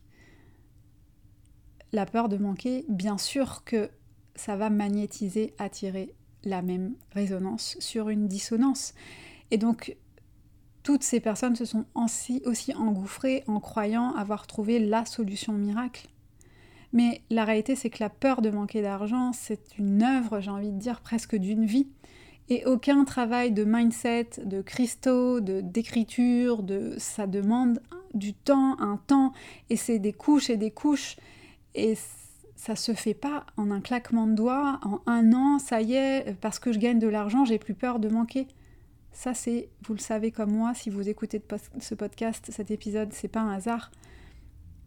la 1.91 2.06
peur 2.06 2.30
de 2.30 2.38
manquer, 2.38 2.86
bien 2.88 3.18
sûr 3.18 3.64
que 3.64 3.89
ça 4.36 4.56
va 4.56 4.70
magnétiser, 4.70 5.56
attirer 5.58 6.14
la 6.43 6.62
même 6.62 6.93
résonance 7.14 7.78
sur 7.80 8.10
une 8.10 8.28
dissonance. 8.28 8.93
Et 9.49 9.58
donc, 9.58 9.97
toutes 10.84 11.02
ces 11.02 11.20
personnes 11.20 11.56
se 11.56 11.66
sont 11.66 11.86
aussi, 11.95 12.43
engouffrées 12.76 13.43
en 13.47 13.60
croyant 13.60 14.14
avoir 14.14 14.45
trouvé 14.45 14.78
la 14.78 15.06
solution 15.06 15.54
miracle. 15.54 16.10
Mais 16.93 17.24
la 17.32 17.43
réalité, 17.43 17.76
c'est 17.76 17.89
que 17.89 18.04
la 18.04 18.12
peur 18.12 18.43
de 18.43 18.52
manquer 18.52 18.84
d'argent, 18.84 19.34
c'est 19.34 19.80
une 19.80 20.04
œuvre, 20.04 20.41
j'ai 20.41 20.52
envie 20.52 20.72
de 20.72 20.78
dire, 20.78 21.02
presque 21.02 21.36
d'une 21.36 21.66
vie. 21.66 21.88
Et 22.50 22.66
aucun 22.66 23.06
travail 23.06 23.52
de 23.52 23.64
mindset, 23.64 24.30
de 24.44 24.62
cristaux, 24.62 25.39
de 25.39 25.62
d'écriture, 25.62 26.64
de 26.64 26.96
ça 26.98 27.28
demande 27.28 27.80
du 28.14 28.34
temps, 28.34 28.80
un 28.80 28.98
temps, 29.08 29.32
et 29.70 29.78
c'est 29.78 30.00
des 30.00 30.12
couches 30.12 30.50
et 30.50 30.58
des 30.58 30.72
couches, 30.72 31.16
et 31.76 31.98
ça 32.56 32.76
se 32.76 32.94
fait 32.94 33.14
pas 33.14 33.46
en 33.58 33.72
un 33.72 33.82
claquement 33.82 34.28
de 34.28 34.34
doigts, 34.34 34.80
en 34.84 35.02
un 35.08 35.34
an, 35.34 35.60
ça 35.60 35.82
y 35.82 35.94
est, 35.94 36.36
parce 36.42 36.60
que 36.60 36.72
je 36.72 36.80
gagne 36.80 37.00
de 37.00 37.08
l'argent, 37.08 37.46
j'ai 37.46 37.58
plus 37.58 37.74
peur 37.74 38.00
de 38.00 38.10
manquer. 38.10 38.48
Ça, 39.14 39.34
c'est, 39.34 39.70
vous 39.86 39.94
le 39.94 40.00
savez 40.00 40.32
comme 40.32 40.52
moi, 40.52 40.74
si 40.74 40.89
vous 40.89 41.10
écoutez 41.10 41.42
ce 41.80 41.96
podcast, 41.96 42.50
cet 42.52 42.72
épisode, 42.72 43.14
c'est 43.14 43.28
pas 43.28 43.42
un 43.42 43.52
hasard. 43.52 43.92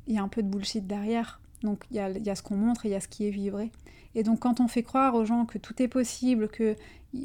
Il 0.07 0.15
y 0.15 0.19
a 0.19 0.23
un 0.23 0.29
peu 0.29 0.43
de 0.43 0.49
bullshit 0.49 0.87
derrière. 0.87 1.41
Donc 1.63 1.85
il 1.91 1.97
y 1.97 2.01
a, 2.01 2.11
y 2.11 2.31
a, 2.31 2.35
ce 2.35 2.43
qu'on 2.43 2.57
montre 2.57 2.87
il 2.87 2.93
y 2.93 2.95
a 2.95 3.01
ce 3.01 3.09
qui 3.09 3.27
est 3.27 3.31
vibré. 3.31 3.73
Et 4.15 4.23
donc 4.23 4.41
quand 4.41 4.61
on 4.61 4.69
fait 4.69 4.83
croire 4.83 5.15
aux 5.15 5.25
gens 5.25 5.45
que 5.45 5.59
tout 5.59 5.83
est 5.83 5.89
possible, 5.89 6.49
que 6.49 6.77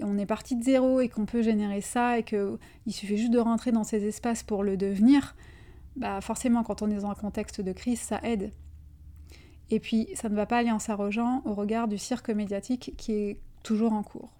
on 0.03 0.17
est 0.17 0.25
parti 0.25 0.55
de 0.55 0.63
zéro 0.63 1.01
et 1.01 1.09
qu'on 1.09 1.25
peut 1.25 1.41
générer 1.41 1.81
ça 1.81 2.19
et 2.19 2.23
qu'il 2.23 2.57
suffit 2.89 3.17
juste 3.17 3.31
de 3.31 3.39
rentrer 3.39 3.71
dans 3.71 3.83
ces 3.83 4.05
espaces 4.05 4.43
pour 4.43 4.63
le 4.63 4.77
devenir, 4.77 5.35
bah 5.95 6.21
forcément 6.21 6.63
quand 6.63 6.81
on 6.81 6.89
est 6.89 6.95
dans 6.95 7.09
un 7.09 7.15
contexte 7.15 7.61
de 7.61 7.71
crise, 7.71 7.99
ça 7.99 8.19
aide. 8.23 8.51
Et 9.71 9.79
puis 9.79 10.09
ça 10.15 10.29
ne 10.29 10.35
va 10.35 10.45
pas 10.45 10.57
aller 10.57 10.71
en 10.71 10.79
s'arrogeant 10.79 11.41
au 11.45 11.53
regard 11.53 11.87
du 11.87 11.97
cirque 11.97 12.29
médiatique 12.29 12.93
qui 12.97 13.13
est 13.13 13.39
toujours 13.63 13.93
en 13.93 14.03
cours. 14.03 14.33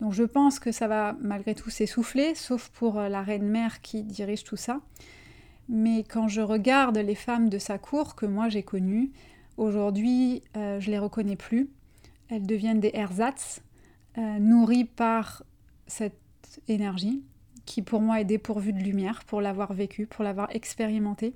Donc 0.00 0.12
je 0.12 0.24
pense 0.24 0.58
que 0.58 0.72
ça 0.72 0.88
va 0.88 1.16
malgré 1.20 1.54
tout 1.54 1.70
s'essouffler, 1.70 2.34
sauf 2.34 2.68
pour 2.70 3.00
la 3.00 3.22
reine 3.22 3.48
mère 3.48 3.80
qui 3.80 4.02
dirige 4.02 4.44
tout 4.44 4.56
ça. 4.56 4.80
Mais 5.68 6.04
quand 6.04 6.28
je 6.28 6.40
regarde 6.40 6.98
les 6.98 7.14
femmes 7.14 7.48
de 7.48 7.58
sa 7.58 7.78
cour 7.78 8.14
que 8.14 8.26
moi 8.26 8.48
j'ai 8.48 8.62
connues, 8.62 9.12
aujourd'hui 9.56 10.42
euh, 10.56 10.78
je 10.80 10.90
les 10.90 10.98
reconnais 10.98 11.36
plus. 11.36 11.70
Elles 12.28 12.46
deviennent 12.46 12.80
des 12.80 12.90
ersatz, 12.94 13.62
euh, 14.18 14.84
par 14.96 15.42
cette 15.86 16.60
énergie 16.68 17.22
qui 17.64 17.82
pour 17.82 18.00
moi 18.00 18.20
est 18.20 18.24
dépourvue 18.24 18.72
de 18.72 18.78
lumière 18.78 19.24
pour 19.24 19.40
l'avoir 19.40 19.72
vécue, 19.72 20.06
pour 20.06 20.24
l'avoir 20.24 20.54
expérimentée. 20.54 21.34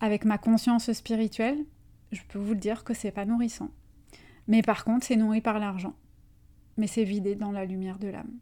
Avec 0.00 0.24
ma 0.24 0.38
conscience 0.38 0.92
spirituelle, 0.92 1.58
je 2.12 2.20
peux 2.28 2.38
vous 2.38 2.54
le 2.54 2.58
dire 2.58 2.84
que 2.84 2.94
c'est 2.94 3.10
pas 3.10 3.24
nourrissant. 3.24 3.70
Mais 4.48 4.62
par 4.62 4.84
contre, 4.84 5.06
c'est 5.06 5.16
nourri 5.16 5.40
par 5.40 5.58
l'argent. 5.58 5.94
Mais 6.76 6.86
c'est 6.86 7.04
vidé 7.04 7.34
dans 7.34 7.52
la 7.52 7.64
lumière 7.64 7.98
de 7.98 8.08
l'âme. 8.08 8.32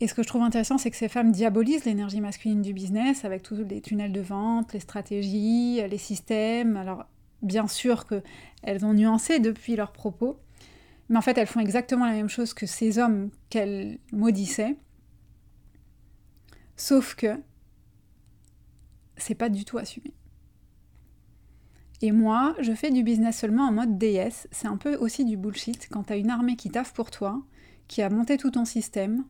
Et 0.00 0.08
ce 0.08 0.14
que 0.14 0.22
je 0.22 0.28
trouve 0.28 0.42
intéressant, 0.42 0.78
c'est 0.78 0.90
que 0.90 0.96
ces 0.96 1.08
femmes 1.08 1.30
diabolisent 1.30 1.84
l'énergie 1.84 2.20
masculine 2.20 2.60
du 2.60 2.72
business 2.72 3.24
avec 3.24 3.42
tous 3.42 3.54
les 3.54 3.80
tunnels 3.80 4.12
de 4.12 4.20
vente, 4.20 4.72
les 4.72 4.80
stratégies, 4.80 5.80
les 5.88 5.98
systèmes. 5.98 6.76
Alors, 6.76 7.06
bien 7.40 7.68
sûr 7.68 8.06
qu'elles 8.06 8.84
ont 8.84 8.94
nuancé 8.94 9.38
depuis 9.38 9.76
leurs 9.76 9.92
propos, 9.92 10.40
mais 11.12 11.18
en 11.18 11.20
fait, 11.20 11.36
elles 11.36 11.46
font 11.46 11.60
exactement 11.60 12.06
la 12.06 12.12
même 12.12 12.30
chose 12.30 12.54
que 12.54 12.64
ces 12.64 12.98
hommes 12.98 13.28
qu'elles 13.50 13.98
maudissaient, 14.12 14.78
sauf 16.74 17.14
que 17.14 17.38
c'est 19.18 19.34
pas 19.34 19.50
du 19.50 19.66
tout 19.66 19.76
assumé. 19.76 20.14
Et 22.00 22.12
moi, 22.12 22.56
je 22.60 22.72
fais 22.72 22.90
du 22.90 23.02
business 23.02 23.36
seulement 23.36 23.68
en 23.68 23.72
mode 23.72 23.98
DS. 23.98 24.48
C'est 24.52 24.68
un 24.68 24.78
peu 24.78 24.96
aussi 24.96 25.26
du 25.26 25.36
bullshit 25.36 25.86
quand 25.90 26.04
t'as 26.04 26.16
une 26.16 26.30
armée 26.30 26.56
qui 26.56 26.70
taffe 26.70 26.94
pour 26.94 27.10
toi, 27.10 27.42
qui 27.88 28.00
a 28.00 28.08
monté 28.08 28.38
tout 28.38 28.52
ton 28.52 28.64
système, 28.64 29.26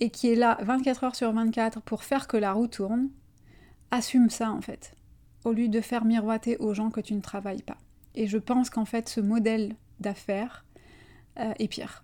et 0.00 0.10
qui 0.10 0.28
est 0.28 0.34
là 0.34 0.58
24 0.62 1.04
heures 1.04 1.14
sur 1.14 1.32
24 1.32 1.82
pour 1.82 2.02
faire 2.02 2.26
que 2.26 2.36
la 2.36 2.52
roue 2.52 2.66
tourne. 2.66 3.10
Assume 3.92 4.28
ça 4.28 4.50
en 4.50 4.60
fait, 4.60 4.96
au 5.44 5.52
lieu 5.52 5.68
de 5.68 5.80
faire 5.80 6.04
miroiter 6.04 6.56
aux 6.56 6.74
gens 6.74 6.90
que 6.90 7.00
tu 7.00 7.14
ne 7.14 7.20
travailles 7.20 7.62
pas. 7.62 7.78
Et 8.16 8.26
je 8.26 8.38
pense 8.38 8.70
qu'en 8.70 8.86
fait, 8.86 9.08
ce 9.08 9.20
modèle 9.20 9.76
d'affaires 10.00 10.64
euh, 11.38 11.52
est 11.58 11.68
pire 11.68 12.02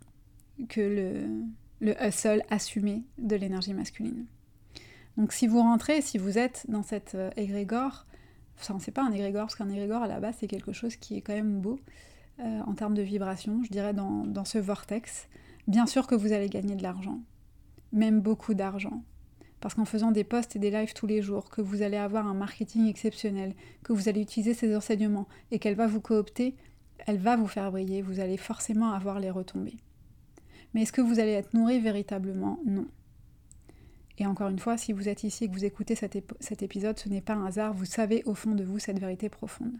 que 0.69 0.81
le, 0.81 1.45
le 1.81 1.95
hustle 2.05 2.43
assumé 2.51 3.05
de 3.19 3.37
l'énergie 3.37 3.75
masculine. 3.75 4.27
Donc 5.17 5.33
si 5.33 5.47
vous 5.47 5.61
rentrez, 5.61 6.01
si 6.01 6.19
vous 6.19 6.39
êtes 6.39 6.67
dans 6.69 6.83
cette 6.83 7.15
euh, 7.15 7.31
égrégore, 7.37 8.07
enfin 8.59 8.79
c'est 8.81 8.93
pas 8.93 9.05
un 9.05 9.13
égrégore, 9.13 9.43
parce 9.43 9.57
qu'un 9.57 9.69
égrégore 9.71 10.03
à 10.03 10.09
la 10.09 10.21
base 10.21 10.37
c'est 10.39 10.47
quelque 10.47 10.73
chose 10.73 10.97
qui 10.97 11.17
est 11.17 11.21
quand 11.21 11.35
même 11.35 11.61
beau 11.61 11.79
euh, 12.41 12.61
en 12.67 12.75
termes 12.75 12.95
de 12.95 13.03
vibration, 13.03 13.63
je 13.65 13.71
dirais 13.71 13.95
dans, 13.95 14.25
dans 14.25 14.45
ce 14.45 14.59
vortex, 14.59 15.29
bien 15.67 15.87
sûr 15.87 16.07
que 16.07 16.15
vous 16.15 16.33
allez 16.33 16.49
gagner 16.49 16.77
de 16.77 16.83
l'argent, 16.83 17.21
même 17.93 18.21
beaucoup 18.21 18.55
d'argent. 18.55 19.03
Parce 19.61 19.75
qu'en 19.75 19.85
faisant 19.85 20.13
des 20.13 20.23
posts 20.23 20.55
et 20.55 20.61
des 20.61 20.71
lives 20.71 20.95
tous 20.95 21.09
les 21.09 21.21
jours, 21.21 21.51
que 21.51 21.61
vous 21.61 21.83
allez 21.83 21.97
avoir 21.97 22.29
un 22.29 22.35
marketing 22.35 22.87
exceptionnel, 22.87 23.57
que 23.83 23.93
vous 23.93 24.09
allez 24.09 24.21
utiliser 24.21 24.55
ces 24.55 24.77
enseignements 24.77 25.27
et 25.51 25.59
qu'elle 25.59 25.75
va 25.75 25.89
vous 25.89 26.01
coopter, 26.01 26.55
elle 27.07 27.19
va 27.19 27.37
vous 27.37 27.47
faire 27.47 27.71
briller, 27.71 28.03
vous 28.03 28.21
allez 28.21 28.37
forcément 28.37 28.93
avoir 28.93 29.21
les 29.21 29.31
retombées. 29.31 29.79
Mais 30.75 30.83
est-ce 30.83 30.93
que 30.93 31.01
vous 31.01 31.19
allez 31.19 31.33
être 31.33 31.55
nourri 31.55 31.81
véritablement? 31.81 32.59
Non. 32.67 32.87
Et 34.19 34.27
encore 34.27 34.49
une 34.49 34.59
fois, 34.59 34.77
si 34.77 34.93
vous 34.93 35.09
êtes 35.09 35.23
ici 35.23 35.45
et 35.45 35.49
que 35.49 35.55
vous 35.55 35.65
écoutez 35.65 35.95
cet, 35.95 36.17
épisode, 36.63 36.99
ce 36.99 37.09
n'est 37.09 37.21
pas 37.21 37.35
un 37.35 37.47
hasard, 37.47 37.73
vous 37.73 37.85
savez 37.85 38.23
au 38.27 38.35
fond 38.35 38.55
de 38.55 38.65
vous 38.65 38.79
cette 38.79 38.99
vérité 38.99 39.29
profonde. 39.29 39.79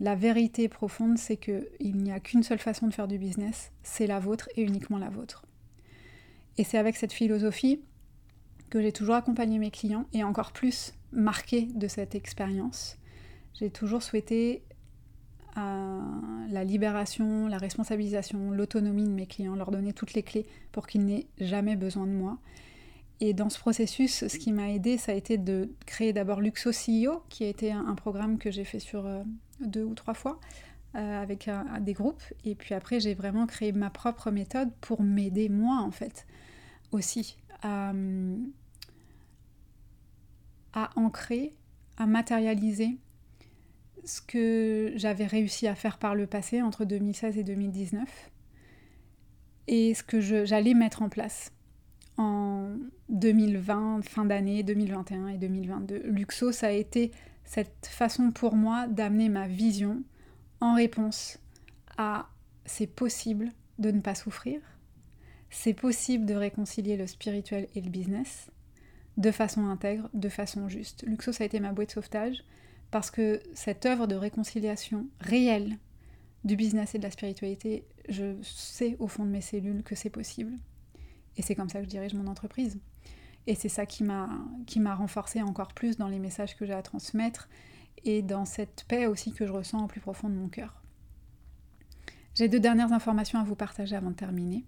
La 0.00 0.14
vérité 0.14 0.68
profonde, 0.68 1.18
c'est 1.18 1.36
qu'il 1.36 1.96
n'y 1.96 2.12
a 2.12 2.20
qu'une 2.20 2.42
seule 2.42 2.58
façon 2.58 2.86
de 2.86 2.94
faire 2.94 3.08
du 3.08 3.18
business, 3.18 3.72
c'est 3.82 4.06
la 4.06 4.18
vôtre 4.18 4.48
et 4.56 4.62
uniquement 4.62 4.98
la 4.98 5.08
vôtre. 5.08 5.46
Et 6.58 6.64
c'est 6.64 6.78
avec 6.78 6.96
cette 6.96 7.12
philosophie 7.12 7.80
que 8.68 8.80
j'ai 8.80 8.92
toujours 8.92 9.14
accompagné 9.14 9.58
mes 9.58 9.70
clients 9.70 10.06
et 10.12 10.24
encore 10.24 10.52
plus 10.52 10.92
marqué 11.12 11.62
de 11.74 11.88
cette 11.88 12.14
expérience. 12.14 12.98
J'ai 13.54 13.70
toujours 13.70 14.02
souhaité 14.02 14.62
euh, 15.56 16.00
la 16.48 16.64
libération, 16.64 17.48
la 17.48 17.58
responsabilisation, 17.58 18.50
l'autonomie 18.50 19.04
de 19.04 19.10
mes 19.10 19.26
clients, 19.26 19.54
leur 19.54 19.70
donner 19.70 19.92
toutes 19.92 20.14
les 20.14 20.22
clés 20.22 20.46
pour 20.72 20.86
qu'ils 20.86 21.04
n'aient 21.04 21.26
jamais 21.40 21.76
besoin 21.76 22.06
de 22.06 22.12
moi. 22.12 22.38
Et 23.20 23.34
dans 23.34 23.50
ce 23.50 23.58
processus, 23.58 24.26
ce 24.26 24.38
qui 24.38 24.52
m'a 24.52 24.70
aidé, 24.70 24.96
ça 24.96 25.12
a 25.12 25.14
été 25.14 25.36
de 25.36 25.70
créer 25.86 26.12
d'abord 26.12 26.40
Luxo 26.40 26.70
CEO, 26.70 27.22
qui 27.28 27.44
a 27.44 27.48
été 27.48 27.70
un, 27.70 27.94
programme 27.94 28.38
que 28.38 28.50
j'ai 28.50 28.64
fait 28.64 28.78
sur 28.78 29.04
euh, 29.06 29.22
deux 29.60 29.84
ou 29.84 29.94
trois 29.94 30.14
fois 30.14 30.40
euh, 30.94 31.22
avec 31.22 31.50
des 31.80 31.92
groupes. 31.92 32.22
Et 32.44 32.54
puis 32.54 32.74
après, 32.74 32.98
j'ai 32.98 33.14
vraiment 33.14 33.46
créé 33.46 33.72
ma 33.72 33.90
propre 33.90 34.30
méthode 34.30 34.70
pour 34.80 35.02
m'aider 35.02 35.48
moi, 35.48 35.80
en 35.80 35.90
fait, 35.90 36.26
aussi 36.92 37.36
à, 37.62 37.92
à 40.72 40.90
ancrer, 40.96 41.52
à 41.98 42.06
matérialiser 42.06 42.98
ce 44.10 44.20
que 44.20 44.92
j'avais 44.96 45.26
réussi 45.26 45.68
à 45.68 45.74
faire 45.74 45.98
par 45.98 46.14
le 46.14 46.26
passé 46.26 46.62
entre 46.62 46.84
2016 46.84 47.38
et 47.38 47.44
2019 47.44 48.30
et 49.68 49.94
ce 49.94 50.02
que 50.02 50.20
j'allais 50.20 50.74
mettre 50.74 51.02
en 51.02 51.08
place 51.08 51.52
en 52.16 52.74
2020, 53.08 54.02
fin 54.02 54.24
d'année 54.24 54.62
2021 54.62 55.28
et 55.28 55.38
2022. 55.38 56.02
Luxo, 56.06 56.50
ça 56.50 56.66
a 56.66 56.72
été 56.72 57.12
cette 57.44 57.86
façon 57.86 58.32
pour 58.32 58.56
moi 58.56 58.88
d'amener 58.88 59.28
ma 59.28 59.46
vision 59.46 60.02
en 60.60 60.74
réponse 60.74 61.38
à 61.96 62.28
c'est 62.66 62.88
possible 62.88 63.50
de 63.78 63.90
ne 63.90 64.00
pas 64.00 64.14
souffrir, 64.14 64.60
c'est 65.50 65.74
possible 65.74 66.26
de 66.26 66.34
réconcilier 66.34 66.96
le 66.96 67.06
spirituel 67.06 67.68
et 67.74 67.80
le 67.80 67.90
business 67.90 68.50
de 69.16 69.30
façon 69.30 69.66
intègre, 69.66 70.08
de 70.14 70.28
façon 70.28 70.68
juste. 70.68 71.04
Luxo, 71.06 71.32
ça 71.32 71.44
a 71.44 71.46
été 71.46 71.60
ma 71.60 71.72
bouée 71.72 71.86
de 71.86 71.90
sauvetage 71.90 72.44
parce 72.90 73.10
que 73.10 73.40
cette 73.54 73.86
œuvre 73.86 74.06
de 74.06 74.14
réconciliation 74.14 75.06
réelle 75.20 75.78
du 76.44 76.56
business 76.56 76.94
et 76.94 76.98
de 76.98 77.02
la 77.02 77.10
spiritualité, 77.10 77.84
je 78.08 78.34
sais 78.42 78.96
au 78.98 79.06
fond 79.06 79.24
de 79.24 79.30
mes 79.30 79.40
cellules 79.40 79.82
que 79.82 79.94
c'est 79.94 80.10
possible. 80.10 80.52
Et 81.36 81.42
c'est 81.42 81.54
comme 81.54 81.68
ça 81.68 81.78
que 81.78 81.84
je 81.84 81.90
dirige 81.90 82.14
mon 82.14 82.26
entreprise. 82.26 82.78
Et 83.46 83.54
c'est 83.54 83.68
ça 83.68 83.86
qui 83.86 84.02
m'a 84.04 84.94
renforcé 84.94 85.42
encore 85.42 85.72
plus 85.74 85.96
dans 85.96 86.08
les 86.08 86.18
messages 86.18 86.56
que 86.56 86.66
j'ai 86.66 86.74
à 86.74 86.82
transmettre 86.82 87.48
et 88.04 88.22
dans 88.22 88.44
cette 88.44 88.84
paix 88.88 89.06
aussi 89.06 89.32
que 89.32 89.46
je 89.46 89.52
ressens 89.52 89.84
au 89.84 89.86
plus 89.86 90.00
profond 90.00 90.28
de 90.28 90.34
mon 90.34 90.48
cœur. 90.48 90.82
J'ai 92.34 92.48
deux 92.48 92.60
dernières 92.60 92.92
informations 92.92 93.38
à 93.38 93.44
vous 93.44 93.56
partager 93.56 93.96
avant 93.96 94.10
de 94.10 94.16
terminer. 94.16 94.64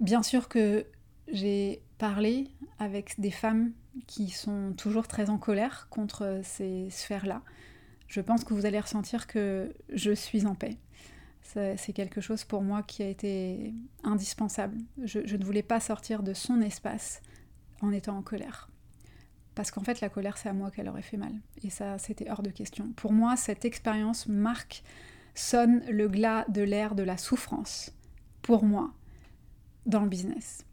Bien 0.00 0.22
sûr 0.22 0.48
que 0.48 0.86
j'ai 1.32 1.82
parlé 1.98 2.48
avec 2.78 3.18
des 3.18 3.30
femmes 3.30 3.72
qui 4.06 4.30
sont 4.30 4.74
toujours 4.76 5.08
très 5.08 5.30
en 5.30 5.38
colère 5.38 5.88
contre 5.90 6.40
ces 6.42 6.88
sphères-là. 6.90 7.42
Je 8.08 8.20
pense 8.20 8.44
que 8.44 8.54
vous 8.54 8.66
allez 8.66 8.78
ressentir 8.78 9.26
que 9.26 9.74
je 9.92 10.12
suis 10.12 10.46
en 10.46 10.54
paix 10.54 10.78
c'est 11.76 11.92
quelque 11.92 12.20
chose 12.20 12.44
pour 12.44 12.62
moi 12.62 12.82
qui 12.82 13.02
a 13.02 13.08
été 13.08 13.74
indispensable. 14.02 14.78
Je, 15.02 15.20
ne 15.20 15.44
voulais 15.44 15.62
pas 15.62 15.80
sortir 15.80 16.22
de 16.22 16.34
son 16.34 16.60
espace 16.60 17.22
en 17.82 17.92
étant 17.92 18.16
en 18.16 18.22
colère. 18.22 18.68
Parce 19.54 19.70
qu'en 19.70 19.82
fait, 19.82 20.00
la 20.00 20.08
colère, 20.08 20.36
c'est 20.36 20.48
à 20.48 20.52
moi 20.52 20.70
qu'elle 20.70 20.88
aurait 20.88 21.02
fait 21.02 21.16
mal. 21.16 21.32
Et 21.62 21.70
ça, 21.70 21.98
c'était 21.98 22.30
hors 22.30 22.42
de 22.42 22.50
question. 22.50 22.92
Pour 22.96 23.12
moi, 23.12 23.36
cette 23.36 23.64
expérience 23.64 24.26
marque, 24.26 24.82
sonne 25.34 25.82
le 25.90 26.08
glas 26.08 26.44
de 26.48 26.62
l'air 26.62 26.94
de 26.94 27.02
la 27.02 27.16
souffrance, 27.16 27.92
pour 28.42 28.64
moi, 28.64 28.92
dans 29.84 30.00
le 30.00 30.08
business. 30.08 30.65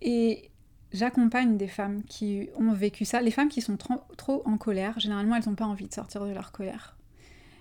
Et 0.00 0.50
j'accompagne 0.92 1.56
des 1.56 1.68
femmes 1.68 2.02
qui 2.04 2.48
ont 2.56 2.72
vécu 2.72 3.04
ça. 3.04 3.20
Les 3.20 3.30
femmes 3.30 3.48
qui 3.48 3.60
sont 3.60 3.76
trop, 3.76 4.42
en 4.44 4.56
colère, 4.56 4.98
généralement, 4.98 5.36
elles 5.36 5.48
n'ont 5.48 5.54
pas 5.54 5.66
envie 5.66 5.88
de 5.88 5.94
sortir 5.94 6.24
de 6.24 6.32
leur 6.32 6.52
colère 6.52 6.96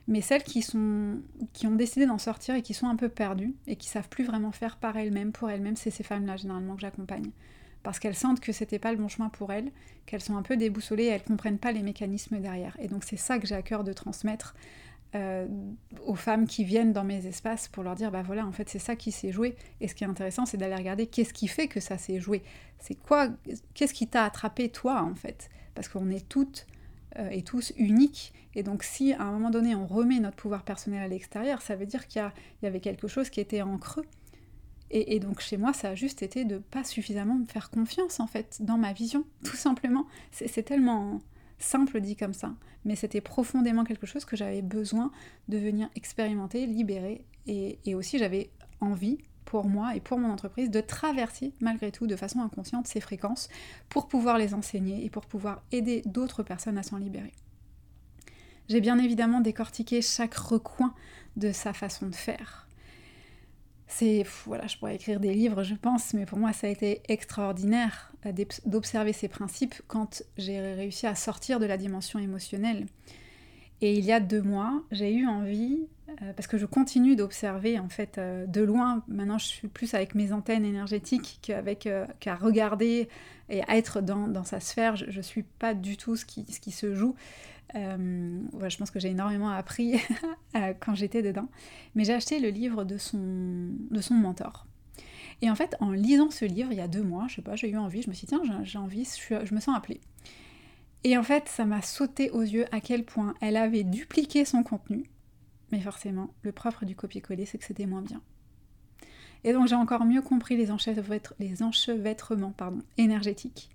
mais 0.08 0.22
celles 0.22 0.44
qui, 0.44 0.62
sont, 0.62 1.20
qui 1.54 1.68
ont 1.68 1.76
décidé 1.76 2.06
d'en 2.06 2.20
sortir 2.20 2.56
et 2.56 2.62
qui 2.62 2.74
sont 2.74 2.88
un 2.88 2.96
peu 2.96 3.10
perdues 3.10 3.56
et 3.66 3.76
qui 3.76 3.90
savent 3.90 4.10
plus 4.10 4.24
vraiment 4.24 4.52
faire 4.52 4.78
par 4.78 4.98
elles-mêmes, 4.98 5.32
pour 5.32 5.50
elles-mêmes, 5.50 5.76
c'est 5.76 5.90
ces 5.90 6.04
femmes-là 6.04 6.38
généralement 6.38 6.76
que 6.76 6.82
j'accompagne. 6.82 7.32
Parce 7.82 8.00
qu'elles 8.00 8.16
sentent 8.16 8.40
que 8.40 8.52
c'était 8.52 8.80
pas 8.80 8.92
le 8.92 8.98
bon 8.98 9.08
chemin 9.08 9.30
pour 9.30 9.52
elles, 9.52 9.72
qu'elles 10.06 10.22
sont 10.22 10.38
un 10.38 10.42
peu 10.42 10.58
déboussolées 10.58 11.06
et 11.06 11.08
elles 11.08 11.24
comprennent 11.24 11.60
pas 11.60 11.72
les 11.72 11.82
mécanismes 11.82 12.40
derrière. 12.40 12.78
Et 12.80 12.88
donc 12.88 13.04
c'est 13.04 13.18
ça 13.18 13.40
que 13.40 13.48
j'ai 13.48 13.56
à 13.56 13.62
cœur 13.62 13.84
de 13.84 13.94
transmettre 13.94 14.56
euh, 15.14 15.48
aux 16.06 16.16
femmes 16.16 16.48
qui 16.48 16.64
viennent 16.64 16.92
dans 16.92 17.04
mes 17.04 17.26
espaces 17.28 17.68
pour 17.68 17.84
leur 17.84 17.96
dire 17.96 18.12
bah 18.12 18.24
voilà 18.24 18.46
en 18.46 18.52
fait 18.52 18.68
c'est 18.70 18.80
ça 18.80 18.96
qui 18.96 19.12
s'est 19.12 19.32
joué 19.32 19.56
et 19.80 19.88
ce 19.88 19.96
qui 19.96 20.04
est 20.04 20.08
intéressant 20.08 20.46
c'est 20.46 20.58
d'aller 20.58 20.76
regarder 20.76 21.08
qu'est-ce 21.08 21.34
qui 21.34 21.48
fait 21.48 21.68
que 21.68 21.80
ça 21.80 21.98
s'est 21.98 22.20
joué 22.20 22.42
c'est 22.80 22.96
quoi 22.96 23.30
qu'est-ce 23.74 23.94
qui 23.94 24.08
t'a 24.08 24.24
attrapé 24.24 24.70
toi 24.70 25.02
en 25.02 25.16
fait? 25.16 25.50
Parce 25.74 25.88
qu'on 25.88 26.10
est 26.10 26.28
toutes 26.28 26.68
euh, 27.18 27.30
et 27.30 27.42
tous 27.42 27.74
uniques. 27.78 28.34
Et 28.54 28.64
donc 28.64 28.84
si 28.84 29.14
à 29.14 29.24
un 29.24 29.32
moment 29.32 29.50
donné 29.50 29.76
on 29.76 29.88
remet 29.88 30.20
notre 30.20 30.38
pouvoir 30.38 30.64
personnel 30.64 31.02
à 31.02 31.08
l'extérieur, 31.08 31.62
ça 31.62 31.76
veut 31.76 31.86
dire 31.86 32.08
qu'il 32.08 32.24
y, 32.64 32.66
avait 32.66 32.80
quelque 32.80 33.08
chose 33.08 33.30
qui 33.30 33.40
était 33.40 33.62
en 33.62 33.78
creux. 33.78 34.06
Et, 34.92 35.20
donc 35.20 35.42
chez 35.42 35.58
moi, 35.58 35.74
ça 35.74 35.90
a 35.90 35.96
juste 35.96 36.22
été 36.22 36.46
de 36.46 36.60
pas 36.60 36.84
suffisamment 36.84 37.34
me 37.34 37.48
faire 37.48 37.72
confiance 37.72 38.20
en 38.20 38.28
fait 38.28 38.60
dans 38.62 38.78
ma 38.78 38.94
vision, 38.94 39.26
tout 39.44 39.56
simplement. 39.56 40.06
C'est 40.32 40.64
tellement 40.64 41.22
simple 41.60 42.02
dit 42.02 42.16
comme 42.16 42.34
ça, 42.34 42.54
mais 42.84 42.96
c'était 42.96 43.22
profondément 43.22 43.84
quelque 43.84 44.06
chose 44.06 44.26
que 44.26 44.36
j'avais 44.36 44.62
besoin 44.62 45.12
de 45.48 45.58
venir 45.58 45.90
expérimenter, 45.96 46.66
libérer, 46.66 47.26
et, 47.48 47.96
aussi 47.96 48.18
j'avais 48.18 48.50
envie 48.82 49.20
pour 49.46 49.66
moi 49.66 49.96
et 49.96 50.00
pour 50.00 50.18
mon 50.18 50.32
entreprise 50.32 50.72
de 50.72 50.82
traverser 50.82 51.54
malgré 51.62 51.92
tout 51.92 52.08
de 52.08 52.16
façon 52.16 52.42
inconsciente 52.42 52.88
ces 52.88 53.00
fréquences 53.00 53.48
pour 53.90 54.08
pouvoir 54.08 54.38
les 54.38 54.54
enseigner 54.54 55.06
et 55.06 55.10
pour 55.10 55.26
pouvoir 55.26 55.62
aider 55.72 56.02
d'autres 56.06 56.42
personnes 56.42 56.78
à 56.78 56.84
s'en 56.84 56.98
libérer. 56.98 57.34
J'ai 58.68 58.82
bien 58.82 58.98
évidemment 58.98 59.42
décortiqué 59.42 60.02
chaque 60.02 60.34
recoin 60.34 60.96
de 61.38 61.52
sa 61.52 61.74
façon 61.74 62.08
de 62.08 62.16
faire. 62.16 62.65
C'est 63.98 64.26
voilà, 64.46 64.68
je 64.68 64.76
pourrais 64.76 64.96
écrire 64.96 65.22
des 65.22 65.34
livres, 65.34 65.64
je 65.64 65.74
pense, 65.74 66.14
mais 66.14 66.26
pour 66.26 66.38
moi 66.38 66.52
ça 66.52 66.68
a 66.68 66.70
été 66.70 67.02
extraordinaire 67.08 68.12
euh, 68.26 68.34
d'observer 68.66 69.14
ces 69.14 69.30
principes 69.30 69.76
quand 69.88 70.22
j'ai 70.38 70.60
réussi 70.60 71.08
à 71.08 71.16
sortir 71.16 71.62
de 71.62 71.66
la 71.66 71.78
dimension 71.78 72.20
émotionnelle. 72.20 72.88
Et 73.80 73.98
il 73.98 74.04
y 74.04 74.12
a 74.12 74.20
deux 74.20 74.42
mois, 74.42 74.84
j'ai 74.92 75.14
eu 75.14 75.26
envie, 75.26 75.88
euh, 76.10 76.34
parce 76.34 76.46
que 76.46 76.58
je 76.58 76.66
continue 76.66 77.16
d'observer 77.16 77.80
en 77.80 77.88
fait 77.88 78.18
euh, 78.18 78.46
de 78.46 78.60
loin, 78.60 79.02
maintenant 79.08 79.38
je 79.38 79.46
suis 79.46 79.70
plus 79.70 79.94
avec 79.94 80.14
mes 80.14 80.34
antennes 80.34 80.66
énergétiques 80.66 81.40
qu'avec, 81.42 81.88
qu'à 82.20 82.36
regarder 82.36 83.08
et 83.50 83.64
à 83.64 83.78
être 83.78 84.02
dans, 84.02 84.28
dans 84.28 84.44
sa 84.44 84.60
sphère, 84.60 84.96
je 84.96 85.16
ne 85.16 85.22
suis 85.22 85.44
pas 85.44 85.74
du 85.74 85.98
tout 85.98 86.16
ce 86.16 86.26
qui, 86.26 86.46
ce 86.52 86.60
qui 86.60 86.72
se 86.72 86.96
joue. 86.96 87.16
Ouais, 87.74 88.70
je 88.70 88.78
pense 88.78 88.90
que 88.90 89.00
j'ai 89.00 89.10
énormément 89.10 89.50
appris 89.50 90.00
quand 90.80 90.96
j'étais 90.96 91.22
dedans. 91.22 91.50
Mais 91.94 92.06
j'ai 92.06 92.14
acheté 92.14 92.40
le 92.40 92.50
livre 92.50 92.86
de 92.86 92.98
son, 92.98 93.72
de 93.92 94.02
son 94.02 94.14
mentor. 94.14 94.66
Et 95.42 95.50
en 95.50 95.56
fait, 95.56 95.76
en 95.80 95.92
lisant 95.92 96.32
ce 96.32 96.46
livre, 96.46 96.72
il 96.72 96.78
y 96.78 96.82
a 96.82 96.88
deux 96.88 97.04
mois, 97.04 97.26
je 97.28 97.36
sais 97.36 97.42
pas, 97.42 97.56
j'ai 97.56 97.70
eu 97.70 97.78
envie, 97.78 98.02
je 98.02 98.10
me 98.10 98.14
suis 98.14 98.26
dit, 98.26 98.36
tiens, 98.36 98.64
j'ai 98.64 98.78
envie, 98.78 99.04
je, 99.06 99.46
je 99.46 99.54
me 99.54 99.60
sens 99.60 99.76
appelée. 99.76 100.00
Et 101.04 101.18
en 101.18 101.24
fait, 101.24 101.48
ça 101.50 101.66
m'a 101.66 101.82
sauté 101.82 102.32
aux 102.32 102.42
yeux 102.42 102.66
à 102.72 102.82
quel 102.82 103.06
point 103.06 103.36
elle 103.42 103.58
avait 103.58 103.84
dupliqué 103.84 104.46
son 104.46 104.64
contenu. 104.64 105.04
Mais 105.72 105.80
forcément, 105.80 106.34
le 106.42 106.52
propre 106.52 106.86
du 106.86 106.96
copier-coller, 106.96 107.46
c'est 107.46 107.58
que 107.58 107.66
c'était 107.66 107.86
moins 107.86 108.02
bien. 108.02 108.22
Et 109.46 109.54
donc 109.54 109.68
j'ai 109.68 109.76
encore 109.76 110.06
mieux 110.06 110.24
compris 110.24 110.58
les, 110.58 110.72
enchevêtrements 110.72 112.54
énergétiques. 112.98 113.70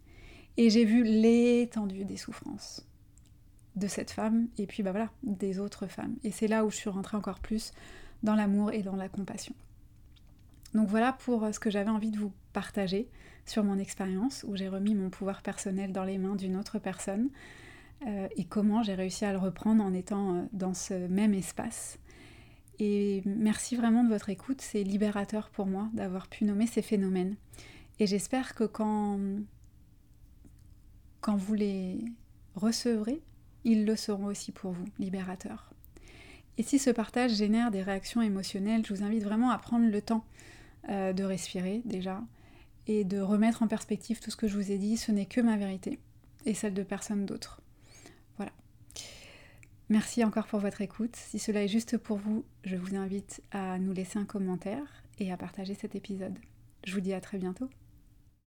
Et 0.56 0.68
j'ai 0.68 0.84
vu 0.84 1.04
l'étendue 1.04 2.04
des 2.04 2.16
souffrances 2.16 2.84
de 3.76 3.86
cette 3.86 4.10
femme 4.10 4.48
et 4.58 4.66
puis 4.66 4.82
bah 4.82 4.90
voilà, 4.90 5.10
des 5.22 5.60
autres 5.60 5.86
femmes. 5.86 6.16
Et 6.24 6.32
c'est 6.32 6.48
là 6.48 6.64
où 6.64 6.70
je 6.70 6.76
suis 6.76 6.90
rentrée 6.90 7.16
encore 7.16 7.38
plus 7.38 7.72
dans 8.24 8.34
l'amour 8.34 8.72
et 8.72 8.82
dans 8.82 8.96
la 8.96 9.08
compassion. 9.08 9.54
Donc 10.74 10.88
voilà 10.88 11.12
pour 11.12 11.48
ce 11.54 11.60
que 11.60 11.70
j'avais 11.70 11.90
envie 11.90 12.10
de 12.10 12.18
vous 12.18 12.32
partager 12.52 13.08
sur 13.46 13.62
mon 13.62 13.78
expérience 13.78 14.44
où 14.48 14.56
j'ai 14.56 14.68
remis 14.68 14.96
mon 14.96 15.08
pouvoir 15.08 15.40
personnel 15.40 15.92
dans 15.92 16.04
les 16.04 16.18
mains 16.18 16.34
d'une 16.34 16.56
autre 16.56 16.80
personne 16.80 17.30
euh, 18.08 18.26
et 18.36 18.44
comment 18.44 18.82
j'ai 18.82 18.94
réussi 18.94 19.24
à 19.24 19.30
le 19.30 19.38
reprendre 19.38 19.84
en 19.84 19.94
étant 19.94 20.34
euh, 20.34 20.42
dans 20.52 20.74
ce 20.74 20.94
même 20.94 21.34
espace. 21.34 21.98
Et 22.83 23.22
merci 23.26 23.76
vraiment 23.76 24.03
de 24.03 24.09
votre 24.09 24.31
écoute, 24.31 24.62
c'est 24.62 24.83
libérateur 24.83 25.51
pour 25.51 25.66
moi 25.66 25.91
d'avoir 25.93 26.28
pu 26.28 26.45
nommer 26.45 26.66
ces 26.66 26.81
phénomènes. 26.81 27.37
Et 27.99 28.07
j'espère 28.07 28.55
que 28.55 28.64
quand, 28.64 29.18
vous 31.26 31.55
les 31.55 31.99
recevrez, 32.55 33.20
ils 33.64 33.85
le 33.85 33.97
seront 33.97 34.24
aussi 34.24 34.51
pour 34.51 34.72
vous, 34.72 34.87
libérateurs. 34.99 35.70
Et 36.57 36.62
si 36.62 36.78
ce 36.78 36.89
partage 36.89 37.35
génère 37.35 37.70
des 37.70 37.83
réactions 37.83 38.22
émotionnelles, 38.22 38.85
je 38.87 38.95
vous 38.95 39.03
invite 39.03 39.24
vraiment 39.24 39.51
à 39.51 39.59
prendre 39.59 39.87
le 39.87 40.01
temps 40.01 40.24
euh, 40.89 41.12
de 41.12 41.22
respirer 41.22 41.83
déjà, 41.85 42.22
et 42.87 43.05
de 43.05 43.20
remettre 43.20 43.62
en 43.62 43.68
perspective 43.68 44.20
tout 44.20 44.31
ce 44.31 44.37
que 44.37 44.49
je 44.49 44.57
vous 44.57 44.72
ai 44.72 44.78
dit, 44.78 44.97
ce 44.97 45.12
n'est 45.12 45.26
que 45.26 45.43
ma 45.43 45.59
vérité 45.59 45.99
et 46.47 46.55
celle 46.55 46.72
de 46.72 46.83
personne 46.83 47.26
d'autre. 47.26 47.61
Merci 49.91 50.22
encore 50.22 50.47
pour 50.47 50.61
votre 50.61 50.82
écoute. 50.82 51.16
Si 51.16 51.41
cela 51.41 51.64
est 51.64 51.68
juste 51.68 51.99
pour 51.99 52.16
vous, 52.16 52.45
je 52.62 52.76
vous 52.76 52.95
invite 52.95 53.43
à 53.51 53.76
nous 53.80 53.93
laisser 53.93 54.20
un 54.20 54.24
commentaire 54.24 54.86
et 55.18 55.32
à 55.32 55.36
partager 55.36 55.74
cet 55.74 55.97
épisode. 55.97 56.38
Je 56.86 56.95
vous 56.95 57.01
dis 57.01 57.12
à 57.12 57.20
très 57.20 57.38
bientôt. 57.38 57.68